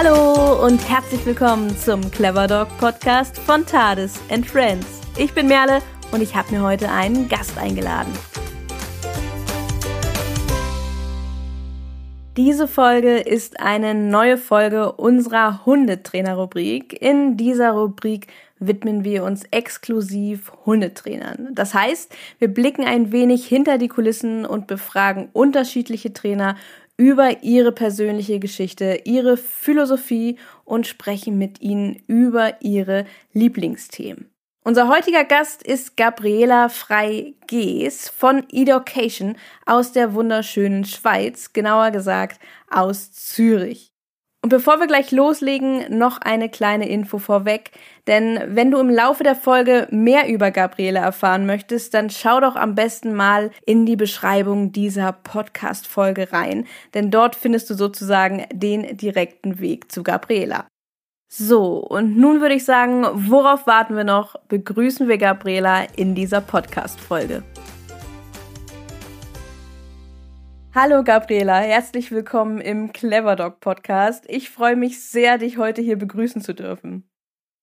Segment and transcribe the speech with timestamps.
[0.00, 4.86] Hallo und herzlich willkommen zum Clever Dog Podcast von Tades and Friends.
[5.16, 5.82] Ich bin Merle
[6.12, 8.12] und ich habe mir heute einen Gast eingeladen.
[12.36, 17.02] Diese Folge ist eine neue Folge unserer Hundetrainer-Rubrik.
[17.02, 18.28] In dieser Rubrik
[18.60, 21.48] widmen wir uns exklusiv Hundetrainern.
[21.56, 26.54] Das heißt, wir blicken ein wenig hinter die Kulissen und befragen unterschiedliche Trainer
[26.98, 34.30] über ihre persönliche Geschichte, ihre Philosophie und sprechen mit ihnen über ihre Lieblingsthemen.
[34.64, 43.12] Unser heutiger Gast ist Gabriela Frey-Gees von Education aus der wunderschönen Schweiz, genauer gesagt aus
[43.12, 43.94] Zürich.
[44.40, 47.72] Und bevor wir gleich loslegen, noch eine kleine Info vorweg.
[48.06, 52.54] Denn wenn du im Laufe der Folge mehr über Gabriele erfahren möchtest, dann schau doch
[52.54, 56.66] am besten mal in die Beschreibung dieser Podcast-Folge rein.
[56.94, 60.66] Denn dort findest du sozusagen den direkten Weg zu Gabriela.
[61.30, 64.36] So, und nun würde ich sagen, worauf warten wir noch?
[64.48, 67.42] Begrüßen wir Gabriela in dieser Podcast-Folge.
[70.74, 74.26] Hallo Gabriela, herzlich willkommen im Clever Dog Podcast.
[74.28, 77.10] Ich freue mich sehr, dich heute hier begrüßen zu dürfen.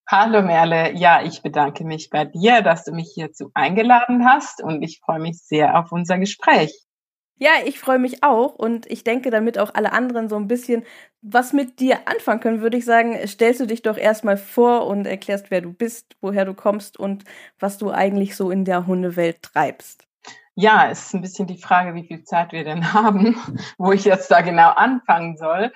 [0.10, 4.82] Hallo Merle, ja, ich bedanke mich bei dir, dass du mich hierzu eingeladen hast und
[4.82, 6.74] ich freue mich sehr auf unser Gespräch.
[7.38, 10.84] Ja, ich freue mich auch und ich denke, damit auch alle anderen so ein bisschen
[11.22, 15.06] was mit dir anfangen können, würde ich sagen, stellst du dich doch erstmal vor und
[15.06, 17.24] erklärst, wer du bist, woher du kommst und
[17.60, 20.08] was du eigentlich so in der Hundewelt treibst.
[20.56, 23.38] Ja, es ist ein bisschen die Frage, wie viel Zeit wir denn haben,
[23.78, 25.72] wo ich jetzt da genau anfangen soll.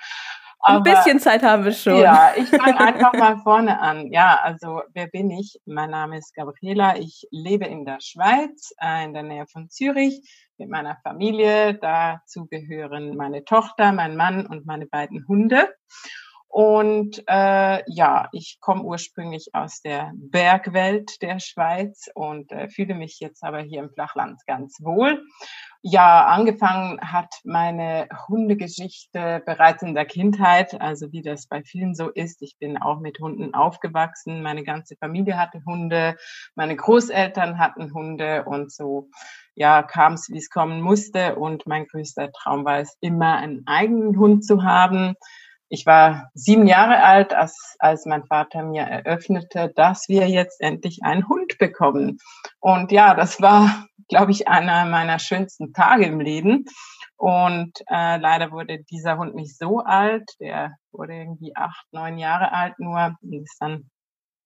[0.62, 1.98] Aber, ein bisschen Zeit haben wir schon.
[1.98, 4.12] Ja, ich fange einfach mal vorne an.
[4.12, 5.58] Ja, also wer bin ich?
[5.64, 6.96] Mein Name ist Gabriela.
[6.96, 10.20] Ich lebe in der Schweiz, äh, in der Nähe von Zürich,
[10.58, 11.74] mit meiner Familie.
[11.74, 15.74] Dazu gehören meine Tochter, mein Mann und meine beiden Hunde.
[16.52, 23.20] Und äh, ja, ich komme ursprünglich aus der Bergwelt der Schweiz und äh, fühle mich
[23.20, 25.22] jetzt aber hier im Flachland ganz wohl.
[25.80, 32.08] Ja, angefangen hat meine Hundegeschichte bereits in der Kindheit, also wie das bei vielen so
[32.08, 32.42] ist.
[32.42, 34.42] Ich bin auch mit Hunden aufgewachsen.
[34.42, 36.16] Meine ganze Familie hatte Hunde,
[36.56, 39.08] meine Großeltern hatten Hunde und so
[39.54, 41.36] ja, kam es, wie es kommen musste.
[41.36, 45.14] Und mein größter Traum war es, immer einen eigenen Hund zu haben
[45.70, 50.98] ich war sieben Jahre alt, als, als mein Vater mir eröffnete, dass wir jetzt endlich
[51.04, 52.18] einen Hund bekommen.
[52.58, 56.64] Und ja, das war, glaube ich, einer meiner schönsten Tage im Leben.
[57.16, 60.28] Und äh, leider wurde dieser Hund nicht so alt.
[60.40, 63.90] Der wurde irgendwie acht, neun Jahre alt nur und ist dann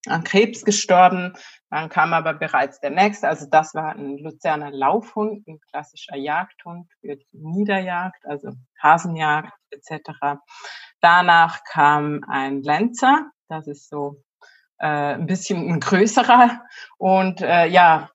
[0.09, 1.35] an Krebs gestorben.
[1.71, 3.29] Dann kam aber bereits der nächste.
[3.29, 10.39] Also das war ein Luzerner Laufhund, ein klassischer Jagdhund für die Niederjagd, also Hasenjagd etc.
[11.01, 13.31] Danach kam ein Lenzer.
[13.49, 14.23] Das ist so
[14.79, 16.63] äh, ein bisschen ein größerer.
[16.99, 18.11] Und äh, ja,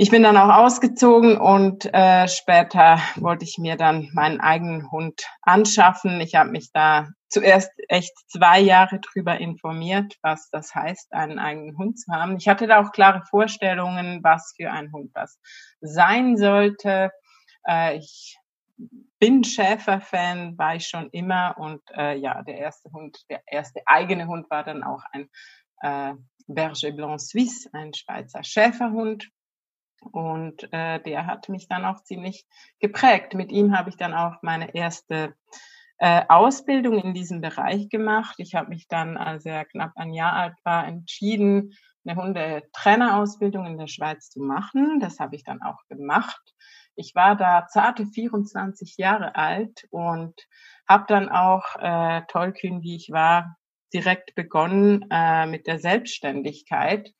[0.00, 5.24] ich bin dann auch ausgezogen und äh, später wollte ich mir dann meinen eigenen Hund
[5.42, 6.20] anschaffen.
[6.20, 11.76] Ich habe mich da zuerst echt zwei Jahre drüber informiert, was das heißt, einen eigenen
[11.76, 12.36] Hund zu haben.
[12.36, 15.40] Ich hatte da auch klare Vorstellungen, was für ein Hund das
[15.80, 17.10] sein sollte.
[17.66, 18.38] Äh, ich
[19.18, 24.28] bin Schäfer-Fan, war ich schon immer und äh, ja, der erste Hund, der erste eigene
[24.28, 25.28] Hund war dann auch ein
[25.82, 26.14] äh,
[26.46, 29.28] Berger Blanc Suisse, ein Schweizer Schäferhund
[30.00, 32.46] und äh, der hat mich dann auch ziemlich
[32.80, 33.34] geprägt.
[33.34, 35.34] Mit ihm habe ich dann auch meine erste
[35.98, 38.36] äh, Ausbildung in diesem Bereich gemacht.
[38.38, 41.74] Ich habe mich dann, als er knapp ein Jahr alt war, entschieden,
[42.06, 45.00] eine Hundetrainerausbildung in der Schweiz zu machen.
[45.00, 46.54] Das habe ich dann auch gemacht.
[46.94, 50.34] Ich war da zarte 24 Jahre alt und
[50.88, 53.56] habe dann auch, äh, tollkühn wie ich war,
[53.92, 57.12] direkt begonnen äh, mit der Selbstständigkeit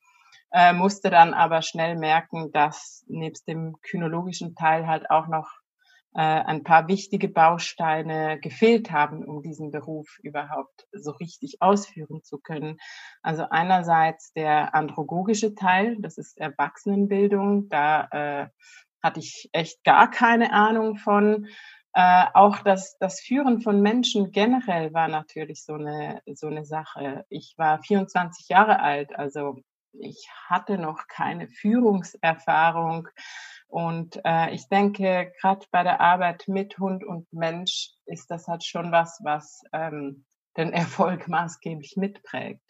[0.51, 5.47] äh, musste dann aber schnell merken, dass nebst dem kynologischen Teil halt auch noch
[6.15, 12.39] äh, ein paar wichtige Bausteine gefehlt haben, um diesen Beruf überhaupt so richtig ausführen zu
[12.39, 12.77] können.
[13.21, 18.47] Also einerseits der andragogische Teil, das ist Erwachsenenbildung, da äh,
[19.03, 21.47] hatte ich echt gar keine Ahnung von.
[21.93, 27.25] Äh, auch das, das Führen von Menschen generell war natürlich so eine, so eine Sache.
[27.29, 29.57] Ich war 24 Jahre alt, also
[29.93, 33.07] ich hatte noch keine Führungserfahrung.
[33.67, 38.63] Und äh, ich denke, gerade bei der Arbeit mit Hund und Mensch ist das halt
[38.63, 40.25] schon was, was ähm,
[40.57, 42.63] den Erfolg maßgeblich mitprägt.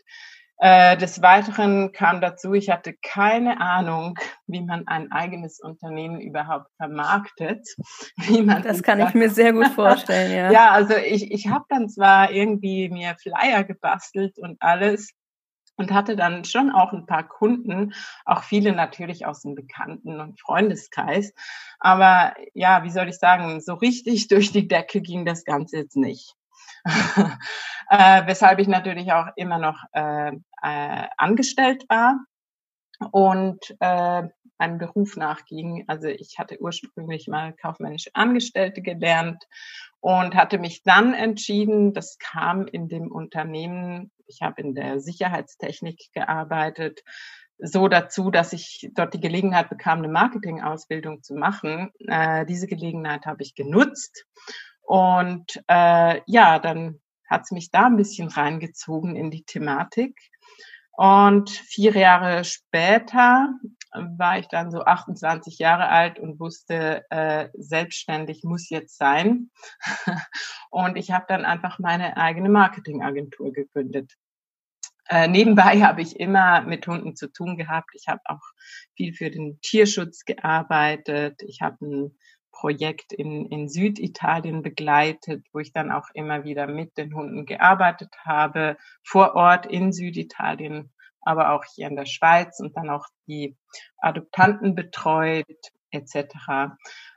[0.61, 6.67] Äh, des Weiteren kam dazu, ich hatte keine Ahnung, wie man ein eigenes Unternehmen überhaupt
[6.75, 7.65] vermarktet.
[8.17, 10.51] Wie man das kann ich mir sehr gut vorstellen, ja.
[10.51, 15.13] ja, also ich, ich habe dann zwar irgendwie mir Flyer gebastelt und alles,
[15.79, 17.93] und hatte dann schon auch ein paar Kunden,
[18.25, 21.33] auch viele natürlich aus dem Bekannten- und Freundeskreis.
[21.79, 25.95] Aber ja, wie soll ich sagen, so richtig durch die Decke ging das Ganze jetzt
[25.95, 26.35] nicht.
[27.89, 30.31] äh, weshalb ich natürlich auch immer noch äh,
[30.61, 32.19] äh, angestellt war
[33.11, 34.23] und äh,
[34.57, 35.85] einem Beruf nachging.
[35.87, 39.43] Also ich hatte ursprünglich mal kaufmännische Angestellte gelernt
[40.01, 46.09] und hatte mich dann entschieden, das kam in dem Unternehmen, ich habe in der Sicherheitstechnik
[46.13, 47.03] gearbeitet,
[47.57, 51.91] so dazu, dass ich dort die Gelegenheit bekam, eine Marketingausbildung zu machen.
[52.07, 54.25] Äh, diese Gelegenheit habe ich genutzt
[54.81, 60.17] und äh, ja, dann hat es mich da ein bisschen reingezogen in die Thematik.
[60.99, 63.53] Und vier Jahre später
[63.93, 69.49] war ich dann so 28 Jahre alt und wusste, äh, selbstständig muss jetzt sein.
[70.69, 74.15] und ich habe dann einfach meine eigene Marketingagentur gegründet.
[75.07, 77.91] Äh, nebenbei habe ich immer mit Hunden zu tun gehabt.
[77.93, 78.43] Ich habe auch
[78.97, 81.41] viel für den Tierschutz gearbeitet.
[81.43, 82.17] Ich habe ein
[82.51, 88.13] Projekt in, in Süditalien begleitet, wo ich dann auch immer wieder mit den Hunden gearbeitet
[88.23, 90.91] habe, vor Ort in Süditalien,
[91.21, 93.55] aber auch hier in der Schweiz und dann auch die
[93.97, 95.45] Adoptanten betreut
[95.91, 96.35] etc.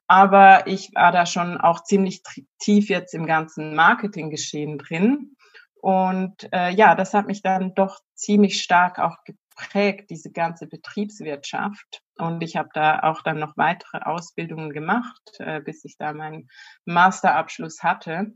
[0.07, 2.23] Aber ich war da schon auch ziemlich
[2.59, 5.37] tief jetzt im ganzen Marketinggeschehen drin.
[5.81, 9.17] Und äh, ja, das hat mich dann doch ziemlich stark auch
[9.57, 12.03] geprägt, diese ganze Betriebswirtschaft.
[12.19, 16.49] Und ich habe da auch dann noch weitere Ausbildungen gemacht, äh, bis ich da meinen
[16.85, 18.33] Masterabschluss hatte.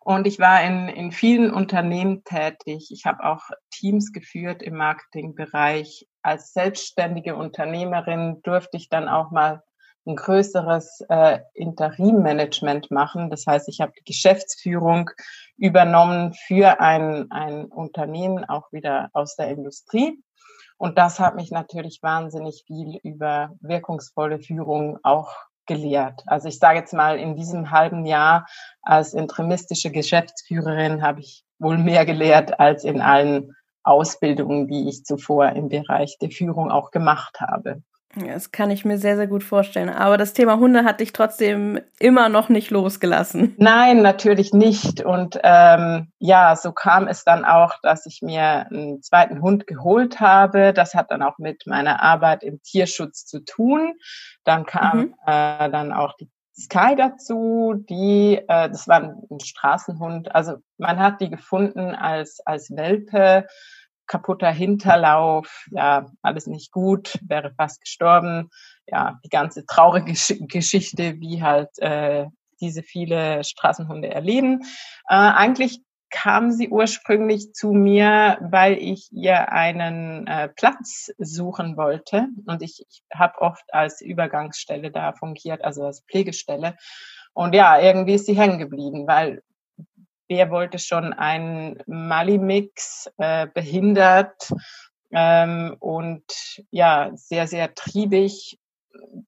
[0.00, 2.90] Und ich war in, in vielen Unternehmen tätig.
[2.90, 6.06] Ich habe auch Teams geführt im Marketingbereich.
[6.22, 9.62] Als selbstständige Unternehmerin durfte ich dann auch mal
[10.06, 13.30] ein größeres äh, Interimmanagement machen.
[13.30, 15.10] Das heißt, ich habe die Geschäftsführung
[15.56, 20.22] übernommen für ein, ein Unternehmen, auch wieder aus der Industrie.
[20.76, 25.32] Und das hat mich natürlich wahnsinnig viel über wirkungsvolle Führung auch
[25.66, 26.22] gelehrt.
[26.26, 28.46] Also ich sage jetzt mal, in diesem halben Jahr
[28.82, 35.50] als interimistische Geschäftsführerin habe ich wohl mehr gelehrt als in allen Ausbildungen, die ich zuvor
[35.50, 37.82] im Bereich der Führung auch gemacht habe.
[38.16, 39.88] Das kann ich mir sehr, sehr gut vorstellen.
[39.88, 43.54] Aber das Thema Hunde hat dich trotzdem immer noch nicht losgelassen.
[43.58, 45.04] Nein, natürlich nicht.
[45.04, 50.20] Und ähm, ja, so kam es dann auch, dass ich mir einen zweiten Hund geholt
[50.20, 50.72] habe.
[50.72, 53.94] Das hat dann auch mit meiner Arbeit im Tierschutz zu tun.
[54.44, 55.14] Dann kam mhm.
[55.26, 60.34] äh, dann auch die Sky dazu, die, äh, das war ein Straßenhund.
[60.34, 63.46] Also man hat die gefunden als, als Welpe
[64.06, 68.50] kaputter Hinterlauf, ja, alles nicht gut, wäre fast gestorben.
[68.86, 70.14] Ja, die ganze traurige
[70.46, 72.26] Geschichte, wie halt äh,
[72.60, 74.62] diese viele Straßenhunde erleben.
[75.08, 75.80] Äh, eigentlich
[76.10, 82.28] kam sie ursprünglich zu mir, weil ich ihr einen äh, Platz suchen wollte.
[82.46, 86.76] Und ich, ich habe oft als Übergangsstelle da fungiert, also als Pflegestelle.
[87.32, 89.42] Und ja, irgendwie ist sie hängen geblieben, weil
[90.34, 94.52] wer wollte schon einen Mali-Mix äh, behindert
[95.12, 96.24] ähm, und
[96.72, 98.58] ja, sehr, sehr triebig,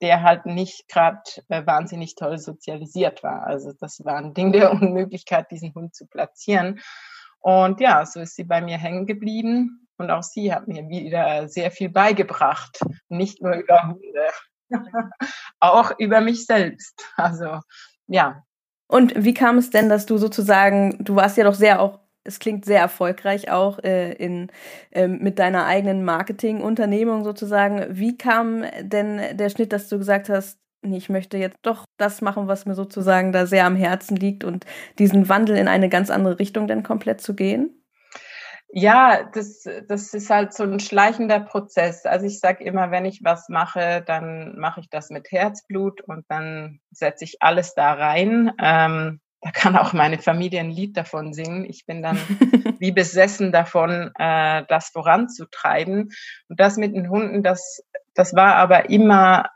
[0.02, 3.46] der halt nicht gerade äh, wahnsinnig toll sozialisiert war.
[3.46, 6.80] Also das war ein Ding der Unmöglichkeit, diesen Hund zu platzieren.
[7.38, 9.86] Und ja, so ist sie bei mir hängen geblieben.
[9.98, 12.80] Und auch sie hat mir wieder sehr viel beigebracht.
[13.08, 14.26] Nicht nur über Hunde,
[15.60, 17.00] auch über mich selbst.
[17.14, 17.60] Also
[18.08, 18.42] ja,
[18.88, 22.38] und wie kam es denn, dass du sozusagen, du warst ja doch sehr auch, es
[22.38, 24.48] klingt sehr erfolgreich auch äh, in,
[24.92, 27.86] äh, mit deiner eigenen Marketingunternehmung sozusagen.
[27.90, 32.22] Wie kam denn der Schnitt, dass du gesagt hast, nee, ich möchte jetzt doch das
[32.22, 34.66] machen, was mir sozusagen da sehr am Herzen liegt und
[34.98, 37.70] diesen Wandel in eine ganz andere Richtung denn komplett zu gehen?
[38.68, 42.04] Ja, das, das ist halt so ein schleichender Prozess.
[42.04, 46.24] Also ich sage immer, wenn ich was mache, dann mache ich das mit Herzblut und
[46.28, 48.52] dann setze ich alles da rein.
[48.60, 51.64] Ähm, da kann auch meine Familie ein Lied davon singen.
[51.64, 52.18] Ich bin dann
[52.80, 56.10] wie besessen davon, äh, das voranzutreiben.
[56.48, 57.82] Und das mit den Hunden, das,
[58.14, 59.48] das war aber immer,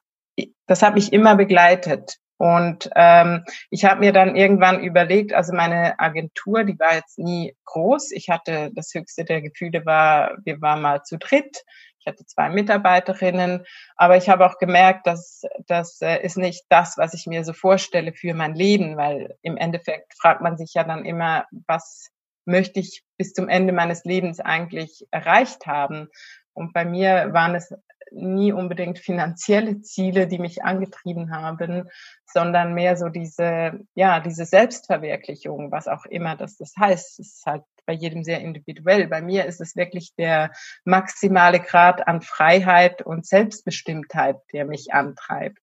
[0.66, 2.18] das hat mich immer begleitet.
[2.40, 7.54] Und ähm, ich habe mir dann irgendwann überlegt, also meine Agentur, die war jetzt nie
[7.66, 8.12] groß.
[8.12, 11.64] Ich hatte das höchste der Gefühle war, wir waren mal zu dritt.
[11.98, 16.96] Ich hatte zwei Mitarbeiterinnen, aber ich habe auch gemerkt, dass das äh, ist nicht das,
[16.96, 20.82] was ich mir so vorstelle für mein Leben, weil im Endeffekt fragt man sich ja
[20.82, 22.08] dann immer, was
[22.46, 26.08] möchte ich bis zum Ende meines Lebens eigentlich erreicht haben.
[26.54, 27.70] Und bei mir waren es
[28.12, 31.88] nie unbedingt finanzielle Ziele, die mich angetrieben haben,
[32.26, 37.18] sondern mehr so diese, ja, diese Selbstverwirklichung, was auch immer das, das heißt.
[37.20, 39.08] Es ist halt bei jedem sehr individuell.
[39.08, 40.52] Bei mir ist es wirklich der
[40.84, 45.62] maximale Grad an Freiheit und Selbstbestimmtheit, der mich antreibt.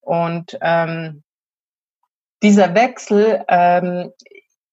[0.00, 1.22] Und ähm,
[2.42, 4.12] dieser Wechsel, ähm,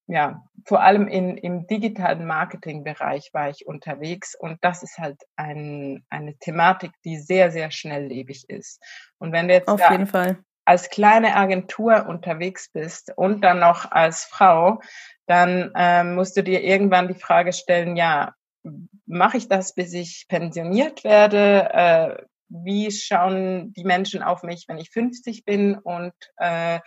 [0.08, 6.04] ja, vor allem in, im digitalen Marketingbereich war ich unterwegs und das ist halt ein,
[6.08, 8.82] eine Thematik, die sehr, sehr schnelllebig ist.
[9.18, 10.38] Und wenn du jetzt Auf jeden Fall.
[10.64, 14.80] als kleine Agentur unterwegs bist und dann noch als Frau,
[15.26, 18.32] dann ähm, musst du dir irgendwann die Frage stellen, ja,
[19.04, 21.68] mache ich das, bis ich pensioniert werde?
[21.70, 26.80] Äh, wie schauen die Menschen auf mich, wenn ich 50 bin und äh,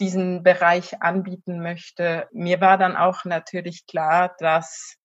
[0.00, 2.28] diesen Bereich anbieten möchte.
[2.32, 4.96] Mir war dann auch natürlich klar, dass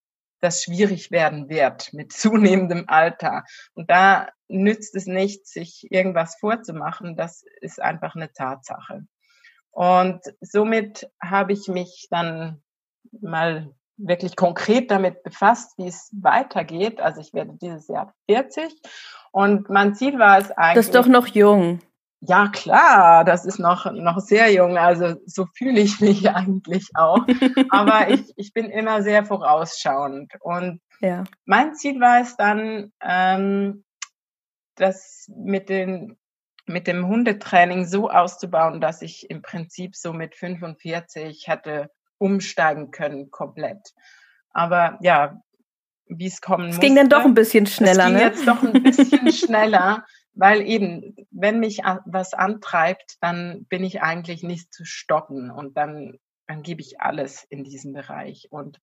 [0.41, 3.43] das schwierig werden wird mit zunehmendem Alter.
[3.74, 7.15] Und da nützt es nicht, sich irgendwas vorzumachen.
[7.15, 9.05] Das ist einfach eine Tatsache.
[9.72, 12.63] Und somit habe ich mich dann
[13.22, 17.01] mal wirklich konkret damit befasst, wie es weitergeht.
[17.01, 18.74] Also ich werde dieses Jahr 40
[19.31, 20.75] und mein Ziel war es eigentlich.
[20.75, 21.81] Das ist doch noch jung.
[22.22, 24.78] Ja, klar, das ist noch, noch sehr jung.
[24.78, 27.26] Also so fühle ich mich eigentlich auch.
[27.70, 30.34] Aber ich, ich bin immer sehr vorausschauend.
[30.42, 31.24] Und ja.
[31.46, 33.86] mein Ziel war es dann, ähm,
[34.76, 36.18] das mit, den,
[36.66, 43.32] mit dem Hundetraining so auszubauen, dass ich im Prinzip so mit 45 hätte umsteigen können
[43.32, 43.94] komplett.
[44.52, 45.42] Aber ja,
[46.10, 46.86] wie es kommen es musste.
[46.86, 48.22] Es ging dann doch ein bisschen schneller, es ging ne?
[48.24, 50.04] jetzt doch ein bisschen schneller
[50.39, 56.18] weil eben, wenn mich was antreibt, dann bin ich eigentlich nicht zu stoppen und dann,
[56.48, 58.48] dann gebe ich alles in diesem Bereich.
[58.50, 58.80] Und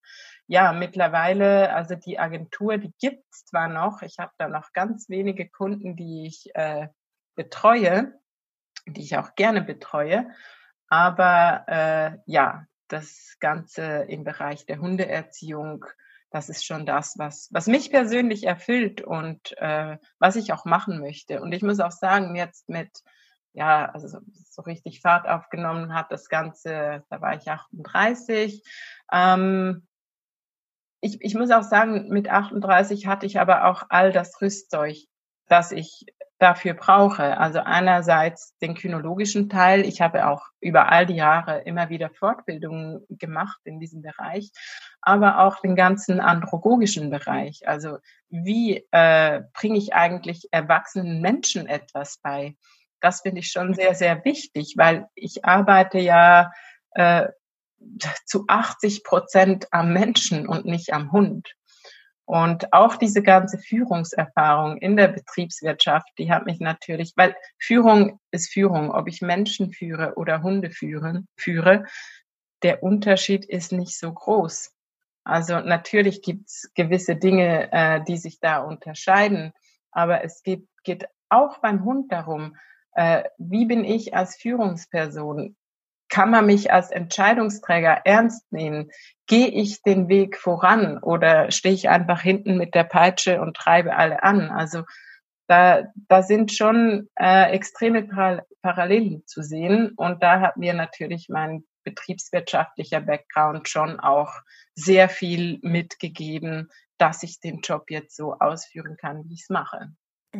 [0.46, 5.08] ja, mittlerweile, also die Agentur, die gibt es zwar noch, ich habe da noch ganz
[5.08, 6.88] wenige Kunden, die ich äh,
[7.36, 8.12] betreue,
[8.86, 10.28] die ich auch gerne betreue,
[10.88, 15.86] aber äh, ja, das Ganze im Bereich der Hundeerziehung
[16.30, 21.00] das ist schon das, was, was mich persönlich erfüllt und äh, was ich auch machen
[21.00, 21.40] möchte.
[21.40, 22.90] Und ich muss auch sagen, jetzt mit,
[23.52, 28.62] ja, also so, richtig Fahrt aufgenommen hat das Ganze, da war ich 38.
[29.12, 29.86] Ähm,
[31.00, 34.96] ich, ich muss auch sagen, mit 38 hatte ich aber auch all das Rüstzeug,
[35.48, 36.06] das ich
[36.38, 37.38] dafür brauche.
[37.38, 39.86] Also einerseits den kynologischen Teil.
[39.86, 44.50] Ich habe auch über all die Jahre immer wieder Fortbildungen gemacht in diesem Bereich,
[45.00, 47.66] aber auch den ganzen androgogischen Bereich.
[47.66, 47.98] Also
[48.28, 52.56] wie äh, bringe ich eigentlich erwachsenen Menschen etwas bei?
[53.00, 56.52] Das finde ich schon sehr, sehr wichtig, weil ich arbeite ja
[56.92, 57.28] äh,
[58.24, 61.54] zu 80 Prozent am Menschen und nicht am Hund.
[62.26, 68.52] Und auch diese ganze Führungserfahrung in der Betriebswirtschaft, die hat mich natürlich, weil Führung ist
[68.52, 71.84] Führung, ob ich Menschen führe oder Hunde führen, führe,
[72.62, 74.72] der Unterschied ist nicht so groß.
[75.24, 79.52] Also natürlich gibt's gewisse Dinge, äh, die sich da unterscheiden,
[79.92, 82.56] aber es geht, geht auch beim Hund darum,
[82.92, 85.56] äh, wie bin ich als Führungsperson?
[86.16, 88.90] Kann man mich als Entscheidungsträger ernst nehmen?
[89.26, 93.94] Gehe ich den Weg voran oder stehe ich einfach hinten mit der Peitsche und treibe
[93.94, 94.50] alle an?
[94.50, 94.84] Also
[95.46, 98.04] da, da sind schon äh, extreme
[98.62, 104.32] Parallelen zu sehen und da hat mir natürlich mein betriebswirtschaftlicher Background schon auch
[104.74, 109.92] sehr viel mitgegeben, dass ich den Job jetzt so ausführen kann, wie ich es mache.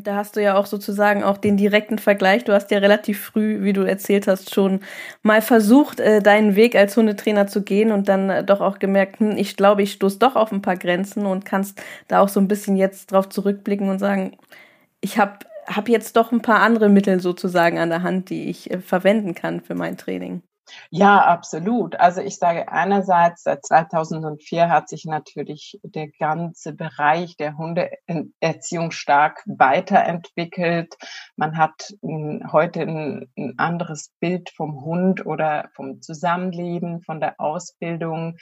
[0.03, 2.45] Da hast du ja auch sozusagen auch den direkten Vergleich.
[2.45, 4.81] Du hast ja relativ früh, wie du erzählt hast, schon
[5.23, 9.21] mal versucht, äh, deinen Weg als Hundetrainer zu gehen und dann äh, doch auch gemerkt,
[9.21, 12.41] hm, ich glaube, ich stoße doch auf ein paar Grenzen und kannst da auch so
[12.41, 14.37] ein bisschen jetzt drauf zurückblicken und sagen,
[15.01, 18.71] ich habe hab jetzt doch ein paar andere Mittel sozusagen an der Hand, die ich
[18.71, 20.43] äh, verwenden kann für mein Training.
[20.91, 21.99] Ja, absolut.
[21.99, 29.43] Also ich sage einerseits, seit 2004 hat sich natürlich der ganze Bereich der Hundeerziehung stark
[29.47, 30.95] weiterentwickelt.
[31.37, 38.37] Man hat heute ein, anderes Bild vom Hund oder vom Zusammenleben, von der Ausbildung.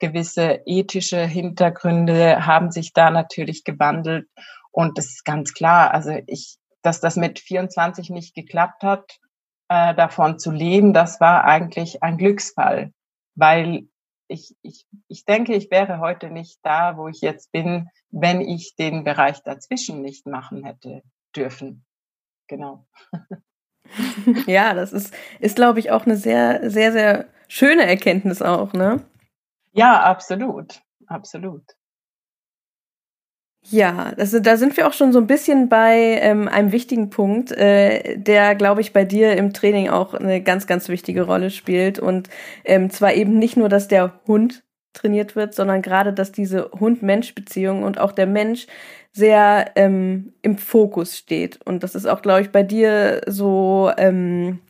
[0.00, 4.28] Gewisse ethische Hintergründe haben sich da natürlich gewandelt.
[4.70, 5.92] Und das ist ganz klar.
[5.92, 9.18] Also ich, dass das mit 24 nicht geklappt hat,
[9.68, 12.92] äh, davon zu leben, das war eigentlich ein Glücksfall,
[13.34, 13.88] weil
[14.28, 18.76] ich, ich, ich denke, ich wäre heute nicht da, wo ich jetzt bin, wenn ich
[18.76, 21.02] den Bereich dazwischen nicht machen hätte
[21.34, 21.84] dürfen.
[22.46, 22.86] Genau.
[24.46, 29.02] ja, das ist, ist glaube ich, auch eine sehr, sehr, sehr schöne Erkenntnis auch, ne?
[29.72, 31.77] Ja, absolut, absolut.
[33.70, 37.52] Ja, also da sind wir auch schon so ein bisschen bei ähm, einem wichtigen Punkt,
[37.52, 41.98] äh, der, glaube ich, bei dir im Training auch eine ganz, ganz wichtige Rolle spielt.
[41.98, 42.30] Und
[42.64, 47.82] ähm, zwar eben nicht nur, dass der Hund trainiert wird, sondern gerade, dass diese Hund-Mensch-Beziehung
[47.82, 48.66] und auch der Mensch
[49.12, 51.60] sehr ähm, im Fokus steht.
[51.66, 54.60] Und das ist auch, glaube ich, bei dir so ähm,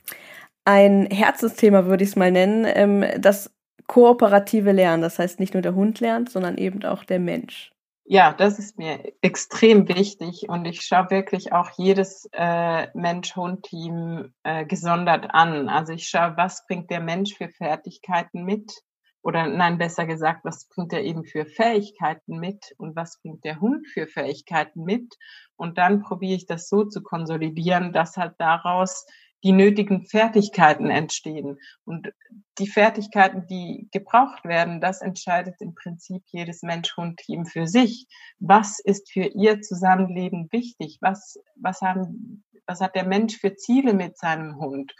[0.65, 3.53] ein Herzensthema, würde ich es mal nennen, ähm, das
[3.87, 5.03] kooperative Lernen.
[5.03, 7.71] Das heißt, nicht nur der Hund lernt, sondern eben auch der Mensch.
[8.11, 14.65] Ja, das ist mir extrem wichtig und ich schaue wirklich auch jedes äh, Mensch-Hund-Team äh,
[14.65, 15.69] gesondert an.
[15.69, 18.73] Also ich schaue, was bringt der Mensch für Fertigkeiten mit
[19.21, 23.61] oder nein, besser gesagt, was bringt er eben für Fähigkeiten mit und was bringt der
[23.61, 25.19] Hund für Fähigkeiten mit
[25.57, 29.05] und dann probiere ich das so zu konsolidieren, dass halt daraus
[29.45, 31.59] die nötigen Fertigkeiten entstehen.
[31.85, 32.13] Und
[32.59, 38.07] die Fertigkeiten, die gebraucht werden, das entscheidet im Prinzip jedes Mensch-Hund-Team für sich.
[38.39, 40.99] Was ist für ihr Zusammenleben wichtig?
[41.01, 44.95] Was, was haben, was hat der Mensch für Ziele mit seinem Hund?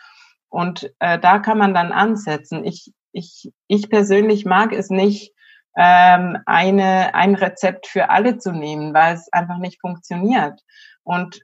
[0.49, 2.65] Und äh, da kann man dann ansetzen.
[2.65, 5.35] Ich, ich, ich persönlich mag es nicht,
[5.77, 10.61] ähm, eine, ein Rezept für alle zu nehmen, weil es einfach nicht funktioniert.
[11.05, 11.41] Und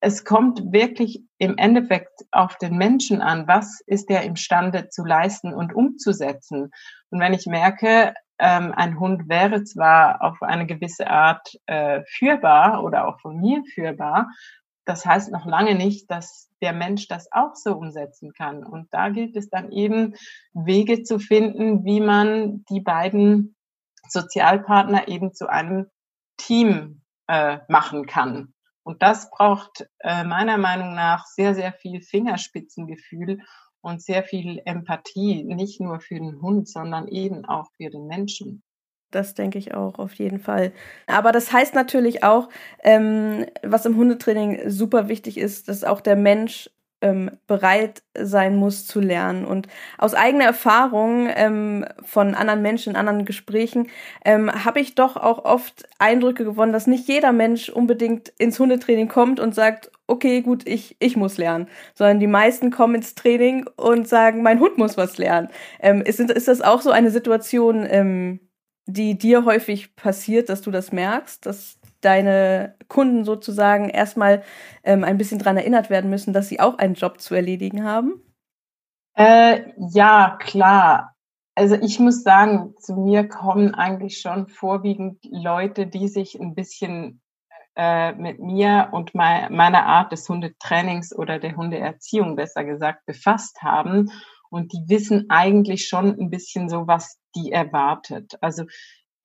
[0.00, 5.52] es kommt wirklich im Endeffekt auf den Menschen an, was ist er imstande zu leisten
[5.52, 6.70] und umzusetzen.
[7.10, 12.84] Und wenn ich merke, ähm, ein Hund wäre zwar auf eine gewisse Art äh, führbar
[12.84, 14.28] oder auch von mir führbar,
[14.84, 18.64] das heißt noch lange nicht, dass der Mensch das auch so umsetzen kann.
[18.64, 20.14] Und da gilt es dann eben,
[20.54, 23.56] Wege zu finden, wie man die beiden
[24.08, 25.90] Sozialpartner eben zu einem
[26.38, 28.54] Team äh, machen kann.
[28.88, 33.42] Und das braucht äh, meiner Meinung nach sehr, sehr viel Fingerspitzengefühl
[33.82, 38.62] und sehr viel Empathie, nicht nur für den Hund, sondern eben auch für den Menschen.
[39.10, 40.72] Das denke ich auch, auf jeden Fall.
[41.06, 42.48] Aber das heißt natürlich auch,
[42.82, 48.86] ähm, was im Hundetraining super wichtig ist, dass auch der Mensch ähm, bereit sein muss
[48.86, 49.44] zu lernen.
[49.44, 53.88] Und aus eigener Erfahrung ähm, von anderen Menschen, in anderen Gesprächen,
[54.24, 59.08] ähm, habe ich doch auch oft Eindrücke gewonnen, dass nicht jeder Mensch unbedingt ins Hundetraining
[59.08, 63.66] kommt und sagt, okay, gut, ich, ich muss lernen, sondern die meisten kommen ins Training
[63.76, 65.48] und sagen, mein Hund muss was lernen.
[65.80, 68.40] Ähm, ist, ist das auch so eine Situation, ähm,
[68.86, 74.42] die dir häufig passiert, dass du das merkst, dass deine Kunden sozusagen erstmal
[74.84, 78.22] ähm, ein bisschen dran erinnert werden müssen, dass sie auch einen Job zu erledigen haben?
[79.14, 81.14] Äh, ja, klar.
[81.54, 87.20] Also ich muss sagen, zu mir kommen eigentlich schon vorwiegend Leute, die sich ein bisschen
[87.74, 93.62] äh, mit mir und mein, meiner Art des Hundetrainings oder der Hundeerziehung besser gesagt befasst
[93.62, 94.10] haben.
[94.50, 98.36] Und die wissen eigentlich schon ein bisschen so, was die erwartet.
[98.40, 98.64] Also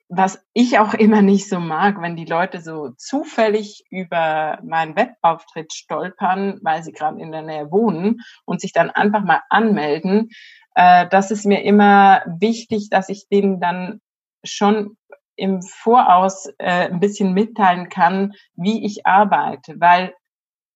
[0.10, 5.74] was ich auch immer nicht so mag, wenn die Leute so zufällig über meinen Webauftritt
[5.74, 10.30] stolpern, weil sie gerade in der Nähe wohnen und sich dann einfach mal anmelden.
[10.76, 14.02] Äh, das ist mir immer wichtig, dass ich denen dann
[14.44, 14.98] schon
[15.36, 20.14] im Voraus äh, ein bisschen mitteilen kann, wie ich arbeite, weil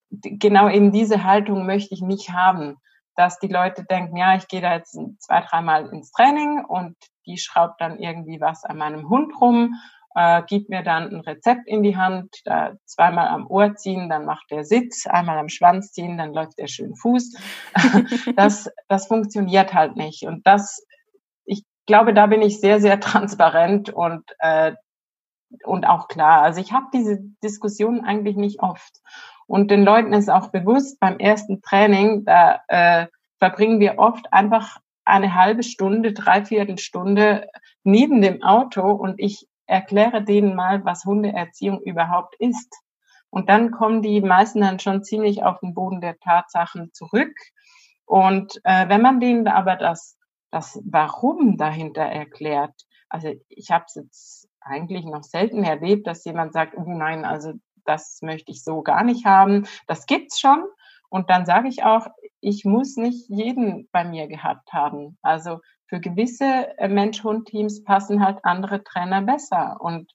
[0.09, 2.77] genau eben diese Haltung möchte ich nicht haben
[3.17, 6.95] dass die Leute denken, ja, ich gehe da jetzt zwei, dreimal ins Training und
[7.27, 9.75] die schraubt dann irgendwie was an meinem Hund rum,
[10.15, 14.25] äh, gibt mir dann ein Rezept in die Hand, da zweimal am Ohr ziehen, dann
[14.25, 17.37] macht der Sitz, einmal am Schwanz ziehen, dann läuft der schön Fuß.
[18.35, 20.23] das, das funktioniert halt nicht.
[20.23, 20.83] Und das,
[21.45, 24.73] ich glaube, da bin ich sehr, sehr transparent und äh,
[25.63, 26.41] und auch klar.
[26.41, 28.99] Also ich habe diese Diskussion eigentlich nicht oft.
[29.45, 33.07] Und den Leuten ist auch bewusst, beim ersten Training, da äh,
[33.39, 37.47] verbringen wir oft einfach eine halbe Stunde, dreiviertel Stunde
[37.83, 42.73] neben dem Auto und ich erkläre denen mal, was Hundeerziehung überhaupt ist.
[43.29, 47.35] Und dann kommen die meisten dann schon ziemlich auf den Boden der Tatsachen zurück.
[48.05, 50.17] Und äh, wenn man denen aber das,
[50.51, 52.73] das Warum dahinter erklärt,
[53.09, 57.53] also ich habe es jetzt eigentlich noch selten erlebt, dass jemand sagt, oh nein, also
[57.85, 59.67] das möchte ich so gar nicht haben.
[59.87, 60.63] Das gibt's schon.
[61.09, 62.07] Und dann sage ich auch,
[62.41, 65.17] ich muss nicht jeden bei mir gehabt haben.
[65.21, 69.77] Also für gewisse äh, Mensch-Hund-Teams passen halt andere Trainer besser.
[69.79, 70.11] Und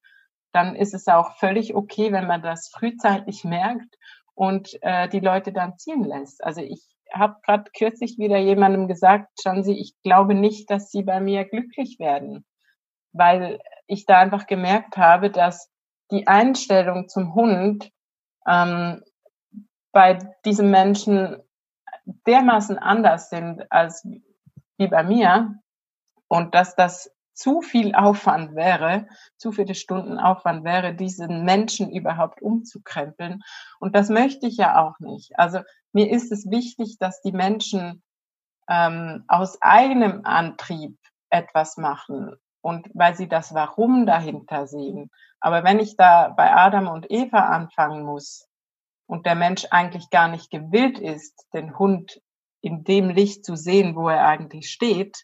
[0.53, 3.97] dann ist es auch völlig okay, wenn man das frühzeitig merkt
[4.35, 6.45] und äh, die Leute dann ziehen lässt.
[6.45, 11.03] Also ich habe gerade kürzlich wieder jemandem gesagt, schauen Sie, ich glaube nicht, dass Sie
[11.03, 12.47] bei mir glücklich werden,
[13.13, 15.71] weil ich da einfach gemerkt habe, dass
[16.11, 17.91] die Einstellung zum Hund
[18.47, 19.03] ähm,
[19.93, 21.43] bei diesem Menschen
[22.27, 24.07] dermaßen anders sind als
[24.79, 25.55] wie bei mir
[26.29, 32.43] und dass das zu viel Aufwand wäre, zu viele Stunden Aufwand wäre, diesen Menschen überhaupt
[32.43, 33.43] umzukrempeln.
[33.81, 35.39] Und das möchte ich ja auch nicht.
[35.39, 35.61] Also
[35.93, 38.03] mir ist es wichtig, dass die Menschen
[38.69, 40.97] ähm, aus eigenem Antrieb
[41.31, 45.11] etwas machen und weil sie das Warum dahinter sehen.
[45.41, 48.47] Aber wenn ich da bei Adam und Eva anfangen muss
[49.13, 52.23] und der Mensch eigentlich gar nicht gewillt ist, den Hund
[52.63, 55.23] in dem Licht zu sehen, wo er eigentlich steht,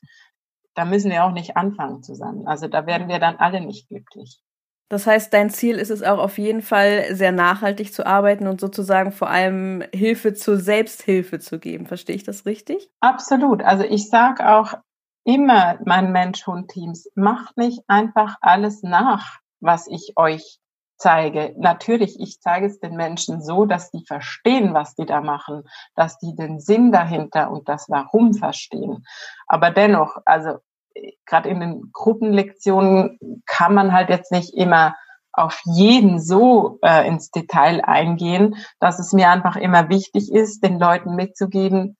[0.74, 2.46] da müssen wir auch nicht anfangen zusammen.
[2.46, 4.42] Also da werden wir dann alle nicht glücklich.
[4.90, 8.60] Das heißt, dein Ziel ist es auch auf jeden Fall, sehr nachhaltig zu arbeiten und
[8.60, 11.86] sozusagen vor allem Hilfe zur Selbsthilfe zu geben.
[11.86, 12.90] Verstehe ich das richtig?
[13.00, 13.62] Absolut.
[13.62, 14.74] Also ich sage auch
[15.24, 20.58] immer meinen Mensch-Hund-Teams, macht nicht einfach alles nach, was ich euch
[20.98, 21.54] zeige.
[21.56, 25.62] Natürlich, ich zeige es den Menschen so, dass die verstehen, was die da machen,
[25.94, 29.06] dass die den Sinn dahinter und das Warum verstehen.
[29.46, 30.58] Aber dennoch, also
[31.26, 34.94] gerade in den Gruppenlektionen kann man halt jetzt nicht immer
[35.32, 40.80] auf jeden so äh, ins Detail eingehen, dass es mir einfach immer wichtig ist, den
[40.80, 41.96] Leuten mitzugeben,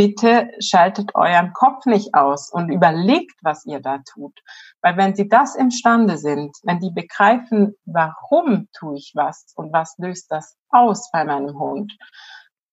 [0.00, 4.32] bitte schaltet euren Kopf nicht aus und überlegt, was ihr da tut.
[4.80, 9.96] Weil wenn sie das imstande sind, wenn die begreifen, warum tue ich was und was
[9.98, 11.92] löst das aus bei meinem Hund,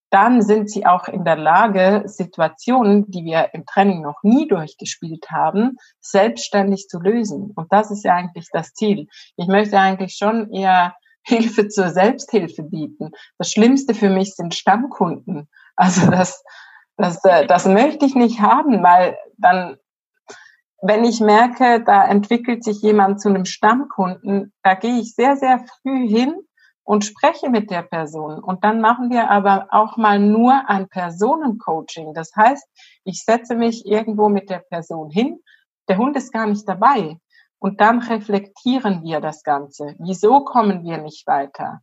[0.10, 5.30] dann sind sie auch in der Lage, Situationen, die wir im Training noch nie durchgespielt
[5.30, 7.52] haben, selbstständig zu lösen.
[7.54, 9.10] Und das ist ja eigentlich das Ziel.
[9.36, 13.12] Ich möchte eigentlich schon eher Hilfe zur Selbsthilfe bieten.
[13.38, 15.50] Das Schlimmste für mich sind Stammkunden.
[15.76, 16.42] Also das,
[16.98, 19.78] das, äh, das möchte ich nicht haben, weil dann,
[20.82, 25.64] wenn ich merke, da entwickelt sich jemand zu einem Stammkunden, da gehe ich sehr, sehr
[25.82, 26.36] früh hin
[26.84, 28.40] und spreche mit der Person.
[28.40, 32.14] Und dann machen wir aber auch mal nur ein Personencoaching.
[32.14, 32.68] Das heißt,
[33.04, 35.40] ich setze mich irgendwo mit der Person hin,
[35.90, 37.18] der Hund ist gar nicht dabei.
[37.60, 39.96] Und dann reflektieren wir das Ganze.
[40.00, 41.82] Wieso kommen wir nicht weiter?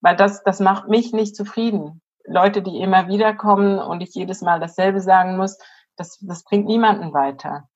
[0.00, 2.02] Weil das, das macht mich nicht zufrieden.
[2.26, 5.58] Leute, die immer wieder kommen und ich jedes Mal dasselbe sagen muss,
[5.96, 7.68] das, das bringt niemanden weiter.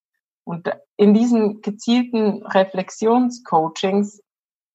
[0.45, 4.23] Und in diesen gezielten Reflexionscoachings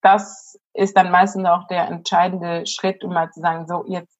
[0.03, 4.19] das ist dann meistens auch der entscheidende Schritt, um mal zu sagen, so jetzt,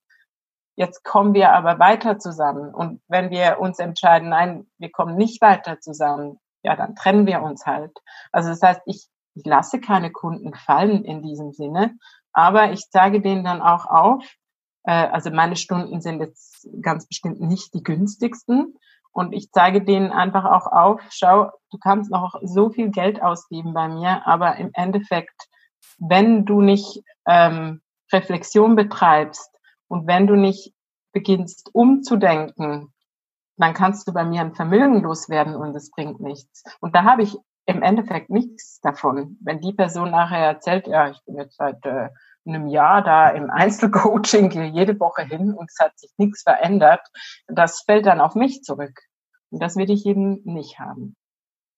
[0.76, 2.74] jetzt kommen wir aber weiter zusammen.
[2.74, 7.42] Und wenn wir uns entscheiden, nein, wir kommen nicht weiter zusammen, ja, dann trennen wir
[7.42, 7.92] uns halt.
[8.32, 11.98] Also das heißt, ich, ich lasse keine Kunden fallen in diesem Sinne,
[12.32, 14.24] aber ich zeige denen dann auch auf,
[14.92, 18.76] also meine Stunden sind jetzt ganz bestimmt nicht die günstigsten.
[19.12, 23.74] Und ich zeige denen einfach auch auf, schau, du kannst noch so viel Geld ausgeben
[23.74, 25.48] bei mir, aber im Endeffekt
[26.00, 29.50] wenn du nicht ähm, Reflexion betreibst
[29.88, 30.74] und wenn du nicht
[31.12, 32.94] beginnst umzudenken,
[33.58, 36.64] dann kannst du bei mir ein Vermögen loswerden und es bringt nichts.
[36.80, 39.38] Und da habe ich im Endeffekt nichts davon.
[39.42, 42.10] Wenn die Person nachher erzählt, ja, ich bin jetzt seit äh,
[42.46, 47.02] einem Jahr da im Einzelcoaching, gehe jede Woche hin und es hat sich nichts verändert,
[47.48, 49.02] das fällt dann auf mich zurück.
[49.52, 51.16] Und das will ich eben nicht haben.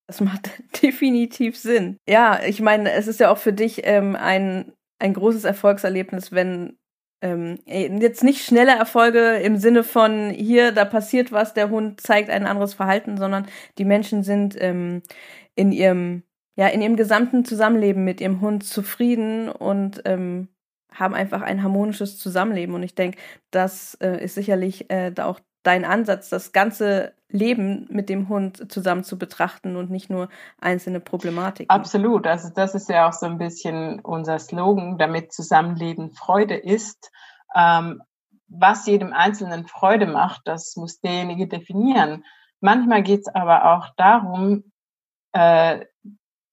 [0.08, 0.50] Das macht
[0.82, 1.98] definitiv Sinn.
[2.08, 6.78] Ja, ich meine, es ist ja auch für dich ähm, ein, ein großes Erfolgserlebnis, wenn
[7.22, 12.30] ähm, jetzt nicht schnelle Erfolge im Sinne von hier, da passiert was, der Hund zeigt
[12.30, 13.48] ein anderes Verhalten, sondern
[13.78, 15.02] die Menschen sind ähm,
[15.56, 16.24] in ihrem,
[16.56, 20.50] ja, in ihrem gesamten Zusammenleben mit ihrem Hund zufrieden und ähm,
[20.96, 22.76] haben einfach ein harmonisches Zusammenleben.
[22.76, 23.18] Und ich denke,
[23.52, 29.04] das äh, ist sicherlich äh, auch dein Ansatz, das ganze Leben mit dem Hund zusammen
[29.04, 30.30] zu betrachten und nicht nur
[30.60, 31.70] einzelne Problematiken.
[31.70, 32.28] Absolut.
[32.28, 37.12] Also das ist ja auch so ein bisschen unser Slogan, damit Zusammenleben Freude ist.
[37.56, 38.02] Ähm,
[38.48, 42.24] was jedem Einzelnen Freude macht, das muss derjenige definieren.
[42.62, 44.72] Manchmal geht es aber auch darum,
[45.34, 45.86] äh,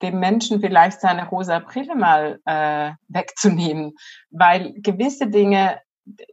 [0.02, 3.94] dem Menschen vielleicht seine rosa Brille mal äh, wegzunehmen,
[4.30, 5.80] weil gewisse Dinge,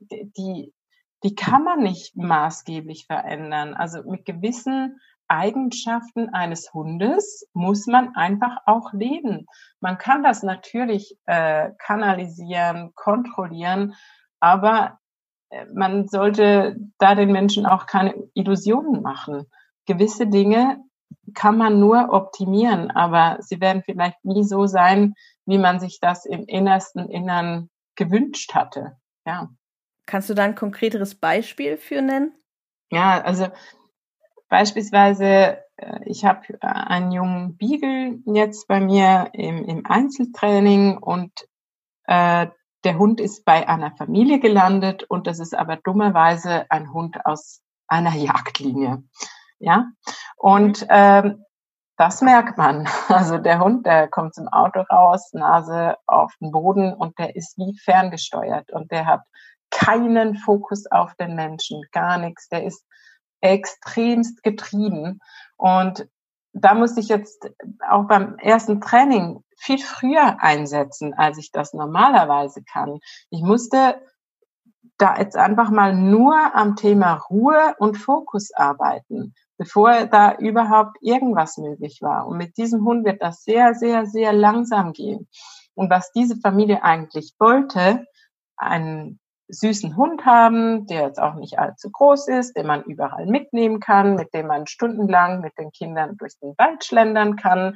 [0.01, 0.73] die
[1.23, 3.73] die kann man nicht maßgeblich verändern.
[3.73, 9.45] Also mit gewissen Eigenschaften eines Hundes muss man einfach auch leben.
[9.79, 13.95] Man kann das natürlich äh, kanalisieren, kontrollieren,
[14.39, 14.99] aber
[15.49, 19.45] äh, man sollte da den Menschen auch keine Illusionen machen.
[19.86, 20.84] Gewisse Dinge
[21.34, 25.13] kann man nur optimieren, aber sie werden vielleicht nie so sein,
[25.45, 28.98] wie man sich das im innersten Innern gewünscht hatte.
[29.26, 29.50] Ja.
[30.06, 32.34] Kannst du da ein konkreteres Beispiel für nennen?
[32.91, 33.48] Ja, also
[34.48, 41.32] beispielsweise, äh, ich habe äh, einen jungen Beagle jetzt bei mir im, im Einzeltraining und
[42.06, 42.48] äh,
[42.84, 47.62] der Hund ist bei einer Familie gelandet und das ist aber dummerweise ein Hund aus
[47.88, 49.04] einer Jagdlinie.
[49.60, 49.88] Ja,
[50.38, 50.88] und mhm.
[50.89, 51.45] ähm,
[51.98, 52.88] das merkt man.
[53.10, 57.58] Also der Hund, der kommt zum Auto raus, Nase auf den Boden und der ist
[57.58, 59.22] wie ferngesteuert und der hat
[59.72, 62.48] keinen Fokus auf den Menschen, gar nichts.
[62.50, 62.84] Der ist
[63.41, 65.19] extremst getrieben.
[65.58, 66.08] Und
[66.54, 67.50] da musste ich jetzt
[67.88, 73.00] auch beim ersten Training viel früher einsetzen, als ich das normalerweise kann.
[73.30, 74.02] Ich musste
[74.98, 81.58] da jetzt einfach mal nur am Thema Ruhe und Fokus arbeiten, bevor da überhaupt irgendwas
[81.58, 82.26] möglich war.
[82.26, 85.28] Und mit diesem Hund wird das sehr, sehr, sehr langsam gehen.
[85.76, 88.06] Und was diese Familie eigentlich wollte,
[88.56, 89.19] einen
[89.50, 94.15] süßen Hund haben, der jetzt auch nicht allzu groß ist, den man überall mitnehmen kann,
[94.15, 97.76] mit dem man stundenlang mit den Kindern durch den Wald schlendern kann.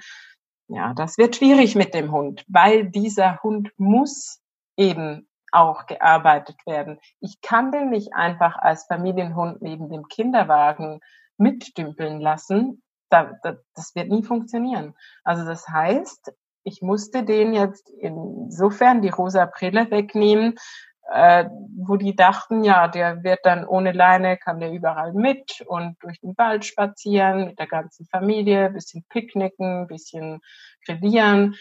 [0.70, 4.40] Ja, das wird schwierig mit dem Hund, weil dieser Hund muss
[4.78, 7.00] eben auch gearbeitet werden.
[7.20, 11.02] Ich kann den nicht einfach als Familienhund neben dem Kinderwagen
[11.38, 12.82] mitdümpeln lassen.
[13.10, 14.96] Da, da, das wird nie funktionieren.
[15.24, 20.56] Also das heißt, ich musste den jetzt insofern die rosa Brille wegnehmen,
[21.12, 26.02] äh, wo die dachten, ja, der wird dann ohne Leine, kann der überall mit und
[26.02, 30.40] durch den Wald spazieren mit der ganzen Familie, bisschen picknicken, bisschen
[30.86, 31.56] grillieren.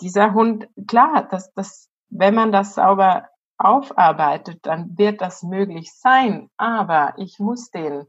[0.00, 6.48] Dieser Hund, klar, das, das, wenn man das sauber aufarbeitet, dann wird das möglich sein.
[6.56, 8.06] Aber ich muss den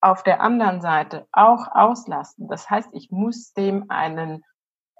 [0.00, 2.48] auf der anderen Seite auch auslasten.
[2.48, 4.44] Das heißt, ich muss dem einen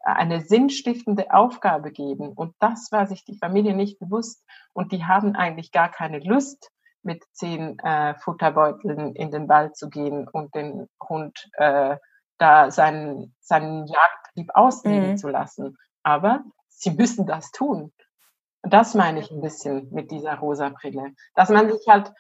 [0.05, 2.33] eine sinnstiftende Aufgabe geben.
[2.33, 4.43] Und das war sich die Familie nicht bewusst.
[4.73, 6.71] Und die haben eigentlich gar keine Lust,
[7.03, 11.97] mit zehn äh, Futterbeuteln in den Wald zu gehen und den Hund äh,
[12.39, 15.17] da seinen, seinen Jagdtrieb ausleben mhm.
[15.17, 15.77] zu lassen.
[16.03, 17.93] Aber sie müssen das tun.
[18.63, 21.15] Das meine ich ein bisschen mit dieser rosa Brille.
[21.35, 22.13] Dass man sich halt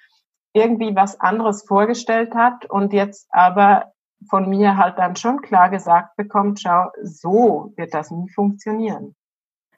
[0.53, 3.93] irgendwie was anderes vorgestellt hat und jetzt aber
[4.29, 9.15] von mir halt dann schon klar gesagt bekommt, schau, so wird das nie funktionieren.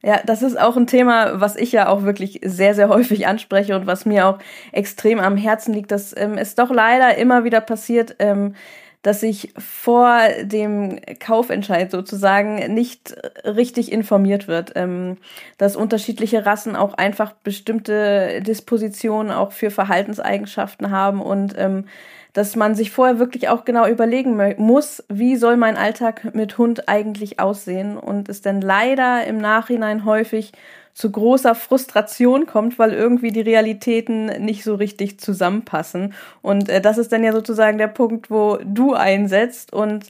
[0.02, 3.76] Ja, das ist auch ein Thema, was ich ja auch wirklich sehr, sehr häufig anspreche
[3.76, 4.38] und was mir auch
[4.72, 8.54] extrem am Herzen liegt, dass ähm, es doch leider immer wieder passiert, ähm,
[9.02, 15.16] dass sich vor dem Kaufentscheid sozusagen nicht richtig informiert wird, ähm,
[15.56, 21.86] dass unterschiedliche Rassen auch einfach bestimmte Dispositionen auch für Verhaltenseigenschaften haben und ähm,
[22.32, 26.88] dass man sich vorher wirklich auch genau überlegen muss, wie soll mein Alltag mit Hund
[26.88, 30.52] eigentlich aussehen und es dann leider im Nachhinein häufig
[30.94, 36.14] zu großer Frustration kommt, weil irgendwie die Realitäten nicht so richtig zusammenpassen.
[36.42, 39.72] Und äh, das ist dann ja sozusagen der Punkt, wo du einsetzt.
[39.72, 40.06] Und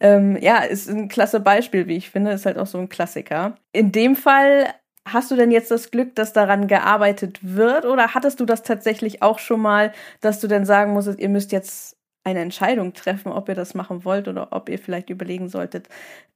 [0.00, 3.56] ähm, ja, ist ein klasse Beispiel, wie ich finde, ist halt auch so ein Klassiker.
[3.72, 4.66] In dem Fall
[5.06, 9.22] Hast du denn jetzt das Glück, dass daran gearbeitet wird oder hattest du das tatsächlich
[9.22, 9.92] auch schon mal,
[10.22, 14.04] dass du denn sagen musstest, ihr müsst jetzt eine Entscheidung treffen, ob ihr das machen
[14.04, 15.88] wollt oder ob ihr vielleicht überlegen solltet,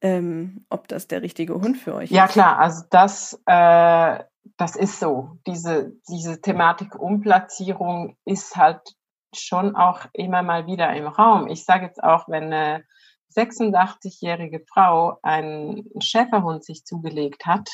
[0.03, 2.37] ähm, ob das der richtige Hund für euch ja, ist?
[2.37, 4.25] Ja klar, also das, äh,
[4.59, 5.39] das ist so.
[5.47, 8.81] Diese, diese Thematik Umplatzierung ist halt
[9.35, 11.49] schon auch immer mal wieder im Raum.
[11.49, 12.85] Ich sage jetzt auch, wenn eine
[13.35, 17.71] 86-jährige Frau einen Schäferhund sich zugelegt hat,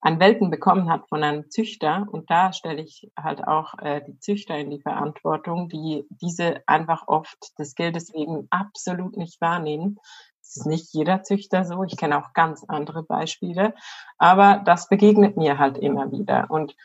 [0.00, 2.06] einen Welpen bekommen hat von einem Züchter.
[2.10, 7.08] Und da stelle ich halt auch äh, die Züchter in die Verantwortung, die diese einfach
[7.08, 9.98] oft des Geldes wegen absolut nicht wahrnehmen.
[10.40, 11.82] Es ist nicht jeder Züchter so.
[11.82, 13.74] Ich kenne auch ganz andere Beispiele.
[14.18, 16.46] Aber das begegnet mir halt immer wieder.
[16.50, 16.76] Und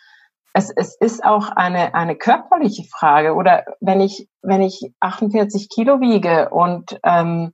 [0.53, 3.35] es, es ist auch eine, eine körperliche Frage.
[3.35, 7.53] Oder wenn ich, wenn ich 48 Kilo wiege und ähm,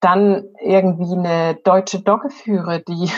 [0.00, 3.10] dann irgendwie eine deutsche Dogge führe, die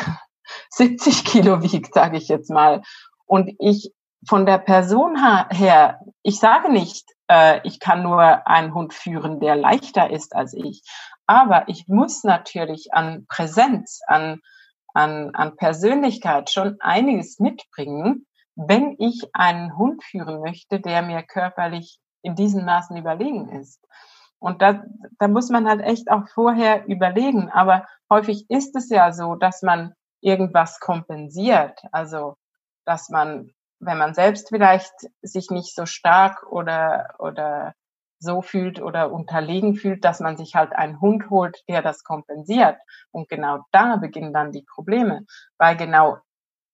[0.71, 2.83] 70 Kilo wiegt, sage ich jetzt mal,
[3.27, 3.93] und ich
[4.29, 5.17] von der Person
[5.51, 10.55] her, ich sage nicht, äh, ich kann nur einen Hund führen, der leichter ist als
[10.55, 10.83] ich,
[11.27, 14.41] aber ich muss natürlich an Präsenz, an,
[14.95, 21.99] an, an Persönlichkeit schon einiges mitbringen, wenn ich einen Hund führen möchte, der mir körperlich
[22.23, 23.81] in diesen Maßen überlegen ist.
[24.39, 24.83] Und da,
[25.19, 27.49] da muss man halt echt auch vorher überlegen.
[27.49, 31.81] Aber häufig ist es ja so, dass man irgendwas kompensiert.
[31.93, 32.37] Also,
[32.87, 37.75] dass man, wenn man selbst vielleicht sich nicht so stark oder, oder
[38.19, 42.79] so fühlt oder unterlegen fühlt, dass man sich halt einen Hund holt, der das kompensiert.
[43.11, 45.27] Und genau da beginnen dann die Probleme,
[45.59, 46.19] weil genau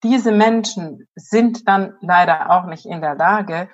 [0.02, 3.68] diese Menschen sind dann leider auch nicht in der Lage,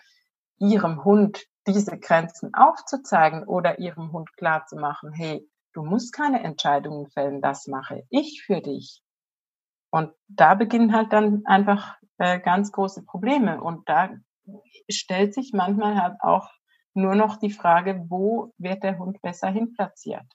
[0.59, 7.41] ihrem Hund diese Grenzen aufzuzeigen oder ihrem Hund klarzumachen, hey, du musst keine Entscheidungen fällen,
[7.43, 9.04] das mache ich für dich.
[9.95, 13.63] Und da beginnen halt dann einfach äh, ganz große Probleme.
[13.63, 14.11] Und da
[14.91, 16.51] stellt sich manchmal halt auch
[16.95, 20.27] nur noch die Frage, wo wird der Hund besser hinplatziert?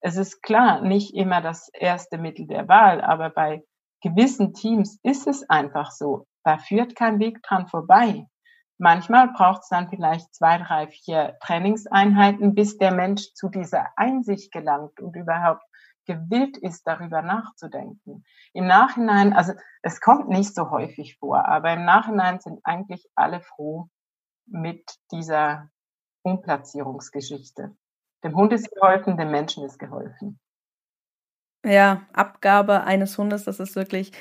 [0.00, 3.62] Es ist klar, nicht immer das erste Mittel der Wahl, aber bei
[4.02, 6.26] gewissen Teams ist es einfach so.
[6.42, 8.26] Da führt kein Weg dran vorbei.
[8.76, 14.50] Manchmal braucht es dann vielleicht zwei, drei, vier Trainingseinheiten, bis der Mensch zu dieser Einsicht
[14.50, 15.62] gelangt und überhaupt
[16.06, 18.24] gewillt ist, darüber nachzudenken.
[18.52, 23.40] Im Nachhinein, also es kommt nicht so häufig vor, aber im Nachhinein sind eigentlich alle
[23.40, 23.88] froh
[24.46, 25.70] mit dieser
[26.22, 27.76] Umplatzierungsgeschichte.
[28.24, 30.40] Dem Hund ist geholfen, dem Menschen ist geholfen.
[31.64, 34.12] Ja, Abgabe eines Hundes, das ist wirklich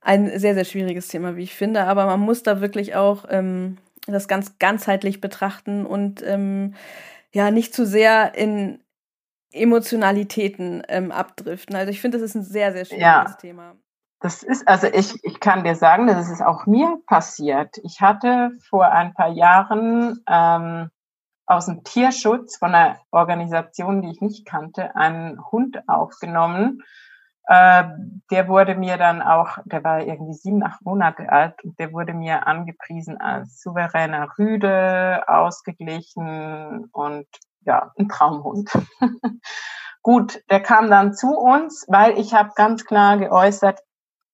[0.00, 1.84] ein sehr, sehr schwieriges Thema, wie ich finde.
[1.84, 6.74] Aber man muss da wirklich auch ähm, das ganz ganzheitlich betrachten und ähm,
[7.32, 8.80] ja, nicht zu sehr in
[9.52, 11.76] Emotionalitäten ähm, abdriften.
[11.76, 13.36] Also ich finde, das ist ein sehr, sehr schwieriges ja.
[13.40, 13.76] Thema.
[14.20, 17.78] Das ist, also ich, ich kann dir sagen, das ist auch mir passiert.
[17.82, 20.90] Ich hatte vor ein paar Jahren ähm,
[21.46, 26.82] aus dem Tierschutz von einer Organisation, die ich nicht kannte, einen Hund aufgenommen.
[27.46, 27.84] Äh,
[28.30, 32.12] der wurde mir dann auch, der war irgendwie sieben, acht Monate alt und der wurde
[32.12, 37.26] mir angepriesen als souveräner Rüde, ausgeglichen und
[37.60, 38.70] ja, ein Traumhund.
[40.02, 43.80] Gut, der kam dann zu uns, weil ich habe ganz klar geäußert,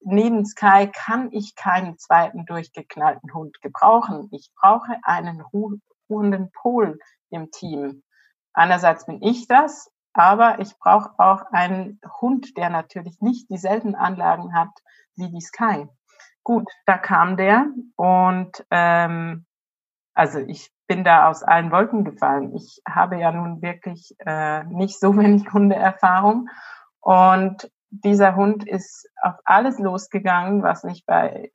[0.00, 4.28] neben Sky kann ich keinen zweiten durchgeknallten Hund gebrauchen.
[4.30, 5.42] Ich brauche einen
[6.08, 6.98] ruhenden Pol
[7.30, 8.04] im Team.
[8.52, 14.54] Einerseits bin ich das, aber ich brauche auch einen Hund, der natürlich nicht dieselben Anlagen
[14.54, 14.70] hat
[15.16, 15.88] wie die Sky.
[16.44, 19.46] Gut, da kam der und ähm,
[20.14, 22.54] also ich bin da aus allen Wolken gefallen.
[22.54, 26.48] Ich habe ja nun wirklich äh, nicht so wenig Hundeerfahrung
[27.00, 31.50] und dieser Hund ist auf alles losgegangen, was nicht bei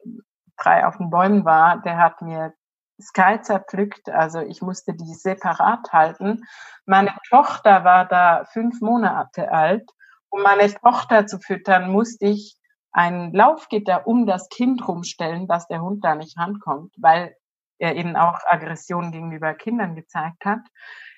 [0.58, 1.82] drei auf den Bäumen war.
[1.82, 2.54] Der hat mir
[3.02, 6.44] Sky zerpflückt, also ich musste die separat halten.
[6.86, 9.89] Meine Tochter war da fünf Monate alt.
[10.30, 12.58] Um meine Tochter zu füttern, musste ich
[12.91, 17.36] ein Laufgitter um das Kind rumstellen, dass der Hund da nicht rankommt, weil
[17.82, 20.62] er eben auch Aggression gegenüber Kindern gezeigt hat.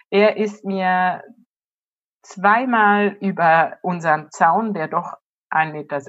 [0.09, 1.23] Er ist mir
[2.21, 5.17] zweimal über unseren Zaun, der doch
[5.51, 5.99] 1,60 Meter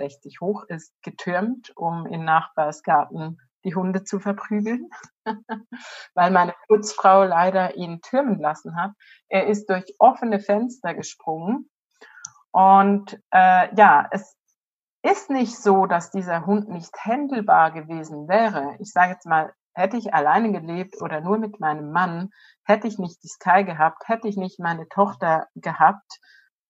[0.40, 4.90] hoch ist, getürmt, um in Nachbarsgarten die Hunde zu verprügeln,
[6.14, 8.92] weil meine Putzfrau leider ihn türmen lassen hat.
[9.28, 11.68] Er ist durch offene Fenster gesprungen.
[12.52, 14.36] Und äh, ja, es
[15.02, 18.76] ist nicht so, dass dieser Hund nicht händelbar gewesen wäre.
[18.78, 22.30] Ich sage jetzt mal, hätte ich alleine gelebt oder nur mit meinem Mann,
[22.64, 26.20] hätte ich nicht die Sky gehabt, hätte ich nicht meine Tochter gehabt,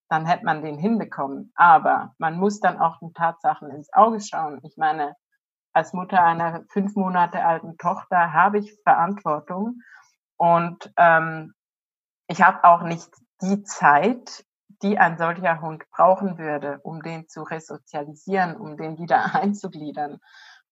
[0.08, 1.52] dann hätte man den hinbekommen.
[1.54, 4.60] Aber man muss dann auch den Tatsachen ins Auge schauen.
[4.62, 5.14] Ich meine,
[5.72, 9.80] als Mutter einer fünf Monate alten Tochter habe ich Verantwortung
[10.36, 11.54] und ähm,
[12.26, 13.10] ich habe auch nicht
[13.42, 14.44] die Zeit,
[14.82, 20.20] die ein solcher Hund brauchen würde, um den zu resozialisieren, um den wieder einzugliedern.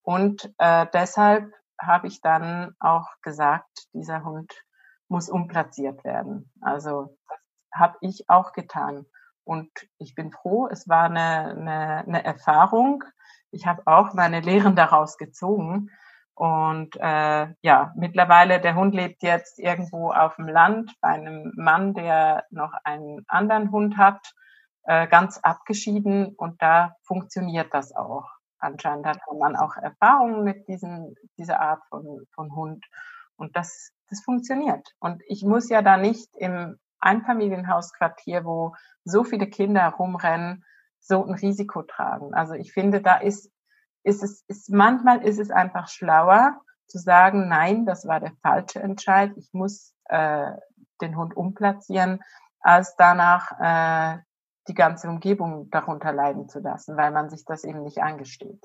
[0.02, 4.52] Und äh, deshalb habe ich dann auch gesagt, dieser Hund
[5.08, 6.50] muss umplatziert werden.
[6.60, 7.38] Also das
[7.74, 9.06] habe ich auch getan.
[9.44, 13.04] Und ich bin froh, es war eine, eine, eine Erfahrung.
[13.50, 15.90] Ich habe auch meine Lehren daraus gezogen.
[16.34, 21.92] Und äh, ja, mittlerweile, der Hund lebt jetzt irgendwo auf dem Land bei einem Mann,
[21.94, 24.32] der noch einen anderen Hund hat,
[24.84, 26.34] äh, ganz abgeschieden.
[26.36, 28.28] Und da funktioniert das auch
[28.62, 32.84] anscheinend hat man auch Erfahrungen mit diesen, dieser Art von, von Hund.
[33.36, 34.94] Und das, das funktioniert.
[34.98, 40.64] Und ich muss ja da nicht im Einfamilienhausquartier, wo so viele Kinder rumrennen,
[41.00, 42.32] so ein Risiko tragen.
[42.34, 43.50] Also ich finde, da ist,
[44.04, 48.80] ist es, ist, manchmal ist es einfach schlauer zu sagen, nein, das war der falsche
[48.80, 49.32] Entscheid.
[49.36, 50.52] Ich muss äh,
[51.00, 52.20] den Hund umplatzieren,
[52.60, 54.18] als danach äh,
[54.68, 58.64] die ganze Umgebung darunter leiden zu lassen, weil man sich das eben nicht eingesteht.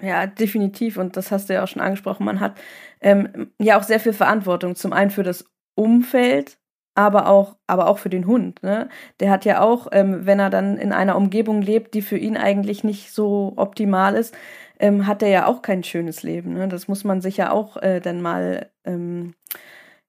[0.00, 0.96] Ja, definitiv.
[0.96, 2.24] Und das hast du ja auch schon angesprochen.
[2.24, 2.58] Man hat
[3.00, 4.74] ähm, ja auch sehr viel Verantwortung.
[4.74, 6.58] Zum einen für das Umfeld,
[6.94, 8.62] aber auch, aber auch für den Hund.
[8.62, 8.88] Ne?
[9.20, 12.36] Der hat ja auch, ähm, wenn er dann in einer Umgebung lebt, die für ihn
[12.36, 14.34] eigentlich nicht so optimal ist,
[14.78, 16.54] ähm, hat er ja auch kein schönes Leben.
[16.54, 16.68] Ne?
[16.68, 19.34] Das muss man sich ja auch äh, dann mal ähm,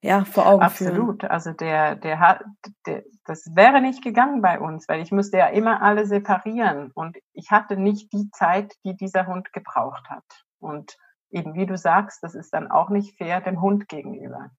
[0.02, 0.93] ja, vor Augen Absolut.
[0.93, 1.10] führen.
[1.10, 1.32] Absolut.
[1.32, 2.43] Also der, der hat,
[2.86, 7.18] der, das wäre nicht gegangen bei uns, weil ich musste ja immer alle separieren und
[7.34, 10.24] ich hatte nicht die Zeit, die dieser Hund gebraucht hat.
[10.60, 10.97] Und
[11.30, 14.49] eben wie du sagst, das ist dann auch nicht fair dem Hund gegenüber.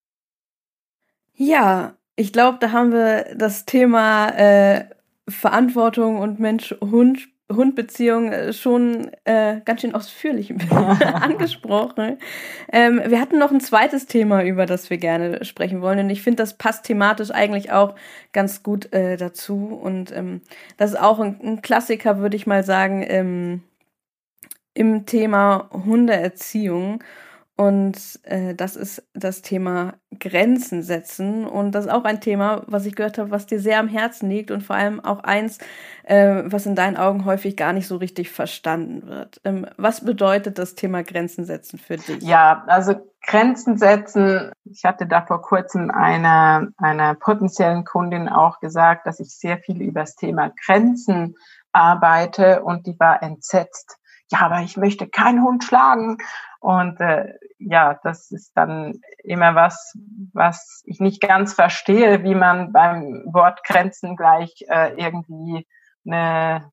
[1.35, 4.89] Ja, ich glaube, da haben wir das Thema äh,
[5.29, 12.19] Verantwortung und Mensch-Hund Hund-Beziehung äh, schon äh, ganz schön ausführlich angesprochen.
[12.73, 15.99] Ähm, wir hatten noch ein zweites Thema, über das wir gerne sprechen wollen.
[15.99, 17.95] Und ich finde, das passt thematisch eigentlich auch
[18.33, 19.79] ganz gut äh, dazu.
[19.83, 20.41] Und ähm,
[20.77, 23.63] das ist auch ein, ein Klassiker, würde ich mal sagen, im,
[24.75, 27.03] im Thema Hundeerziehung.
[27.55, 31.47] Und äh, das ist das Thema Grenzen setzen.
[31.47, 34.31] Und das ist auch ein Thema, was ich gehört habe, was dir sehr am Herzen
[34.31, 35.59] liegt und vor allem auch eins,
[36.05, 39.41] äh, was in deinen Augen häufig gar nicht so richtig verstanden wird.
[39.45, 42.23] Ähm, was bedeutet das Thema Grenzen setzen für dich?
[42.23, 42.95] Ja, also
[43.27, 44.51] Grenzen setzen.
[44.65, 49.83] Ich hatte da vor kurzem einer, einer potenziellen Kundin auch gesagt, dass ich sehr viel
[49.83, 51.37] über das Thema Grenzen
[51.73, 53.99] arbeite und die war entsetzt.
[54.31, 56.17] Ja, aber ich möchte keinen Hund schlagen
[56.63, 59.99] und äh, ja, das ist dann immer was,
[60.33, 65.67] was ich nicht ganz verstehe, wie man beim Wort Grenzen gleich äh, irgendwie
[66.07, 66.71] eine,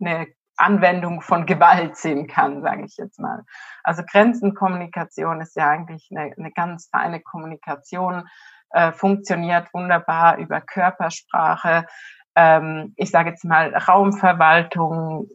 [0.00, 0.26] eine
[0.56, 3.44] Anwendung von Gewalt sehen kann, sage ich jetzt mal.
[3.84, 8.28] Also Grenzenkommunikation ist ja eigentlich eine, eine ganz feine Kommunikation,
[8.70, 11.86] äh, funktioniert wunderbar über Körpersprache.
[12.34, 15.28] Ähm, ich sage jetzt mal Raumverwaltung.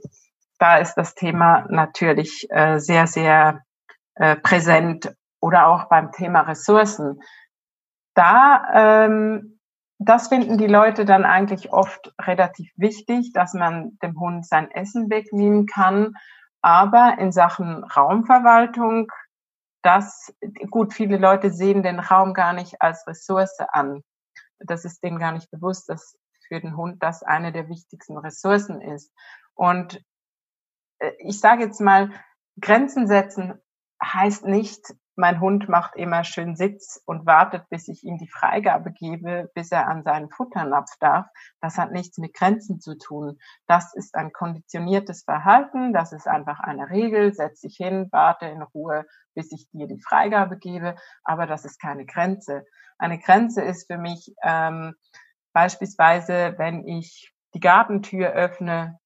[0.60, 3.62] Da ist das Thema natürlich äh, sehr, sehr
[4.16, 7.22] äh, präsent oder auch beim Thema Ressourcen.
[8.16, 9.60] Da, ähm,
[10.00, 15.10] das finden die Leute dann eigentlich oft relativ wichtig, dass man dem Hund sein Essen
[15.10, 16.14] wegnehmen kann.
[16.62, 19.12] Aber in Sachen Raumverwaltung,
[19.84, 20.34] das,
[20.72, 24.02] gut, viele Leute sehen den Raum gar nicht als Ressource an.
[24.60, 28.82] Das ist denen gar nicht bewusst, dass für den Hund das eine der wichtigsten Ressourcen
[28.82, 29.12] ist.
[29.54, 30.02] Und
[31.00, 32.12] äh, ich sage jetzt mal,
[32.60, 33.62] Grenzen setzen
[34.14, 38.92] heißt nicht, mein Hund macht immer schön Sitz und wartet, bis ich ihm die Freigabe
[38.92, 41.28] gebe, bis er an seinen Futternapf darf.
[41.62, 43.40] Das hat nichts mit Grenzen zu tun.
[43.66, 45.94] Das ist ein konditioniertes Verhalten.
[45.94, 47.34] Das ist einfach eine Regel.
[47.34, 50.96] Setz dich hin, warte in Ruhe, bis ich dir die Freigabe gebe.
[51.24, 52.66] Aber das ist keine Grenze.
[52.98, 54.96] Eine Grenze ist für mich ähm,
[55.54, 59.00] beispielsweise, wenn ich die Gartentür öffne,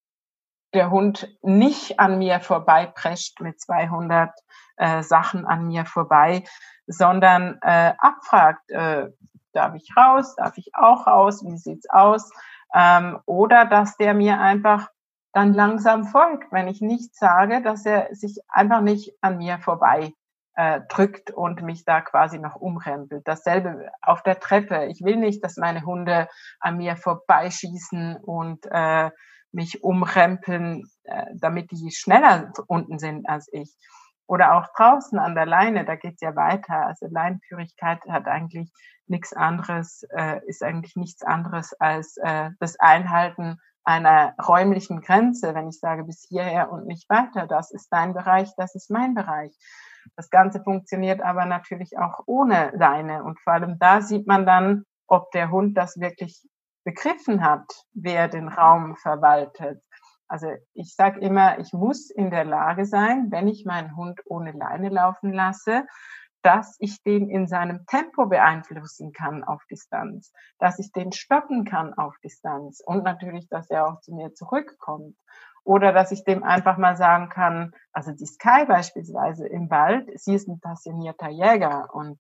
[0.74, 4.32] der Hund nicht an mir vorbeiprescht mit 200
[4.80, 6.43] äh, Sachen an mir vorbei,
[6.88, 9.09] sondern äh, abfragt, äh,
[9.53, 12.32] darf ich raus, darf ich auch raus, wie sieht's aus?
[12.73, 14.89] Ähm, oder dass der mir einfach
[15.34, 20.13] dann langsam folgt, wenn ich nicht sage, dass er sich einfach nicht an mir vorbei
[20.55, 23.27] äh, drückt und mich da quasi noch umrempelt.
[23.27, 24.88] Dasselbe auf der Treppe.
[24.88, 26.27] Ich will nicht, dass meine Hunde
[26.59, 29.11] an mir vorbeischießen und äh,
[29.51, 33.75] mich umrempeln, äh, damit die schneller unten sind als ich.
[34.30, 36.86] Oder auch draußen an der Leine, da geht's ja weiter.
[36.86, 38.71] Also Leinführigkeit hat eigentlich
[39.07, 45.55] nichts anderes, äh, ist eigentlich nichts anderes als äh, das Einhalten einer räumlichen Grenze.
[45.55, 49.15] Wenn ich sage bis hierher und nicht weiter, das ist dein Bereich, das ist mein
[49.15, 49.57] Bereich.
[50.15, 53.23] Das Ganze funktioniert aber natürlich auch ohne Leine.
[53.23, 56.47] Und vor allem da sieht man dann, ob der Hund das wirklich
[56.84, 59.82] begriffen hat, wer den Raum verwaltet.
[60.30, 64.51] Also ich sage immer, ich muss in der Lage sein, wenn ich meinen Hund ohne
[64.51, 65.86] Leine laufen lasse,
[66.43, 71.93] dass ich den in seinem Tempo beeinflussen kann auf Distanz, dass ich den stoppen kann
[71.95, 75.17] auf Distanz und natürlich, dass er auch zu mir zurückkommt.
[75.65, 80.34] Oder dass ich dem einfach mal sagen kann, also die Sky beispielsweise im Wald, sie
[80.36, 82.17] ist ein passionierter Jäger und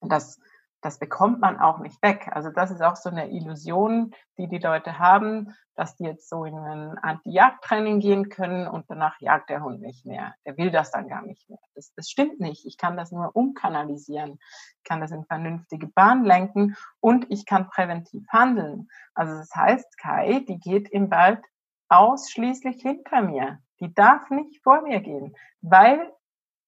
[0.00, 0.40] das
[0.86, 2.30] das bekommt man auch nicht weg.
[2.30, 6.44] Also das ist auch so eine Illusion, die die Leute haben, dass die jetzt so
[6.44, 10.36] in ein Anti-Jagd-Training gehen können und danach jagt der Hund nicht mehr.
[10.44, 11.58] Der will das dann gar nicht mehr.
[11.74, 12.66] Das, das stimmt nicht.
[12.66, 14.38] Ich kann das nur umkanalisieren.
[14.76, 18.86] Ich kann das in vernünftige Bahn lenken und ich kann präventiv handeln.
[19.12, 21.44] Also das heißt, Kai, die geht im Wald
[21.88, 23.58] ausschließlich hinter mir.
[23.80, 26.12] Die darf nicht vor mir gehen, weil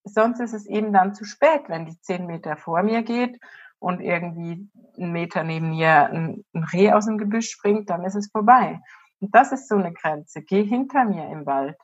[0.03, 3.39] sonst ist es eben dann zu spät, wenn die zehn Meter vor mir geht
[3.79, 8.16] und irgendwie einen Meter neben mir ein, ein Reh aus dem Gebüsch springt, dann ist
[8.16, 8.81] es vorbei.
[9.20, 10.43] Und das ist so eine Grenze.
[10.43, 11.76] Geh hinter mir im Wald.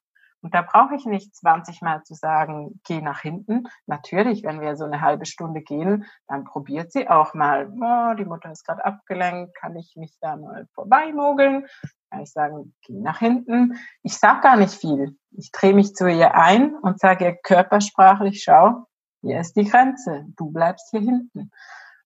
[0.45, 3.67] Und da brauche ich nicht 20 Mal zu sagen, geh nach hinten.
[3.87, 8.27] Natürlich, wenn wir so eine halbe Stunde gehen, dann probiert sie auch mal, oh, die
[8.27, 11.67] Mutter ist gerade abgelenkt, kann ich mich da mal vorbeimogeln?
[12.11, 13.79] Kann ich sagen, geh nach hinten.
[14.03, 15.17] Ich sag gar nicht viel.
[15.31, 18.85] Ich drehe mich zu ihr ein und sage ihr körpersprachlich, schau,
[19.23, 21.51] hier ist die Grenze, du bleibst hier hinten.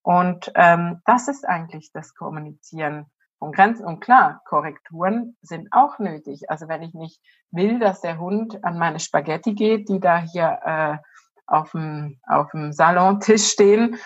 [0.08, 3.84] Und ähm, das ist eigentlich das Kommunizieren von Grenzen.
[3.84, 6.48] Und klar, Korrekturen sind auch nötig.
[6.48, 10.60] Also wenn ich nicht will, dass der Hund an meine Spaghetti geht, die da hier
[10.64, 10.96] äh,
[11.46, 13.98] auf dem, auf dem Salontisch stehen,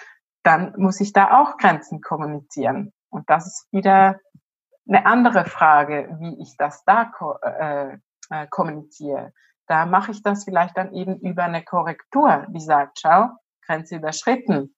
[0.43, 2.93] dann muss ich da auch Grenzen kommunizieren.
[3.09, 4.19] Und das ist wieder
[4.89, 7.13] eine andere Frage, wie ich das da
[7.45, 7.99] äh,
[8.29, 9.33] äh, kommuniziere.
[9.69, 13.29] Da mache ich das vielleicht dann eben über eine Korrektur, die sagt, schau,
[13.65, 14.75] Grenze überschritten.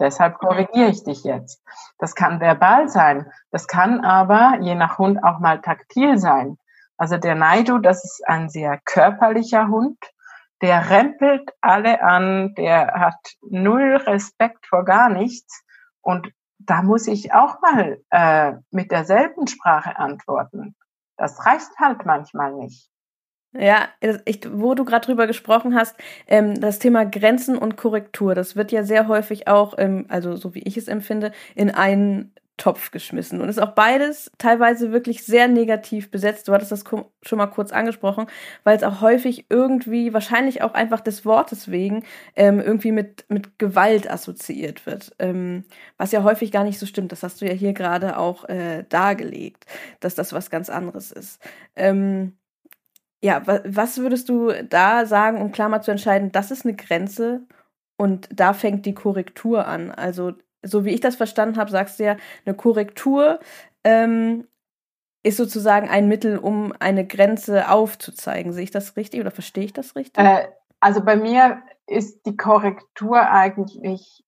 [0.00, 1.62] Deshalb korrigiere ich dich jetzt.
[1.98, 3.30] Das kann verbal sein.
[3.50, 6.58] Das kann aber je nach Hund auch mal taktil sein.
[6.96, 9.98] Also der Naidu, das ist ein sehr körperlicher Hund.
[10.62, 15.62] Der rempelt alle an, der hat null Respekt vor gar nichts.
[16.00, 20.74] Und da muss ich auch mal äh, mit derselben Sprache antworten.
[21.16, 22.88] Das reicht halt manchmal nicht.
[23.56, 23.88] Ja,
[24.24, 25.94] ich, wo du gerade drüber gesprochen hast,
[26.26, 30.54] ähm, das Thema Grenzen und Korrektur, das wird ja sehr häufig auch, ähm, also so
[30.56, 35.48] wie ich es empfinde, in einen Topf geschmissen und ist auch beides teilweise wirklich sehr
[35.48, 36.46] negativ besetzt.
[36.48, 36.84] Du hattest das
[37.22, 38.26] schon mal kurz angesprochen,
[38.64, 42.04] weil es auch häufig irgendwie, wahrscheinlich auch einfach des Wortes wegen,
[42.36, 45.14] ähm, irgendwie mit, mit Gewalt assoziiert wird.
[45.18, 45.64] Ähm,
[45.96, 47.10] was ja häufig gar nicht so stimmt.
[47.12, 49.66] Das hast du ja hier gerade auch äh, dargelegt,
[50.00, 51.40] dass das was ganz anderes ist.
[51.76, 52.34] Ähm,
[53.24, 57.46] ja, was würdest du da sagen, um klar mal zu entscheiden, das ist eine Grenze
[57.96, 59.90] und da fängt die Korrektur an?
[59.90, 63.40] Also, so wie ich das verstanden habe, sagst du ja, eine Korrektur
[63.82, 64.46] ähm,
[65.22, 68.52] ist sozusagen ein Mittel, um eine Grenze aufzuzeigen.
[68.52, 70.22] Sehe ich das richtig oder verstehe ich das richtig?
[70.22, 70.46] Äh,
[70.80, 74.22] also bei mir ist die Korrektur eigentlich,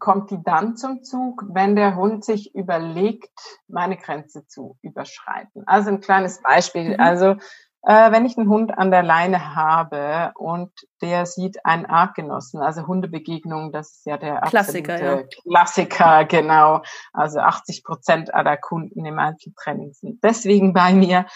[0.00, 5.62] kommt die dann zum Zug, wenn der Hund sich überlegt, meine Grenze zu überschreiten.
[5.66, 6.94] Also ein kleines Beispiel.
[6.94, 7.00] Mhm.
[7.00, 7.36] Also
[7.84, 10.70] äh, wenn ich einen Hund an der Leine habe und
[11.00, 15.22] der sieht einen Artgenossen, also Hundebegegnung, das ist ja der Klassiker, ja.
[15.42, 16.82] Klassiker, genau.
[17.12, 21.26] Also 80 Prozent aller Kunden im Einzeltraining sind deswegen bei mir.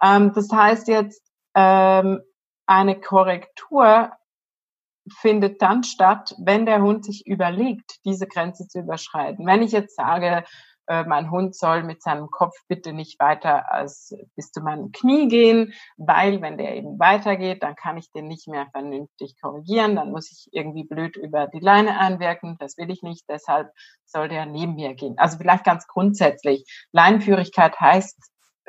[0.00, 1.22] Ähm, das heißt jetzt,
[1.54, 2.20] ähm,
[2.66, 4.12] eine Korrektur
[5.08, 9.46] findet dann statt, wenn der Hund sich überlegt, diese Grenze zu überschreiten.
[9.46, 10.44] Wenn ich jetzt sage,
[10.88, 15.72] mein Hund soll mit seinem Kopf bitte nicht weiter als bis zu meinem Knie gehen,
[15.96, 20.30] weil wenn der eben weitergeht, dann kann ich den nicht mehr vernünftig korrigieren, dann muss
[20.30, 23.70] ich irgendwie blöd über die Leine einwirken, das will ich nicht, deshalb
[24.04, 25.18] soll der neben mir gehen.
[25.18, 28.18] Also vielleicht ganz grundsätzlich, Leinenführigkeit heißt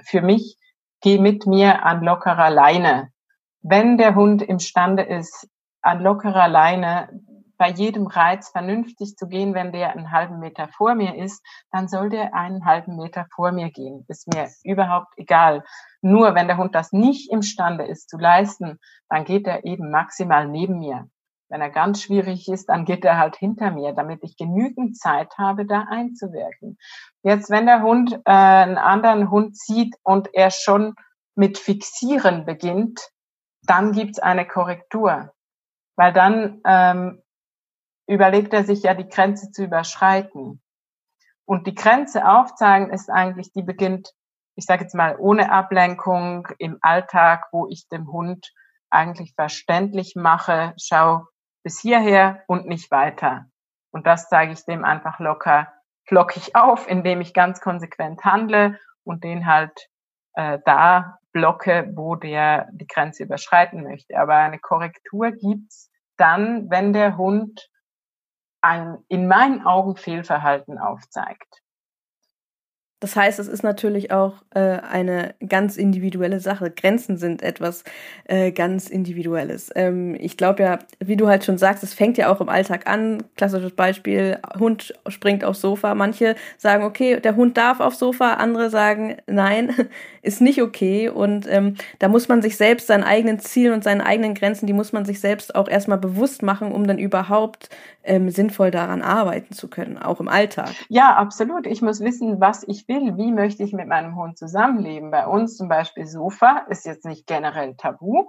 [0.03, 0.57] für mich,
[1.01, 3.11] geh mit mir an lockerer Leine.
[3.61, 5.47] Wenn der Hund imstande ist,
[5.82, 7.09] an lockerer Leine
[7.58, 11.88] bei jedem Reiz vernünftig zu gehen, wenn der einen halben Meter vor mir ist, dann
[11.88, 14.05] soll der einen halben Meter vor mir gehen.
[14.08, 15.64] Ist mir überhaupt egal.
[16.01, 18.80] Nur wenn der Hund das nicht imstande ist zu leisten,
[19.10, 21.10] dann geht er eben maximal neben mir.
[21.49, 25.38] Wenn er ganz schwierig ist, dann geht er halt hinter mir, damit ich genügend Zeit
[25.38, 26.78] habe, da einzuwirken.
[27.24, 30.95] Jetzt, wenn der Hund äh, einen anderen Hund sieht und er schon
[31.36, 32.99] mit Fixieren beginnt,
[33.64, 35.32] dann gibt's eine Korrektur.
[35.95, 37.22] Weil dann ähm,
[38.08, 40.62] überlegt er sich ja, die Grenze zu überschreiten.
[41.45, 44.14] Und die Grenze aufzeigen ist eigentlich, die beginnt,
[44.55, 48.51] ich sage jetzt mal, ohne Ablenkung im Alltag, wo ich dem Hund
[48.89, 51.28] eigentlich verständlich mache, schau
[51.64, 53.45] bis hierher und nicht weiter.
[53.91, 55.72] Und das zeige ich dem einfach locker
[56.08, 59.89] flockig auf, indem ich ganz konsequent handle und den halt
[60.34, 64.18] äh, da blocke, wo der die Grenze überschreiten möchte.
[64.18, 67.70] Aber eine Korrektur gibt's dann, wenn der Hund
[68.68, 71.61] ein in meinen Augen Fehlverhalten aufzeigt.
[73.00, 76.72] Das heißt, es ist natürlich auch äh, eine ganz individuelle Sache.
[76.72, 77.84] Grenzen sind etwas
[78.26, 79.70] äh, ganz Individuelles.
[79.76, 82.88] Ähm, ich glaube ja, wie du halt schon sagst, es fängt ja auch im Alltag
[82.88, 83.22] an.
[83.36, 85.93] Klassisches Beispiel, Hund springt aufs Sofa.
[85.93, 89.72] Manche sagen, okay, der Hund darf aufs Sofa, andere sagen, nein,
[90.24, 91.08] ist nicht okay.
[91.10, 94.74] Und ähm, da muss man sich selbst seinen eigenen Zielen und seinen eigenen Grenzen, die
[94.74, 97.70] muss man sich selbst auch erstmal bewusst machen, um dann überhaupt
[98.08, 100.72] ähm, sinnvoll daran arbeiten zu können, auch im Alltag.
[100.89, 101.68] Ja, absolut.
[101.68, 103.18] Ich muss wissen, was ich will.
[103.18, 105.12] Wie möchte ich mit meinem Hund zusammenleben?
[105.12, 108.26] Bei uns zum Beispiel Sofa ist jetzt nicht generell tabu.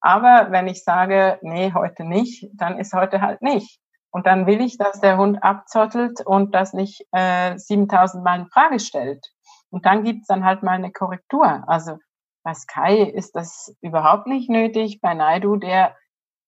[0.00, 3.80] Aber wenn ich sage, nee, heute nicht, dann ist heute halt nicht.
[4.10, 8.46] Und dann will ich, dass der Hund abzottelt und das nicht äh, 7000 Mal in
[8.46, 9.30] Frage stellt.
[9.70, 11.64] Und dann gibt's dann halt mal eine Korrektur.
[11.68, 11.98] Also
[12.42, 15.00] bei Sky ist das überhaupt nicht nötig.
[15.00, 15.96] Bei Naidu, der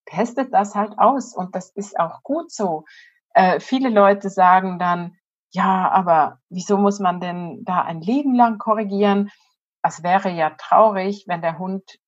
[0.05, 2.83] testet das halt aus und das ist auch gut so.
[3.33, 5.15] Äh, viele Leute sagen dann,
[5.53, 9.29] ja, aber wieso muss man denn da ein Leben lang korrigieren?
[9.83, 11.99] Es wäre ja traurig, wenn der Hund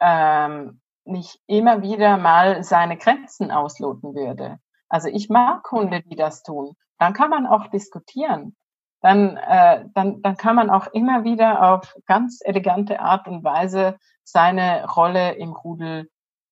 [0.00, 4.58] ähm, nicht immer wieder mal seine Grenzen ausloten würde.
[4.88, 6.76] Also ich mag Hunde, die das tun.
[6.98, 8.56] Dann kann man auch diskutieren.
[9.00, 13.98] Dann, äh, dann, dann kann man auch immer wieder auf ganz elegante Art und Weise
[14.22, 16.08] seine Rolle im Rudel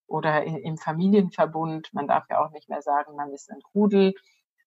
[0.08, 4.14] oder im Familienverbund, man darf ja auch nicht mehr sagen, man ist ein Rudel,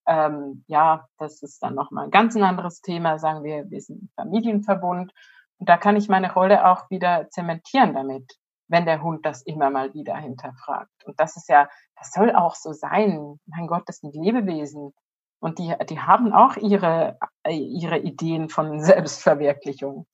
[0.08, 3.20] ähm, ja, das ist dann nochmal ein ganz anderes Thema.
[3.20, 5.14] Sagen wir, wir sind Familienverbund.
[5.60, 8.38] Und da kann ich meine Rolle auch wieder zementieren damit,
[8.68, 11.06] wenn der Hund das immer mal wieder hinterfragt.
[11.06, 13.40] Und das ist ja, das soll auch so sein.
[13.46, 14.94] Mein Gott, das sind Lebewesen.
[15.40, 20.06] Und die, die haben auch ihre, ihre Ideen von Selbstverwirklichung.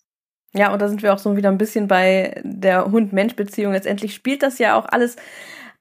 [0.54, 3.74] Ja, und da sind wir auch so wieder ein bisschen bei der Hund-Mensch-Beziehung.
[3.74, 5.16] Letztendlich spielt das ja auch alles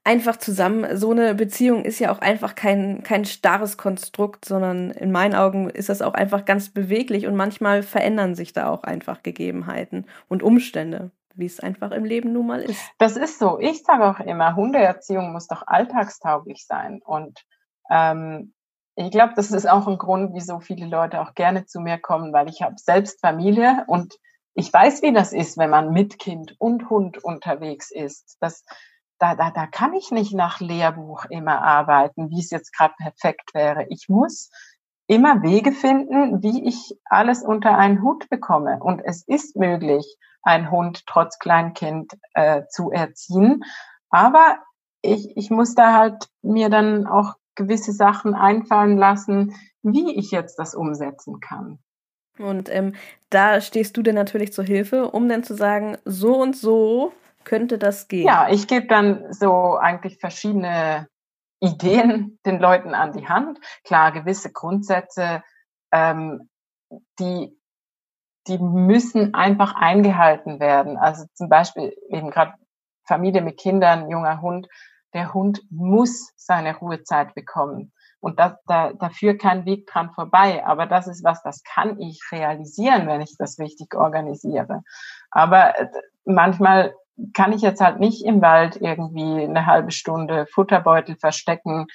[0.03, 0.97] einfach zusammen.
[0.97, 5.69] So eine Beziehung ist ja auch einfach kein, kein starres Konstrukt, sondern in meinen Augen
[5.69, 10.43] ist das auch einfach ganz beweglich und manchmal verändern sich da auch einfach Gegebenheiten und
[10.43, 12.81] Umstände, wie es einfach im Leben nun mal ist.
[12.97, 13.59] Das ist so.
[13.59, 17.01] Ich sage auch immer, Hundeerziehung muss doch alltagstauglich sein.
[17.03, 17.45] Und
[17.89, 18.53] ähm,
[18.95, 22.33] ich glaube, das ist auch ein Grund, wieso viele Leute auch gerne zu mir kommen,
[22.33, 24.17] weil ich habe selbst Familie und
[24.55, 28.37] ich weiß, wie das ist, wenn man mit Kind und Hund unterwegs ist.
[28.41, 28.65] Das,
[29.19, 33.53] da, da, da kann ich nicht nach Lehrbuch immer arbeiten, wie es jetzt gerade perfekt
[33.53, 33.85] wäre.
[33.89, 34.49] Ich muss
[35.07, 38.79] immer Wege finden, wie ich alles unter einen Hut bekomme.
[38.81, 43.63] Und es ist möglich, einen Hund trotz Kleinkind äh, zu erziehen.
[44.09, 44.59] Aber
[45.01, 50.57] ich, ich muss da halt mir dann auch gewisse Sachen einfallen lassen, wie ich jetzt
[50.59, 51.79] das umsetzen kann.
[52.37, 52.93] Und ähm,
[53.29, 57.11] da stehst du dir natürlich zur Hilfe, um dann zu sagen, so und so
[57.43, 58.25] könnte das gehen?
[58.25, 61.07] Ja, ich gebe dann so eigentlich verschiedene
[61.59, 63.59] Ideen den Leuten an die Hand.
[63.83, 65.43] Klar, gewisse Grundsätze,
[65.91, 66.49] ähm,
[67.19, 67.57] die,
[68.47, 70.97] die müssen einfach eingehalten werden.
[70.97, 72.53] Also zum Beispiel eben gerade
[73.05, 74.67] Familie mit Kindern, junger Hund.
[75.13, 77.91] Der Hund muss seine Ruhezeit bekommen.
[78.21, 80.65] Und das, da, dafür kein Weg dran vorbei.
[80.65, 84.83] Aber das ist was, das kann ich realisieren, wenn ich das richtig organisiere.
[85.31, 85.87] Aber äh,
[86.25, 86.93] manchmal
[87.33, 91.87] kann ich jetzt halt nicht im Wald irgendwie eine halbe Stunde Futterbeutel verstecken,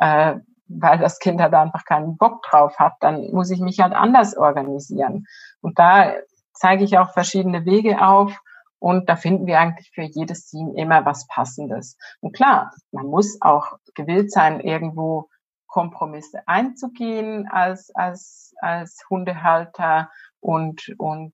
[0.00, 0.36] äh,
[0.68, 2.94] weil das Kind halt einfach keinen Bock drauf hat.
[3.00, 5.26] Dann muss ich mich halt anders organisieren.
[5.60, 6.12] Und da
[6.52, 8.38] zeige ich auch verschiedene Wege auf.
[8.78, 11.96] Und da finden wir eigentlich für jedes Team immer was Passendes.
[12.20, 15.28] Und klar, man muss auch gewillt sein, irgendwo
[15.68, 20.10] Kompromisse einzugehen als, als, als Hundehalter
[20.40, 21.32] und, und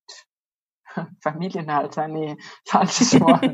[1.22, 2.36] Familienhalter, nee,
[2.66, 3.44] falsches Wort,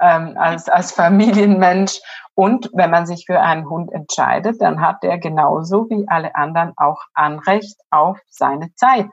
[0.00, 2.00] ähm, als, als Familienmensch.
[2.34, 6.72] Und wenn man sich für einen Hund entscheidet, dann hat er genauso wie alle anderen
[6.76, 9.10] auch Anrecht auf seine Zeit.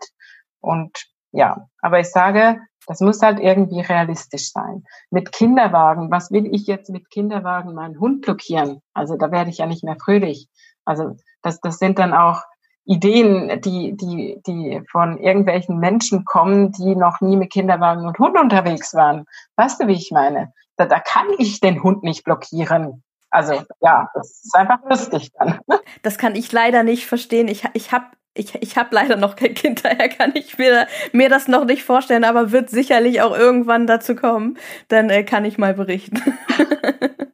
[0.59, 0.97] Und
[1.31, 4.83] ja, aber ich sage, das muss halt irgendwie realistisch sein.
[5.09, 8.81] Mit Kinderwagen, was will ich jetzt mit Kinderwagen meinen Hund blockieren?
[8.93, 10.49] Also da werde ich ja nicht mehr fröhlich.
[10.85, 12.41] Also das, das sind dann auch
[12.85, 18.37] Ideen, die, die, die von irgendwelchen Menschen kommen, die noch nie mit Kinderwagen und Hund
[18.37, 19.25] unterwegs waren.
[19.55, 20.53] Weißt du, wie ich meine?
[20.75, 23.03] Da, da kann ich den Hund nicht blockieren.
[23.29, 25.59] Also ja, das ist einfach lustig dann.
[26.01, 27.47] Das kann ich leider nicht verstehen.
[27.47, 31.29] Ich, ich habe ich, ich hab leider noch kein Kind, daher kann ich mir, mir
[31.29, 34.57] das noch nicht vorstellen, aber wird sicherlich auch irgendwann dazu kommen.
[34.87, 36.21] Dann äh, kann ich mal berichten.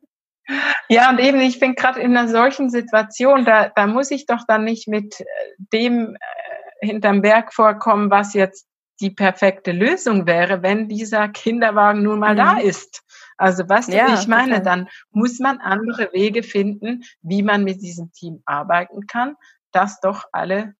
[0.88, 4.46] Ja, und eben, ich bin gerade in einer solchen Situation, da, da muss ich doch
[4.48, 5.26] dann nicht mit äh,
[5.74, 8.68] dem äh, hinterm Berg vorkommen, was jetzt
[9.00, 12.38] die perfekte Lösung wäre, wenn dieser Kinderwagen nun mal mhm.
[12.38, 13.04] da ist.
[13.38, 14.64] Also was ja, ich meine, okay.
[14.64, 19.36] dann muss man andere Wege finden, wie man mit diesem Team arbeiten kann,
[19.72, 20.76] dass doch alle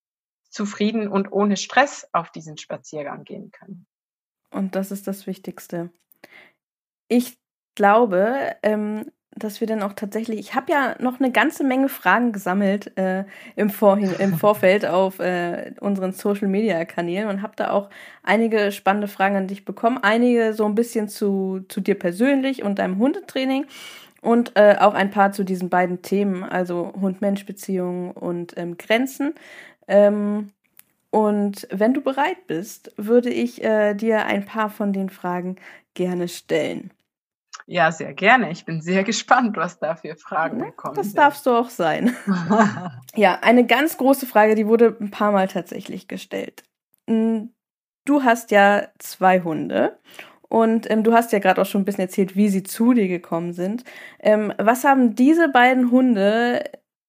[0.50, 3.86] zufrieden und ohne Stress auf diesen Spaziergang gehen können.
[4.52, 5.92] Und das ist das Wichtigste.
[7.08, 7.40] Ich
[7.76, 12.32] glaube, ähm, dass wir dann auch tatsächlich, ich habe ja noch eine ganze Menge Fragen
[12.32, 13.26] gesammelt äh,
[13.56, 17.90] im, Vorhin, im Vorfeld auf äh, unseren Social-Media-Kanälen und habe da auch
[18.24, 20.00] einige spannende Fragen an dich bekommen.
[20.02, 23.66] Einige so ein bisschen zu, zu dir persönlich und deinem Hundetraining
[24.22, 29.34] und äh, auch ein paar zu diesen beiden Themen, also Hund-Mensch-Beziehungen und ähm, Grenzen.
[29.88, 30.52] Ähm,
[31.12, 35.56] und wenn du bereit bist, würde ich äh, dir ein paar von den Fragen
[35.94, 36.92] gerne stellen.
[37.72, 38.50] Ja, sehr gerne.
[38.50, 40.96] Ich bin sehr gespannt, was da für Fragen kommen.
[40.96, 41.20] Das sind.
[41.20, 42.16] darfst du auch sein.
[43.16, 46.64] ja, eine ganz große Frage, die wurde ein paar Mal tatsächlich gestellt.
[47.08, 47.54] Hm,
[48.06, 50.00] du hast ja zwei Hunde
[50.50, 53.08] und ähm, du hast ja gerade auch schon ein bisschen erzählt, wie sie zu dir
[53.08, 53.84] gekommen sind.
[54.20, 56.64] Ähm, was haben diese beiden Hunde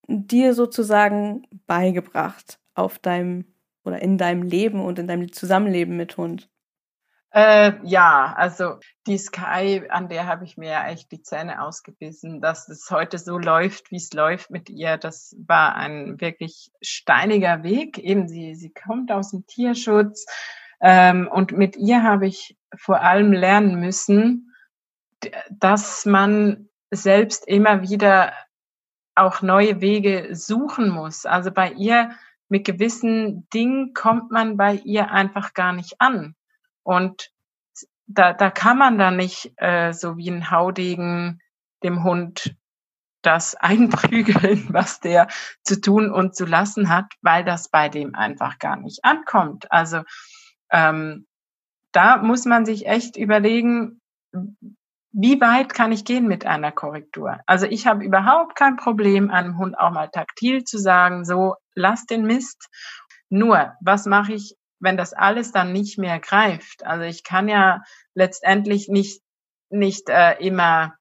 [0.09, 3.47] dir sozusagen beigebracht auf deinem
[3.83, 6.51] oder in deinem Leben und in deinem Zusammenleben mit Hund?
[7.33, 12.41] Äh, ja, also die Sky, an der habe ich mir ja echt die Zähne ausgebissen,
[12.41, 14.97] dass es heute so läuft, wie es läuft mit ihr.
[14.97, 17.99] Das war ein wirklich steiniger Weg.
[17.99, 20.26] Eben sie, sie kommt aus dem Tierschutz
[20.81, 24.53] ähm, und mit ihr habe ich vor allem lernen müssen,
[25.51, 28.33] dass man selbst immer wieder
[29.14, 31.26] auch neue Wege suchen muss.
[31.26, 32.11] Also bei ihr
[32.49, 36.35] mit gewissen Dingen kommt man bei ihr einfach gar nicht an.
[36.83, 37.31] Und
[38.07, 41.41] da, da kann man dann nicht äh, so wie ein Haudegen
[41.83, 42.57] dem Hund
[43.22, 45.28] das einprügeln, was der
[45.62, 49.70] zu tun und zu lassen hat, weil das bei dem einfach gar nicht ankommt.
[49.70, 50.03] Also
[50.70, 51.26] ähm,
[51.93, 54.01] da muss man sich echt überlegen,
[55.12, 57.41] wie weit kann ich gehen mit einer Korrektur?
[57.47, 62.07] Also ich habe überhaupt kein Problem, einem Hund auch mal taktil zu sagen, so lass
[62.07, 62.68] den Mist.
[63.28, 66.85] Nur, was mache ich, wenn das alles dann nicht mehr greift?
[66.85, 67.83] Also ich kann ja
[68.14, 69.22] letztendlich nicht
[69.70, 70.97] nicht äh, immer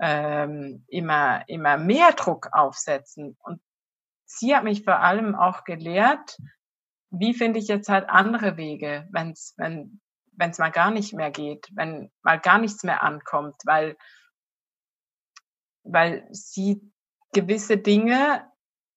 [0.00, 3.36] ähm, immer, immer mehr Druck aufsetzen.
[3.42, 3.60] Und
[4.26, 6.38] sie hat mich vor allem auch gelehrt,
[7.10, 10.00] wie finde ich jetzt halt andere Wege, wenn's, wenn
[10.38, 13.96] wenn es mal gar nicht mehr geht, wenn mal gar nichts mehr ankommt, weil,
[15.82, 16.92] weil sie
[17.32, 18.48] gewisse Dinge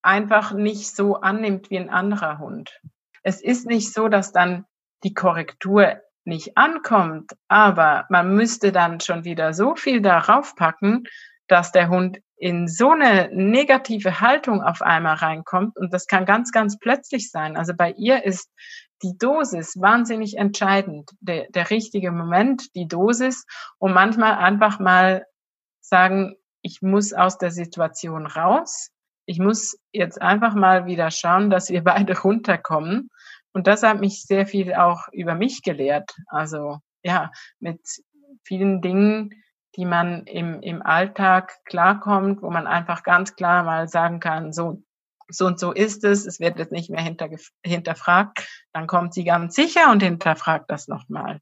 [0.02, 2.80] einfach nicht so annimmt wie ein anderer Hund.
[3.22, 4.64] Es ist nicht so, dass dann
[5.04, 11.04] die Korrektur nicht ankommt, aber man müsste dann schon wieder so viel darauf packen,
[11.48, 16.50] dass der Hund in so eine negative Haltung auf einmal reinkommt und das kann ganz,
[16.50, 17.56] ganz plötzlich sein.
[17.56, 18.50] Also bei ihr ist
[19.02, 23.44] die Dosis wahnsinnig entscheidend, der, der richtige Moment, die Dosis
[23.78, 25.26] und manchmal einfach mal
[25.80, 28.90] sagen, ich muss aus der Situation raus.
[29.32, 33.08] Ich muss jetzt einfach mal wieder schauen, dass wir beide runterkommen
[33.54, 36.14] und das hat mich sehr viel auch über mich gelehrt.
[36.26, 37.80] Also ja, mit
[38.44, 39.30] vielen Dingen,
[39.74, 44.82] die man im, im Alltag klarkommt, wo man einfach ganz klar mal sagen kann, so,
[45.28, 47.30] so und so ist es, es wird jetzt nicht mehr hinter,
[47.64, 51.40] hinterfragt, dann kommt sie ganz sicher und hinterfragt das nochmal.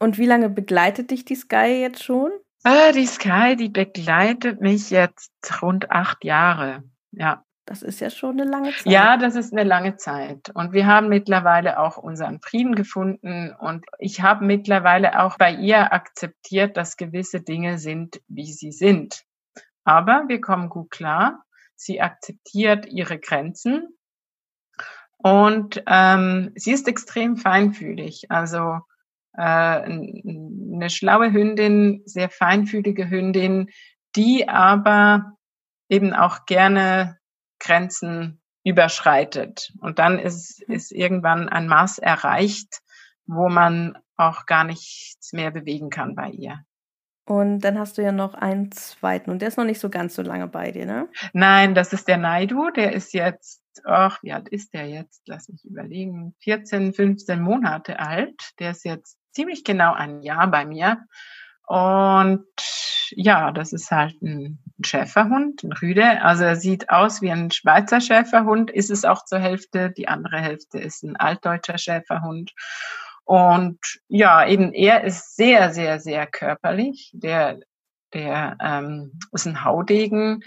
[0.00, 2.32] Und wie lange begleitet dich die Sky jetzt schon?
[2.64, 5.30] Ah, die Sky, die begleitet mich jetzt
[5.62, 6.82] rund acht Jahre.
[7.12, 7.44] Ja.
[7.66, 8.86] Das ist ja schon eine lange Zeit.
[8.86, 10.50] Ja, das ist eine lange Zeit.
[10.54, 13.54] Und wir haben mittlerweile auch unseren Frieden gefunden.
[13.56, 19.22] Und ich habe mittlerweile auch bei ihr akzeptiert, dass gewisse Dinge sind, wie sie sind.
[19.84, 21.44] Aber wir kommen gut klar.
[21.76, 23.96] Sie akzeptiert ihre Grenzen.
[25.16, 28.30] Und ähm, sie ist extrem feinfühlig.
[28.30, 28.80] Also
[29.34, 33.70] äh, eine schlaue Hündin, sehr feinfühlige Hündin,
[34.16, 35.36] die aber
[35.90, 37.18] eben auch gerne
[37.58, 39.72] Grenzen überschreitet.
[39.80, 42.80] Und dann ist, ist irgendwann ein Maß erreicht,
[43.26, 46.60] wo man auch gar nichts mehr bewegen kann bei ihr.
[47.26, 50.16] Und dann hast du ja noch einen zweiten und der ist noch nicht so ganz
[50.16, 51.08] so lange bei dir, ne?
[51.32, 55.22] Nein, das ist der Naidu, der ist jetzt, ach, wie alt ist der jetzt?
[55.26, 58.50] Lass mich überlegen, 14, 15 Monate alt.
[58.58, 61.04] Der ist jetzt ziemlich genau ein Jahr bei mir.
[61.68, 62.46] Und
[63.10, 66.22] ja, das ist halt ein Schäferhund, ein Rüde.
[66.22, 69.90] Also er sieht aus wie ein Schweizer Schäferhund, ist es auch zur Hälfte.
[69.90, 72.52] Die andere Hälfte ist ein altdeutscher Schäferhund.
[73.24, 73.78] Und
[74.08, 77.10] ja, eben er ist sehr, sehr, sehr körperlich.
[77.14, 77.60] Der,
[78.12, 80.42] der ähm, ist ein Haudegen,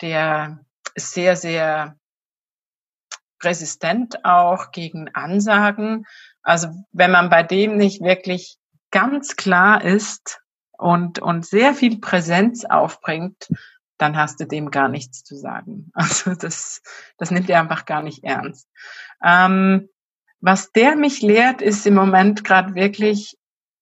[0.00, 0.60] der
[0.94, 1.96] ist sehr, sehr
[3.42, 6.06] resistent auch gegen Ansagen.
[6.42, 8.58] Also wenn man bei dem nicht wirklich
[8.90, 10.40] ganz klar ist,
[10.80, 13.48] und, und sehr viel Präsenz aufbringt,
[13.98, 15.90] dann hast du dem gar nichts zu sagen.
[15.94, 16.82] Also das,
[17.18, 18.68] das nimmt er einfach gar nicht ernst.
[19.22, 19.88] Ähm,
[20.40, 23.36] was der mich lehrt, ist im Moment gerade wirklich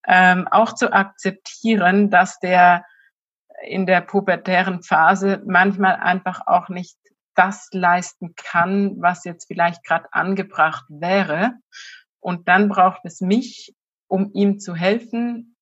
[0.07, 2.84] ähm, auch zu akzeptieren, dass der
[3.64, 6.96] in der pubertären Phase manchmal einfach auch nicht
[7.34, 11.53] das leisten kann, was jetzt vielleicht gerade angebracht wäre.
[12.18, 13.74] Und dann braucht es mich,
[14.09, 15.57] um ihm zu helfen,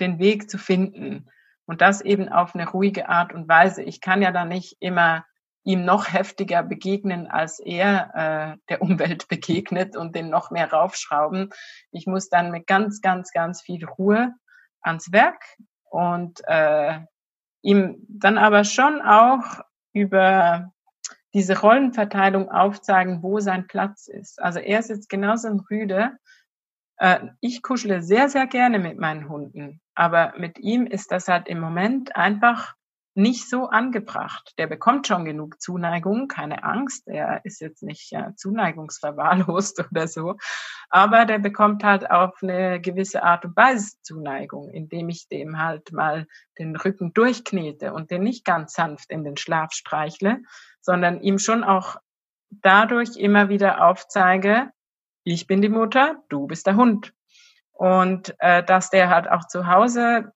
[0.00, 1.28] den Weg zu finden.
[1.66, 3.82] Und das eben auf eine ruhige Art und Weise.
[3.82, 5.24] Ich kann ja da nicht immer
[5.62, 11.50] ihm noch heftiger begegnen, als er äh, der Umwelt begegnet und den noch mehr raufschrauben.
[11.92, 14.34] Ich muss dann mit ganz, ganz, ganz viel Ruhe
[14.80, 15.44] ans Werk
[15.90, 17.00] und äh,
[17.62, 19.60] ihm dann aber schon auch
[19.92, 20.72] über
[21.34, 24.42] diese Rollenverteilung aufzeigen, wo sein Platz ist.
[24.42, 26.12] Also er ist jetzt genauso ein Rüde.
[27.00, 29.80] Äh, ich kuschle sehr, sehr gerne mit meinen Hunden.
[29.94, 32.74] Aber mit ihm ist das halt im Moment einfach
[33.14, 34.52] nicht so angebracht.
[34.58, 37.08] Der bekommt schon genug Zuneigung, keine Angst.
[37.08, 40.36] Er ist jetzt nicht ja, zuneigungsverwahrlost oder so.
[40.90, 45.92] Aber der bekommt halt auf eine gewisse Art und Weise Zuneigung, indem ich dem halt
[45.92, 46.26] mal
[46.58, 50.42] den Rücken durchknete und den nicht ganz sanft in den Schlaf streichle,
[50.80, 51.96] sondern ihm schon auch
[52.50, 54.70] dadurch immer wieder aufzeige,
[55.24, 57.12] ich bin die Mutter, du bist der Hund.
[57.72, 60.32] Und äh, dass der halt auch zu Hause,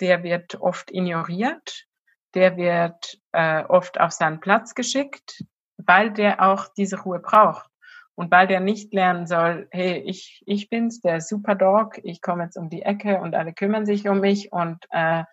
[0.00, 1.86] der wird oft ignoriert.
[2.34, 5.44] der wird äh, oft auf seinen Platz geschickt,
[5.76, 7.70] weil der auch diese Ruhe braucht.
[8.16, 12.56] Und weil der nicht lernen soll, hey, ich, ich bin's, der Superdog, ich komme jetzt
[12.56, 15.24] um die Ecke und alle kümmern sich um mich und äh,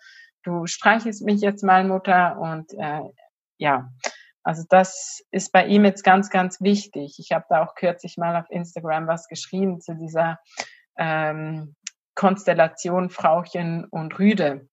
[0.44, 2.40] du streichelst mich jetzt mal, Mutter.
[2.40, 3.02] Und äh,
[3.58, 3.92] ja,
[4.44, 7.18] also das ist bei ihm jetzt ganz, ganz wichtig.
[7.20, 10.40] Ich habe da auch kürzlich mal auf Instagram was geschrieben zu dieser
[10.98, 11.76] ähm,
[12.16, 14.68] Konstellation Frauchen und Rüde.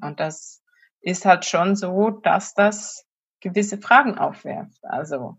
[0.00, 0.62] Und das
[1.00, 3.06] ist halt schon so, dass das
[3.40, 4.84] gewisse Fragen aufwerft.
[4.84, 5.36] Also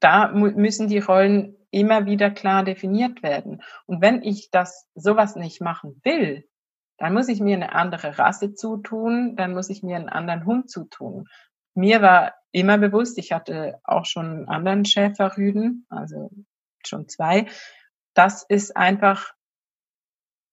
[0.00, 3.62] da müssen die Rollen immer wieder klar definiert werden.
[3.86, 6.48] Und wenn ich das sowas nicht machen will,
[6.98, 10.70] dann muss ich mir eine andere Rasse zutun, dann muss ich mir einen anderen Hund
[10.70, 11.26] zutun.
[11.74, 16.30] Mir war immer bewusst, ich hatte auch schon einen anderen Schäferrüden, also
[16.84, 17.46] schon zwei.
[18.14, 19.34] Das ist einfach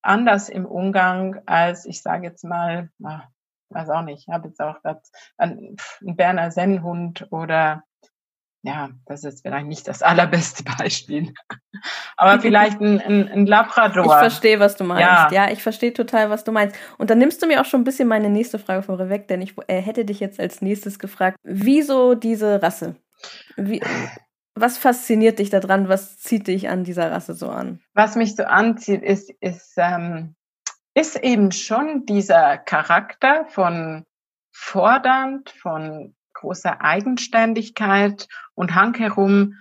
[0.02, 3.30] anders im Umgang als, ich sage jetzt mal, na,
[3.70, 4.78] weiß auch nicht, ich habe jetzt auch
[5.38, 7.84] einen, einen Berner Sennhund oder
[8.68, 11.34] ja, das ist vielleicht nicht das allerbeste Beispiel.
[12.18, 14.06] Aber vielleicht ein, ein, ein Labrador.
[14.06, 15.02] Ich verstehe, was du meinst.
[15.02, 15.32] Ja.
[15.32, 16.76] ja, ich verstehe total, was du meinst.
[16.98, 19.56] Und dann nimmst du mir auch schon ein bisschen meine nächste Frage vorweg, denn ich
[19.68, 22.98] äh, hätte dich jetzt als nächstes gefragt, wieso diese Rasse?
[23.56, 23.82] Wie,
[24.54, 25.88] was fasziniert dich daran?
[25.88, 27.80] Was zieht dich an dieser Rasse so an?
[27.94, 30.36] Was mich so anzieht, ist, ist, ähm,
[30.94, 34.04] ist eben schon dieser Charakter von
[34.52, 39.56] fordernd, von großer Eigenständigkeit und Hang herum,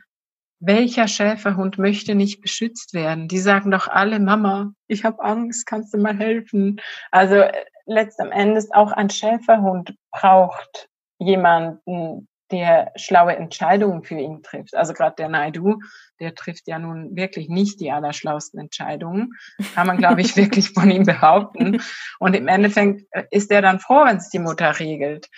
[0.58, 3.28] welcher Schäferhund möchte nicht beschützt werden?
[3.28, 6.80] Die sagen doch alle, Mama, ich habe Angst, kannst du mal helfen?
[7.10, 14.76] Also äh, letzten Endes auch ein Schäferhund braucht jemanden, der schlaue Entscheidungen für ihn trifft.
[14.76, 15.80] Also gerade der Naidu,
[16.20, 19.32] der trifft ja nun wirklich nicht die allerschlausten Entscheidungen,
[19.74, 21.82] kann man, glaube ich, wirklich von ihm behaupten.
[22.18, 25.28] Und im Endeffekt äh, ist er dann froh, wenn es die Mutter regelt.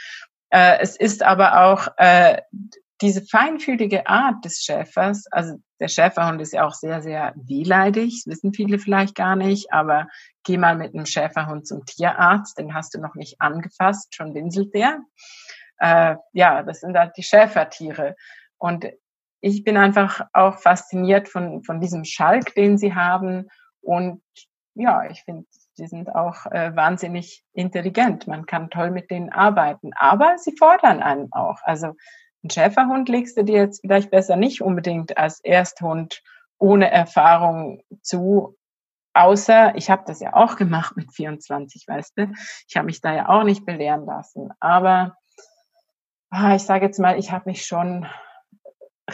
[0.51, 2.41] Äh, es ist aber auch äh,
[3.01, 8.53] diese feinfühlige Art des Schäfers, also der Schäferhund ist ja auch sehr, sehr wehleidig, wissen
[8.53, 10.09] viele vielleicht gar nicht, aber
[10.45, 14.75] geh mal mit einem Schäferhund zum Tierarzt, den hast du noch nicht angefasst, schon winselt
[14.75, 15.01] der.
[15.79, 18.17] Äh, ja, das sind halt die Schäfertiere.
[18.57, 18.87] Und
[19.41, 23.49] ich bin einfach auch fasziniert von, von diesem Schalk, den sie haben.
[23.81, 24.23] Und
[24.75, 25.47] ja, ich finde,
[25.79, 28.27] die sind auch äh, wahnsinnig intelligent.
[28.27, 31.59] Man kann toll mit denen arbeiten, aber sie fordern einen auch.
[31.63, 31.95] Also
[32.45, 36.23] ein Schäferhund legst du dir jetzt vielleicht besser nicht unbedingt als Ersthund
[36.59, 38.57] ohne Erfahrung zu.
[39.15, 42.33] Außer, ich habe das ja auch gemacht mit 24, weißt du.
[42.69, 44.51] Ich habe mich da ja auch nicht belehren lassen.
[44.61, 45.17] Aber
[46.31, 48.07] ah, ich sage jetzt mal, ich habe mich schon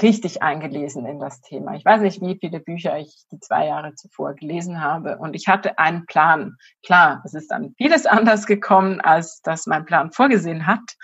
[0.02, 1.74] richtig eingelesen in das Thema.
[1.76, 5.46] Ich weiß nicht, wie viele Bücher ich die zwei Jahre zuvor gelesen habe und ich
[5.48, 6.56] hatte einen Plan.
[6.84, 10.96] Klar, es ist dann vieles anders gekommen, als das mein Plan vorgesehen hat,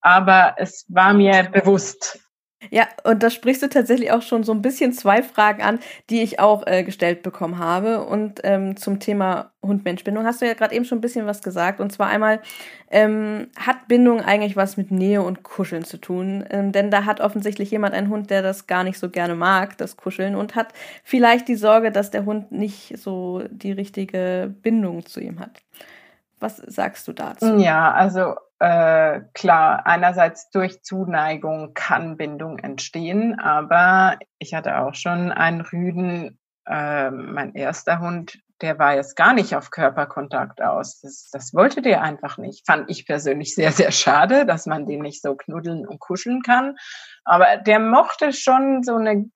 [0.00, 2.23] aber es war mir bewusst,
[2.70, 5.78] ja, und da sprichst du tatsächlich auch schon so ein bisschen zwei Fragen an,
[6.10, 8.04] die ich auch äh, gestellt bekommen habe.
[8.04, 11.80] Und ähm, zum Thema Hund-Mensch-Bindung hast du ja gerade eben schon ein bisschen was gesagt.
[11.80, 12.40] Und zwar einmal,
[12.90, 16.44] ähm, hat Bindung eigentlich was mit Nähe und Kuscheln zu tun?
[16.50, 19.76] Ähm, denn da hat offensichtlich jemand einen Hund, der das gar nicht so gerne mag,
[19.78, 20.68] das Kuscheln, und hat
[21.02, 25.62] vielleicht die Sorge, dass der Hund nicht so die richtige Bindung zu ihm hat.
[26.40, 27.58] Was sagst du dazu?
[27.58, 28.34] Ja, also
[28.64, 36.38] äh, klar, einerseits durch Zuneigung kann Bindung entstehen, aber ich hatte auch schon einen Rüden,
[36.66, 41.02] äh, mein erster Hund, der war jetzt gar nicht auf Körperkontakt aus.
[41.02, 42.64] Das, das wollte der einfach nicht.
[42.64, 46.76] Fand ich persönlich sehr, sehr schade, dass man den nicht so knuddeln und kuscheln kann.
[47.24, 49.26] Aber der mochte schon so eine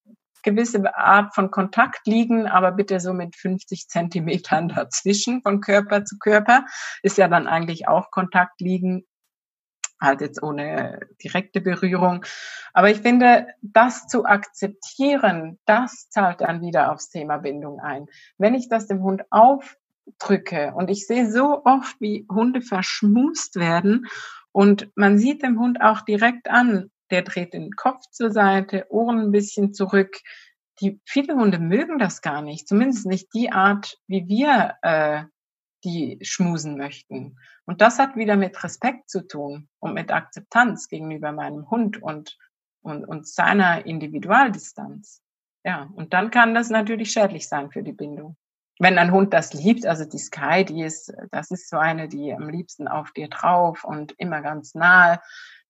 [0.43, 6.17] gewisse Art von Kontakt liegen, aber bitte so mit 50 Zentimetern dazwischen von Körper zu
[6.19, 6.65] Körper
[7.03, 9.05] ist ja dann eigentlich auch Kontakt liegen
[10.01, 12.25] halt jetzt ohne direkte Berührung.
[12.73, 18.07] Aber ich finde, das zu akzeptieren, das zahlt dann wieder aufs Thema Bindung ein.
[18.37, 24.07] Wenn ich das dem Hund aufdrücke und ich sehe so oft, wie Hunde verschmust werden
[24.53, 29.19] und man sieht dem Hund auch direkt an, der dreht den Kopf zur Seite, Ohren
[29.21, 30.19] ein bisschen zurück.
[30.81, 35.25] Die, viele Hunde mögen das gar nicht, zumindest nicht die Art, wie wir äh,
[35.85, 37.39] die schmusen möchten.
[37.65, 42.37] Und das hat wieder mit Respekt zu tun und mit Akzeptanz gegenüber meinem Hund und,
[42.83, 45.23] und, und seiner Individualdistanz.
[45.65, 48.37] Ja, und dann kann das natürlich schädlich sein für die Bindung.
[48.79, 52.33] Wenn ein Hund das liebt, also die Sky, die ist, das ist so eine, die
[52.33, 55.21] am liebsten auf dir drauf und immer ganz nahe.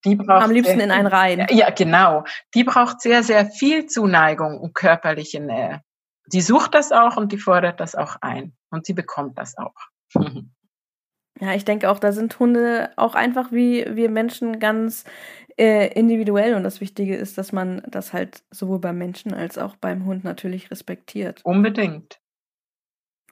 [0.04, 1.46] Die braucht am liebsten sehr, in einen Reihen.
[1.50, 2.24] Ja, genau.
[2.54, 5.82] Die braucht sehr, sehr viel Zuneigung und körperliche Nähe.
[6.26, 9.88] Die sucht das auch und die fordert das auch ein und sie bekommt das auch.
[11.40, 15.04] Ja, ich denke auch, da sind Hunde auch einfach wie wir Menschen ganz
[15.56, 19.76] äh, individuell und das Wichtige ist, dass man das halt sowohl beim Menschen als auch
[19.76, 21.40] beim Hund natürlich respektiert.
[21.44, 22.20] Unbedingt.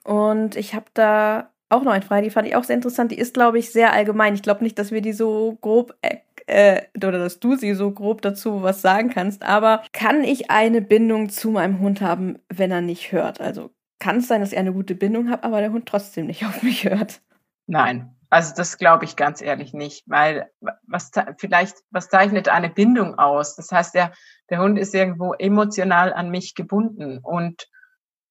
[0.03, 3.11] Und ich habe da auch noch eine Frage, die fand ich auch sehr interessant.
[3.11, 4.35] Die ist, glaube ich, sehr allgemein.
[4.35, 6.17] Ich glaube nicht, dass wir die so grob äh,
[6.47, 9.43] äh, oder dass du sie so grob dazu was sagen kannst.
[9.43, 13.41] Aber kann ich eine Bindung zu meinem Hund haben, wenn er nicht hört?
[13.41, 16.45] Also kann es sein, dass ich eine gute Bindung habe, aber der Hund trotzdem nicht
[16.45, 17.21] auf mich hört?
[17.67, 20.49] Nein, also das glaube ich ganz ehrlich nicht, weil
[20.87, 23.55] was vielleicht was zeichnet eine Bindung aus?
[23.55, 24.11] Das heißt, der
[24.49, 27.67] der Hund ist irgendwo emotional an mich gebunden und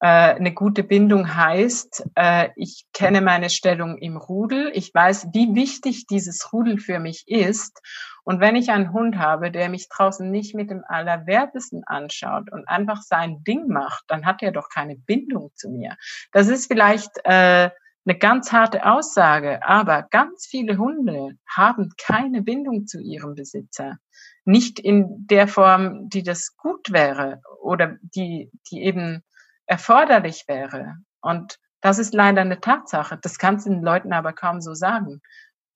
[0.05, 6.07] eine gute Bindung heißt, äh, ich kenne meine Stellung im Rudel, ich weiß, wie wichtig
[6.07, 7.81] dieses Rudel für mich ist.
[8.23, 12.69] Und wenn ich einen Hund habe, der mich draußen nicht mit dem Allerwertesten anschaut und
[12.69, 15.97] einfach sein Ding macht, dann hat er doch keine Bindung zu mir.
[16.33, 17.71] Das ist vielleicht äh,
[18.07, 23.97] eine ganz harte Aussage, aber ganz viele Hunde haben keine Bindung zu ihrem Besitzer.
[24.45, 29.23] Nicht in der Form, die das gut wäre oder die, die eben
[29.67, 30.97] erforderlich wäre.
[31.21, 33.19] Und das ist leider eine Tatsache.
[33.21, 35.21] Das kannst du den Leuten aber kaum so sagen,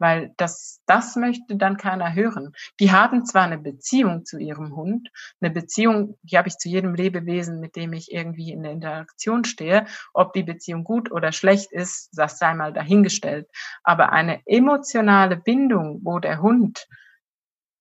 [0.00, 2.52] weil das, das möchte dann keiner hören.
[2.80, 5.10] Die haben zwar eine Beziehung zu ihrem Hund,
[5.40, 9.44] eine Beziehung, die habe ich zu jedem Lebewesen, mit dem ich irgendwie in der Interaktion
[9.44, 9.86] stehe.
[10.14, 13.48] Ob die Beziehung gut oder schlecht ist, das sei mal dahingestellt.
[13.82, 16.88] Aber eine emotionale Bindung, wo der Hund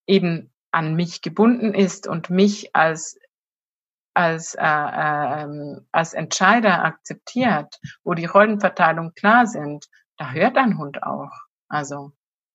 [0.06, 3.18] eben an mich gebunden ist und mich als
[4.14, 9.86] als, äh, äh, als Entscheider akzeptiert, wo die Rollenverteilung klar sind,
[10.18, 11.32] da hört ein Hund auch.
[11.70, 12.12] Also,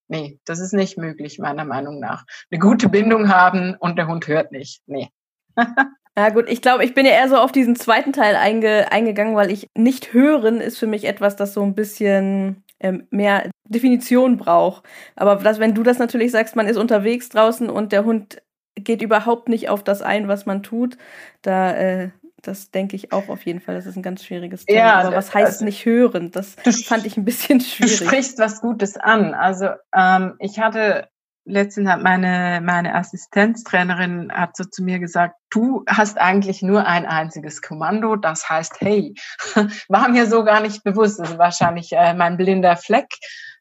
[0.08, 2.24] nee, das ist nicht möglich, meiner Meinung nach.
[2.50, 4.82] Eine gute Bindung haben und der Hund hört nicht.
[4.86, 5.10] Nee.
[6.16, 9.34] Ja gut, ich glaube, ich bin ja eher so auf diesen zweiten Teil einge eingegangen,
[9.34, 14.36] weil ich nicht hören ist für mich etwas, das so ein bisschen ähm, mehr Definition
[14.36, 14.84] braucht.
[15.16, 18.40] Aber das, wenn du das natürlich sagst, man ist unterwegs draußen und der Hund
[18.74, 20.96] geht überhaupt nicht auf das ein, was man tut.
[21.42, 22.10] Da, äh,
[22.42, 23.74] das denke ich auch auf jeden Fall.
[23.74, 24.78] Das ist ein ganz schwieriges Thema.
[24.78, 26.30] Ja, Aber was heißt also, nicht hören?
[26.30, 26.56] Das
[26.86, 27.98] fand ich ein bisschen schwierig.
[27.98, 29.34] Du sprichst was Gutes an.
[29.34, 31.08] Also ähm, ich hatte
[31.46, 37.06] letztens hat meine meine Assistenztrainerin hat so zu mir gesagt, du hast eigentlich nur ein
[37.06, 39.14] einziges Kommando, das heißt Hey.
[39.88, 41.20] War mir so gar nicht bewusst.
[41.20, 43.08] Das ist wahrscheinlich äh, mein blinder Fleck,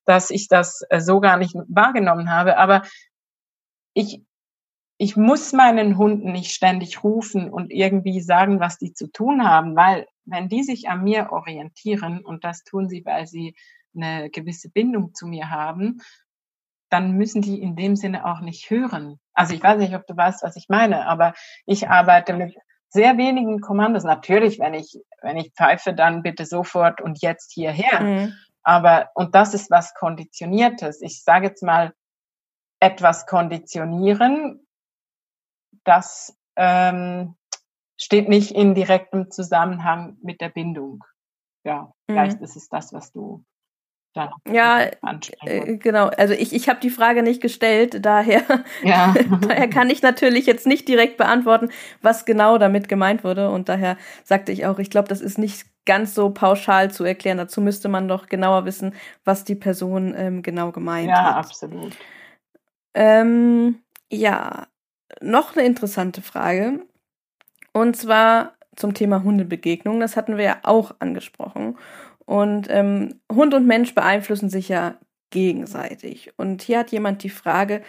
[0.05, 2.57] dass ich das äh, so gar nicht wahrgenommen habe.
[2.57, 2.84] Aber
[3.93, 4.22] ich
[4.98, 9.76] ich muss meinen Hunden nicht ständig rufen und irgendwie sagen, was die zu tun haben,
[9.76, 13.56] weil wenn die sich an mir orientieren und das tun sie, weil sie
[13.96, 16.02] eine gewisse Bindung zu mir haben,
[16.89, 19.20] dann müssen die in dem Sinne auch nicht hören.
[19.34, 21.34] Also ich weiß nicht, ob du weißt, was ich meine, aber
[21.66, 22.56] ich arbeite mit
[22.89, 24.04] sehr wenigen Kommandos.
[24.04, 28.02] Natürlich, wenn ich, wenn ich pfeife, dann bitte sofort und jetzt hierher.
[28.02, 28.34] Mhm.
[28.62, 31.02] Aber, und das ist was Konditioniertes.
[31.02, 31.94] Ich sage jetzt mal,
[32.80, 34.62] etwas konditionieren
[35.84, 37.36] das ähm,
[37.98, 41.04] steht nicht in direktem Zusammenhang mit der Bindung.
[41.66, 42.44] Ja, vielleicht mhm.
[42.44, 43.44] ist es das, was du
[44.14, 44.92] da ja,
[45.42, 46.06] äh, genau.
[46.06, 48.44] Also ich, ich habe die Frage nicht gestellt, daher,
[48.84, 49.14] ja.
[49.42, 51.70] daher kann ich natürlich jetzt nicht direkt beantworten,
[52.02, 53.50] was genau damit gemeint wurde.
[53.50, 57.40] Und daher sagte ich auch, ich glaube, das ist nicht ganz so pauschal zu erklären.
[57.40, 58.94] Dazu müsste man doch genauer wissen,
[59.26, 61.32] was die Person ähm, genau gemeint ja, hat.
[61.32, 61.98] Ja, absolut.
[62.94, 63.80] Ähm,
[64.12, 64.68] ja,
[65.22, 66.80] noch eine interessante Frage.
[67.74, 69.99] Und zwar zum Thema Hundebegegnung.
[69.99, 71.78] Das hatten wir ja auch angesprochen.
[72.26, 74.95] Und ähm, Hund und Mensch beeinflussen sich ja
[75.30, 76.32] gegenseitig.
[76.38, 77.82] Und hier hat jemand die Frage,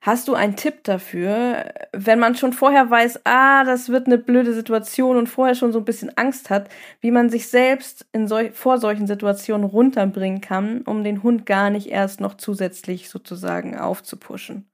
[0.00, 4.54] hast du einen Tipp dafür, wenn man schon vorher weiß, ah, das wird eine blöde
[4.54, 6.68] Situation und vorher schon so ein bisschen Angst hat,
[7.00, 11.70] wie man sich selbst in sol vor solchen Situationen runterbringen kann, um den Hund gar
[11.70, 14.66] nicht erst noch zusätzlich sozusagen aufzupuschen?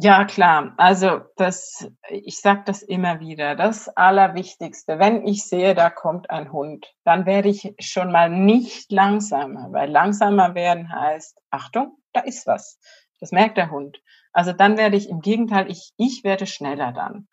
[0.00, 0.74] Ja, klar.
[0.76, 3.56] Also das, ich sage das immer wieder.
[3.56, 8.92] Das Allerwichtigste, wenn ich sehe, da kommt ein Hund, dann werde ich schon mal nicht
[8.92, 12.78] langsamer, weil langsamer werden heißt, Achtung, da ist was.
[13.18, 14.00] Das merkt der Hund.
[14.32, 17.26] Also dann werde ich im Gegenteil, ich, ich werde schneller dann.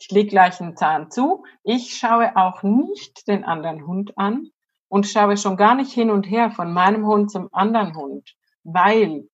[0.00, 1.44] Ich lege gleich einen Zahn zu.
[1.62, 4.48] Ich schaue auch nicht den anderen Hund an
[4.88, 8.34] und schaue schon gar nicht hin und her von meinem Hund zum anderen Hund,
[8.64, 9.28] weil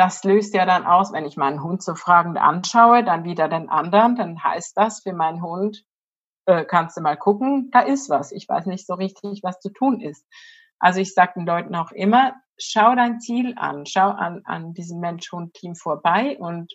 [0.00, 3.68] das löst ja dann aus, wenn ich meinen Hund so fragend anschaue, dann wieder den
[3.68, 5.84] anderen, dann heißt das für meinen Hund,
[6.46, 8.32] äh, kannst du mal gucken, da ist was.
[8.32, 10.26] Ich weiß nicht so richtig, was zu tun ist.
[10.78, 15.00] Also ich sage den Leuten auch immer, schau dein Ziel an, schau an, an diesem
[15.00, 16.72] Mensch-Hund-Team vorbei und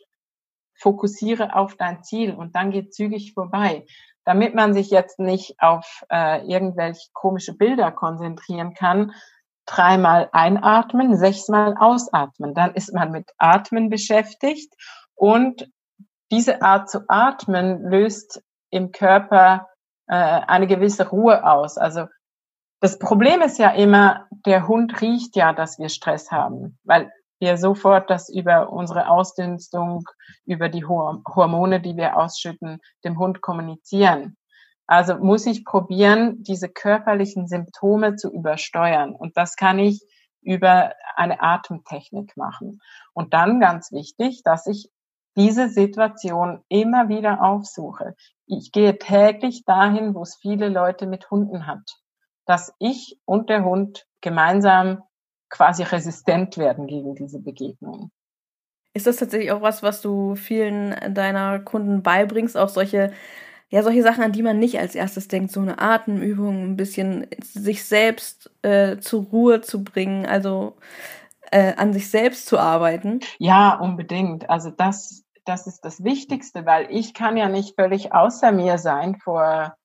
[0.76, 3.88] fokussiere auf dein Ziel und dann geht zügig vorbei.
[4.24, 9.14] Damit man sich jetzt nicht auf äh, irgendwelche komische Bilder konzentrieren kann,
[9.66, 12.54] dreimal einatmen, sechsmal ausatmen.
[12.54, 14.74] Dann ist man mit Atmen beschäftigt
[15.16, 15.68] und
[16.32, 19.68] diese Art zu atmen löst im Körper
[20.08, 21.78] äh, eine gewisse Ruhe aus.
[21.78, 22.06] Also
[22.82, 27.58] das Problem ist ja immer, der Hund riecht ja, dass wir Stress haben, weil wir
[27.58, 30.04] sofort das über unsere Ausdünstung,
[30.46, 34.38] über die Hormone, die wir ausschütten, dem Hund kommunizieren.
[34.88, 39.16] Also muss ich probieren, diese körperlichen Symptome zu übersteuern.
[39.16, 40.06] Und das kann ich
[40.42, 42.82] über eine Atemtechnik machen.
[43.14, 44.90] Und dann ganz wichtig, dass ich
[45.36, 48.16] diese Situation immer wieder aufsuche.
[48.46, 51.98] Ich gehe täglich dahin, wo es viele Leute mit Hunden hat,
[52.46, 55.04] dass ich und der Hund gemeinsam
[55.50, 58.12] quasi resistent werden gegen diese Begegnung.
[58.94, 63.12] Ist das tatsächlich auch was, was du vielen deiner Kunden beibringst, auch solche
[63.70, 67.28] ja, solche Sachen, an die man nicht als erstes denkt, so eine Atemübung, ein bisschen
[67.42, 70.76] sich selbst äh, zur Ruhe zu bringen, also
[71.52, 73.20] äh, an sich selbst zu arbeiten.
[73.40, 74.50] Ja, unbedingt.
[74.50, 79.16] Also das, das ist das Wichtigste, weil ich kann ja nicht völlig außer mir sein
[79.16, 79.76] vor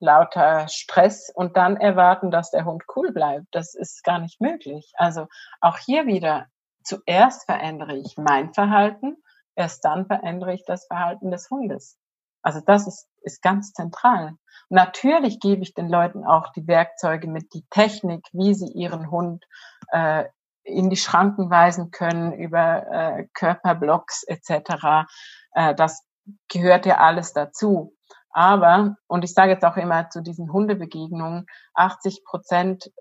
[0.00, 3.46] lauter Stress und dann erwarten, dass der Hund cool bleibt.
[3.52, 4.92] Das ist gar nicht möglich.
[4.96, 5.26] Also
[5.60, 6.46] auch hier wieder,
[6.82, 9.16] zuerst verändere ich mein Verhalten,
[9.54, 11.99] erst dann verändere ich das Verhalten des Hundes.
[12.42, 14.34] Also das ist, ist ganz zentral.
[14.68, 19.44] Natürlich gebe ich den Leuten auch die Werkzeuge mit, die Technik, wie sie ihren Hund
[19.92, 20.24] äh,
[20.62, 25.08] in die Schranken weisen können über äh, Körperblocks etc.
[25.52, 26.04] Äh, das
[26.48, 27.96] gehört ja alles dazu.
[28.32, 32.92] Aber, und ich sage jetzt auch immer zu diesen Hundebegegnungen, 80 Prozent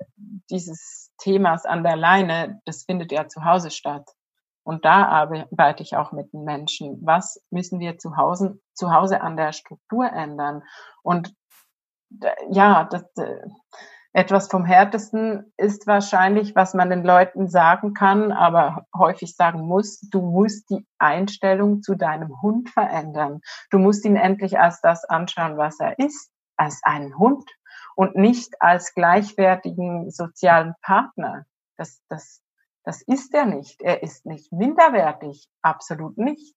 [0.49, 4.09] dieses Themas an der Leine, das findet ja zu Hause statt.
[4.69, 6.99] Und da arbeite ich auch mit den Menschen.
[7.01, 10.61] Was müssen wir zu Hause, zu Hause an der Struktur ändern?
[11.01, 11.33] Und
[12.51, 13.47] ja, das, äh,
[14.13, 20.01] etwas vom härtesten ist wahrscheinlich, was man den Leuten sagen kann, aber häufig sagen muss,
[20.01, 23.41] du musst die Einstellung zu deinem Hund verändern.
[23.71, 27.49] Du musst ihn endlich als das anschauen, was er ist, als einen Hund
[27.95, 31.47] und nicht als gleichwertigen sozialen Partner.
[31.75, 32.43] Das, das
[32.89, 33.83] das ist er nicht.
[33.83, 36.55] Er ist nicht minderwertig, absolut nicht.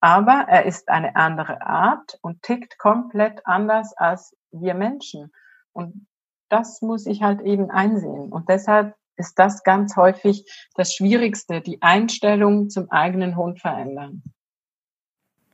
[0.00, 5.30] Aber er ist eine andere Art und tickt komplett anders als wir Menschen.
[5.74, 6.06] Und
[6.48, 8.32] das muss ich halt eben einsehen.
[8.32, 14.22] Und deshalb ist das ganz häufig das Schwierigste, die Einstellung zum eigenen Hund verändern.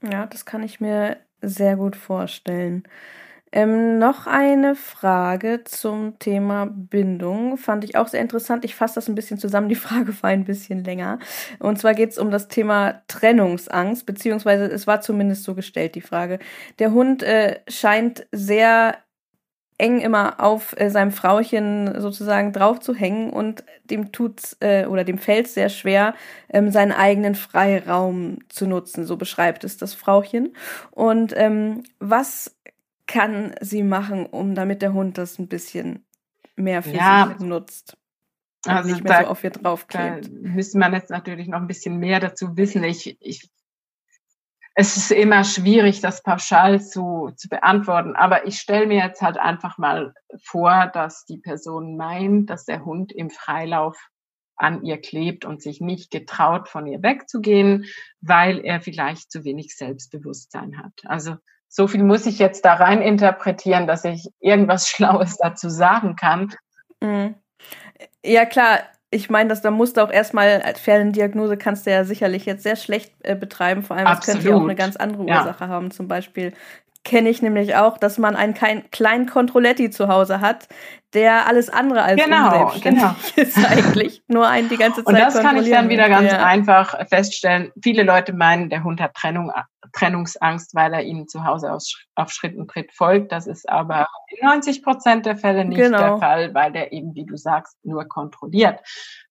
[0.01, 2.85] Ja, das kann ich mir sehr gut vorstellen.
[3.53, 7.57] Ähm, noch eine Frage zum Thema Bindung.
[7.57, 8.65] Fand ich auch sehr interessant.
[8.65, 9.69] Ich fasse das ein bisschen zusammen.
[9.69, 11.19] Die Frage war ein bisschen länger.
[11.59, 16.01] Und zwar geht es um das Thema Trennungsangst, beziehungsweise es war zumindest so gestellt, die
[16.01, 16.39] Frage.
[16.79, 18.97] Der Hund äh, scheint sehr
[19.81, 25.05] eng immer auf äh, seinem Frauchen sozusagen drauf zu hängen und dem tut's äh, oder
[25.05, 26.15] dem fällt sehr schwer,
[26.51, 29.07] ähm, seinen eigenen Freiraum zu nutzen.
[29.07, 30.55] So beschreibt es das Frauchen.
[30.91, 32.55] Und ähm, was
[33.11, 36.07] kann sie machen, um damit der Hund das ein bisschen
[36.55, 37.97] mehr für ja, sich nutzt?
[38.65, 40.27] Also nicht mehr da, so auf ihr draufklebt.
[40.27, 42.85] Da müsste man jetzt natürlich noch ein bisschen mehr dazu wissen.
[42.85, 43.51] Ich, ich,
[44.77, 49.39] es ist immer schwierig, das pauschal zu, zu beantworten, aber ich stelle mir jetzt halt
[49.39, 53.99] einfach mal vor, dass die Person meint, dass der Hund im Freilauf
[54.55, 57.87] an ihr klebt und sich nicht getraut, von ihr wegzugehen,
[58.21, 60.93] weil er vielleicht zu wenig Selbstbewusstsein hat.
[61.07, 61.39] Also
[61.71, 66.53] so viel muss ich jetzt da rein interpretieren, dass ich irgendwas Schlaues dazu sagen kann.
[67.01, 67.37] Mhm.
[68.25, 68.81] Ja, klar.
[69.13, 72.63] Ich meine, dass da musst du auch erstmal als Ferndiagnose kannst du ja sicherlich jetzt
[72.63, 73.83] sehr schlecht äh, betreiben.
[73.83, 75.69] Vor allem, es könnte ja auch eine ganz andere Ursache ja.
[75.69, 75.91] haben.
[75.91, 76.53] Zum Beispiel
[77.05, 78.55] kenne ich nämlich auch, dass man einen
[78.91, 80.69] kleinen Controletti zu Hause hat,
[81.15, 83.15] der alles andere als genau, genau.
[83.37, 84.23] ist eigentlich.
[84.29, 86.45] Nur einen die ganze Zeit Und das kann ich dann wieder ganz ja.
[86.45, 87.73] einfach feststellen.
[87.83, 89.51] Viele Leute meinen, der Hund hat Trennung,
[89.93, 91.83] Trennungsangst, weil er ihnen zu Hause auf,
[92.15, 93.33] auf Schritt und Tritt folgt.
[93.33, 95.99] Das ist aber in 90 Prozent der Fälle nicht genau.
[95.99, 98.81] der Fall, weil der eben, wie du sagst, nur kontrolliert.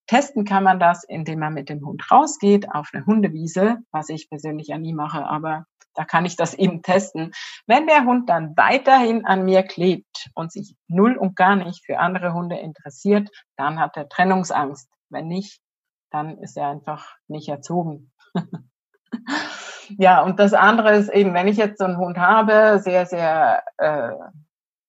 [0.07, 4.27] Testen kann man das, indem man mit dem Hund rausgeht auf eine Hundewiese, was ich
[4.27, 5.65] persönlich ja nie mache, aber
[5.99, 7.33] da kann ich das eben testen.
[7.67, 11.99] Wenn der Hund dann weiterhin an mir klebt und sich null und gar nicht für
[11.99, 13.27] andere Hunde interessiert,
[13.57, 14.89] dann hat er Trennungsangst.
[15.09, 15.59] Wenn nicht,
[16.09, 18.13] dann ist er einfach nicht erzogen.
[19.97, 23.61] ja, und das andere ist eben, wenn ich jetzt so einen Hund habe, sehr, sehr
[23.75, 24.13] äh,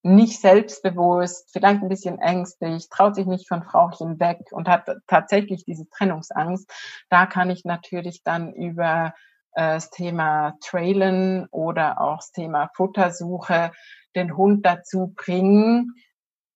[0.05, 5.65] nicht selbstbewusst, vielleicht ein bisschen ängstlich, traut sich nicht von Frauchen weg und hat tatsächlich
[5.65, 6.73] diese Trennungsangst,
[7.09, 9.13] da kann ich natürlich dann über
[9.55, 13.73] das Thema Trailen oder auch das Thema Futtersuche
[14.17, 15.95] den Hund dazu bringen,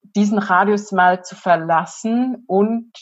[0.02, 2.92] diesen Radius mal zu verlassen und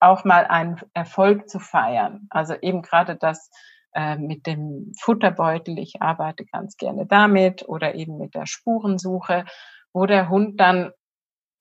[0.00, 2.26] auch mal einen Erfolg zu feiern.
[2.30, 3.50] Also eben gerade das
[3.94, 9.44] äh, mit dem Futterbeutel, ich arbeite ganz gerne damit oder eben mit der Spurensuche,
[9.92, 10.92] wo der Hund dann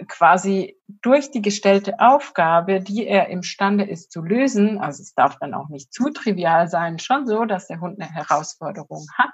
[0.08, 5.54] quasi durch die gestellte Aufgabe, die er imstande ist zu lösen, also es darf dann
[5.54, 9.34] auch nicht zu trivial sein, schon so, dass der Hund eine Herausforderung hat,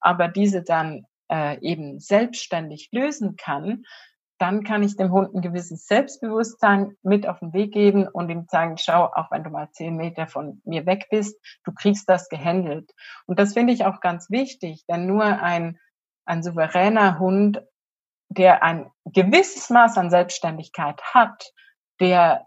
[0.00, 3.84] aber diese dann äh, eben selbstständig lösen kann,
[4.38, 8.44] dann kann ich dem Hund ein gewisses Selbstbewusstsein mit auf den Weg geben und ihm
[8.48, 12.28] sagen, schau, auch wenn du mal zehn Meter von mir weg bist, du kriegst das
[12.28, 12.92] gehandelt.
[13.26, 15.78] Und das finde ich auch ganz wichtig, denn nur ein,
[16.26, 17.62] ein souveräner Hund,
[18.36, 21.52] der ein gewisses Maß an Selbstständigkeit hat,
[22.00, 22.46] der,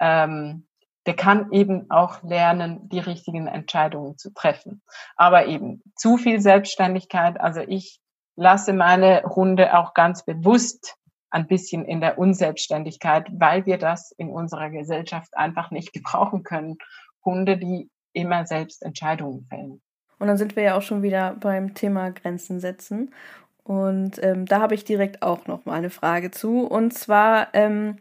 [0.00, 0.66] ähm,
[1.06, 4.82] der kann eben auch lernen, die richtigen Entscheidungen zu treffen.
[5.16, 8.00] Aber eben zu viel Selbstständigkeit, also ich
[8.36, 10.96] lasse meine Hunde auch ganz bewusst
[11.30, 16.76] ein bisschen in der Unselbstständigkeit, weil wir das in unserer Gesellschaft einfach nicht gebrauchen können.
[17.24, 19.80] Hunde, die immer selbst Entscheidungen fällen.
[20.18, 23.12] Und dann sind wir ja auch schon wieder beim Thema Grenzen setzen.
[23.64, 26.66] Und ähm, da habe ich direkt auch noch mal eine Frage zu.
[26.66, 27.96] Und zwar, ähm,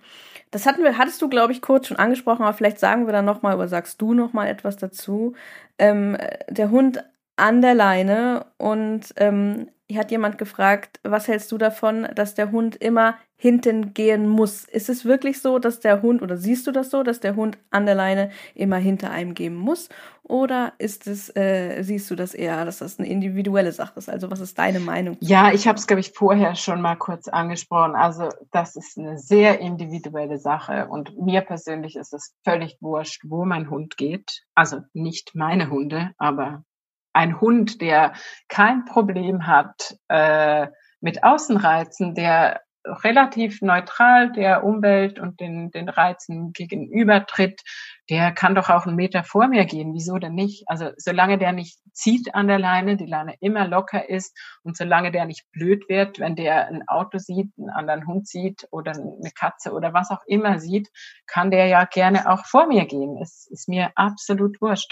[0.49, 3.25] das hatten wir, hattest du, glaube ich, kurz schon angesprochen, aber vielleicht sagen wir dann
[3.25, 5.33] noch mal oder sagst du noch mal etwas dazu.
[5.77, 6.17] Ähm,
[6.49, 7.03] der Hund
[7.35, 9.67] an der Leine und ähm,
[9.97, 14.65] hat jemand gefragt, was hältst du davon, dass der Hund immer hinten gehen muss?
[14.65, 17.57] Ist es wirklich so, dass der Hund, oder siehst du das so, dass der Hund
[17.71, 19.89] an der Leine immer hinter einem gehen muss?
[20.21, 24.09] Oder ist es, äh, siehst du das eher, dass das eine individuelle Sache ist?
[24.09, 25.17] Also was ist deine Meinung?
[25.21, 27.95] Ja, ich habe es, glaube ich, vorher schon mal kurz angesprochen.
[27.95, 30.85] Also das ist eine sehr individuelle Sache.
[30.85, 34.43] Und mir persönlich ist es völlig wurscht, wo mein Hund geht.
[34.53, 36.63] Also nicht meine Hunde, aber
[37.11, 38.13] ein Hund, der
[38.49, 40.67] kein Problem hat äh,
[40.99, 47.61] mit Außenreizen, der relativ neutral der Umwelt und den, den Reizen gegenübertritt,
[48.09, 49.93] der kann doch auch einen Meter vor mir gehen.
[49.93, 50.63] Wieso denn nicht?
[50.67, 55.11] Also solange der nicht zieht an der Leine, die Leine immer locker ist und solange
[55.11, 59.31] der nicht blöd wird, wenn der ein Auto sieht, einen anderen Hund sieht oder eine
[59.33, 60.89] Katze oder was auch immer sieht,
[61.27, 63.17] kann der ja gerne auch vor mir gehen.
[63.21, 64.91] Es ist mir absolut wurscht.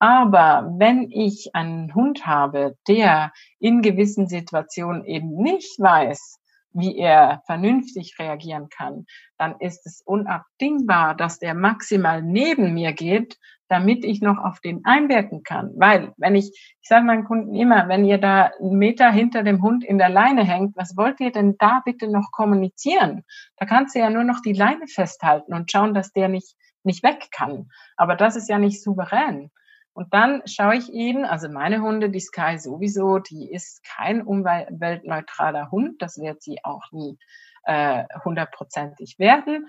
[0.00, 6.37] Aber wenn ich einen Hund habe, der in gewissen Situationen eben nicht weiß,
[6.78, 9.06] wie er vernünftig reagieren kann,
[9.36, 13.38] dann ist es unabdingbar, dass der maximal neben mir geht,
[13.68, 15.72] damit ich noch auf den einwirken kann.
[15.76, 16.46] Weil, wenn ich,
[16.80, 20.08] ich sage meinen Kunden immer, wenn ihr da einen Meter hinter dem Hund in der
[20.08, 23.24] Leine hängt, was wollt ihr denn da bitte noch kommunizieren?
[23.56, 27.02] Da kannst du ja nur noch die Leine festhalten und schauen, dass der nicht, nicht
[27.02, 27.68] weg kann.
[27.96, 29.50] Aber das ist ja nicht souverän.
[29.98, 35.72] Und dann schaue ich eben, also meine Hunde, die Sky sowieso, die ist kein umweltneutraler
[35.72, 37.18] Hund, das wird sie auch nie
[37.64, 39.66] äh, hundertprozentig werden.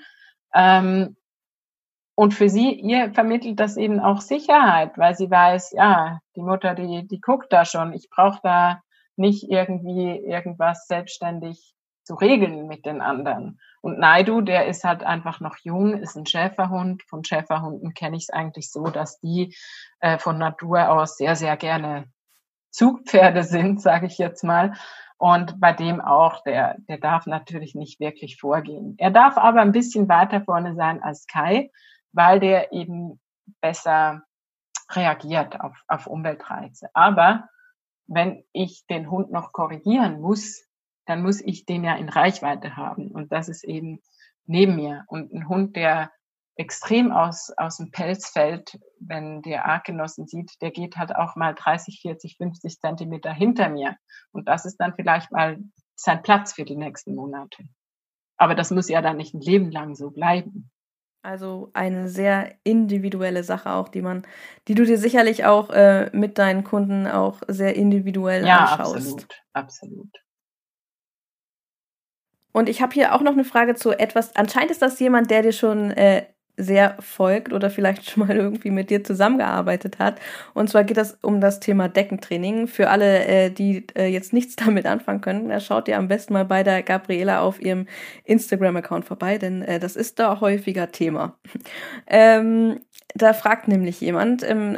[0.53, 1.17] Ähm,
[2.13, 6.75] und für sie, ihr vermittelt das eben auch Sicherheit, weil sie weiß, ja, die Mutter,
[6.75, 8.83] die, die guckt da schon, ich brauche da
[9.15, 11.73] nicht irgendwie irgendwas selbstständig
[12.09, 13.59] zu regeln mit den anderen.
[13.81, 17.03] Und Naidu, der ist halt einfach noch jung, ist ein Schäferhund.
[17.03, 19.55] Von Schäferhunden kenne ich es eigentlich so, dass die
[19.99, 22.11] äh, von Natur aus sehr, sehr gerne
[22.71, 24.73] Zugpferde sind, sage ich jetzt mal.
[25.19, 28.95] Und bei dem auch, der, der darf natürlich nicht wirklich vorgehen.
[28.97, 31.69] Er darf aber ein bisschen weiter vorne sein als Kai,
[32.11, 33.19] weil der eben
[33.61, 34.23] besser
[34.89, 36.89] reagiert auf, auf Umweltreize.
[36.95, 37.49] Aber
[38.07, 40.68] wenn ich den Hund noch korrigieren muss,
[41.09, 43.09] dann muss ich den ja in Reichweite haben.
[43.09, 43.99] Und das ist eben
[44.45, 45.05] neben mir.
[45.07, 46.11] Und ein Hund, der
[46.55, 51.55] extrem aus, aus dem Pelz fällt, wenn der Artgenossen sieht, der geht halt auch mal
[51.55, 53.95] 30, 40, 50 Zentimeter hinter mir.
[54.31, 55.57] Und das ist dann vielleicht mal
[55.95, 57.63] sein Platz für die nächsten Monate.
[58.37, 60.69] Aber das muss ja dann nicht ein Leben lang so bleiben.
[61.23, 64.27] Also eine sehr individuelle Sache auch, die man,
[64.67, 68.93] die du dir sicherlich auch äh, mit deinen Kunden auch sehr individuell ja, anschaust.
[68.93, 70.28] Ja, absolut, absolut.
[72.51, 74.35] Und ich habe hier auch noch eine Frage zu etwas.
[74.35, 76.23] Anscheinend ist das jemand, der dir schon äh,
[76.59, 80.19] sehr folgt oder vielleicht schon mal irgendwie mit dir zusammengearbeitet hat.
[80.53, 82.67] Und zwar geht das um das Thema Deckentraining.
[82.67, 86.33] Für alle, äh, die äh, jetzt nichts damit anfangen können, da schaut ihr am besten
[86.33, 87.87] mal bei der Gabriela auf ihrem
[88.25, 91.39] Instagram-Account vorbei, denn äh, das ist da häufiger Thema.
[92.07, 92.81] ähm,
[93.15, 94.77] da fragt nämlich jemand, ähm,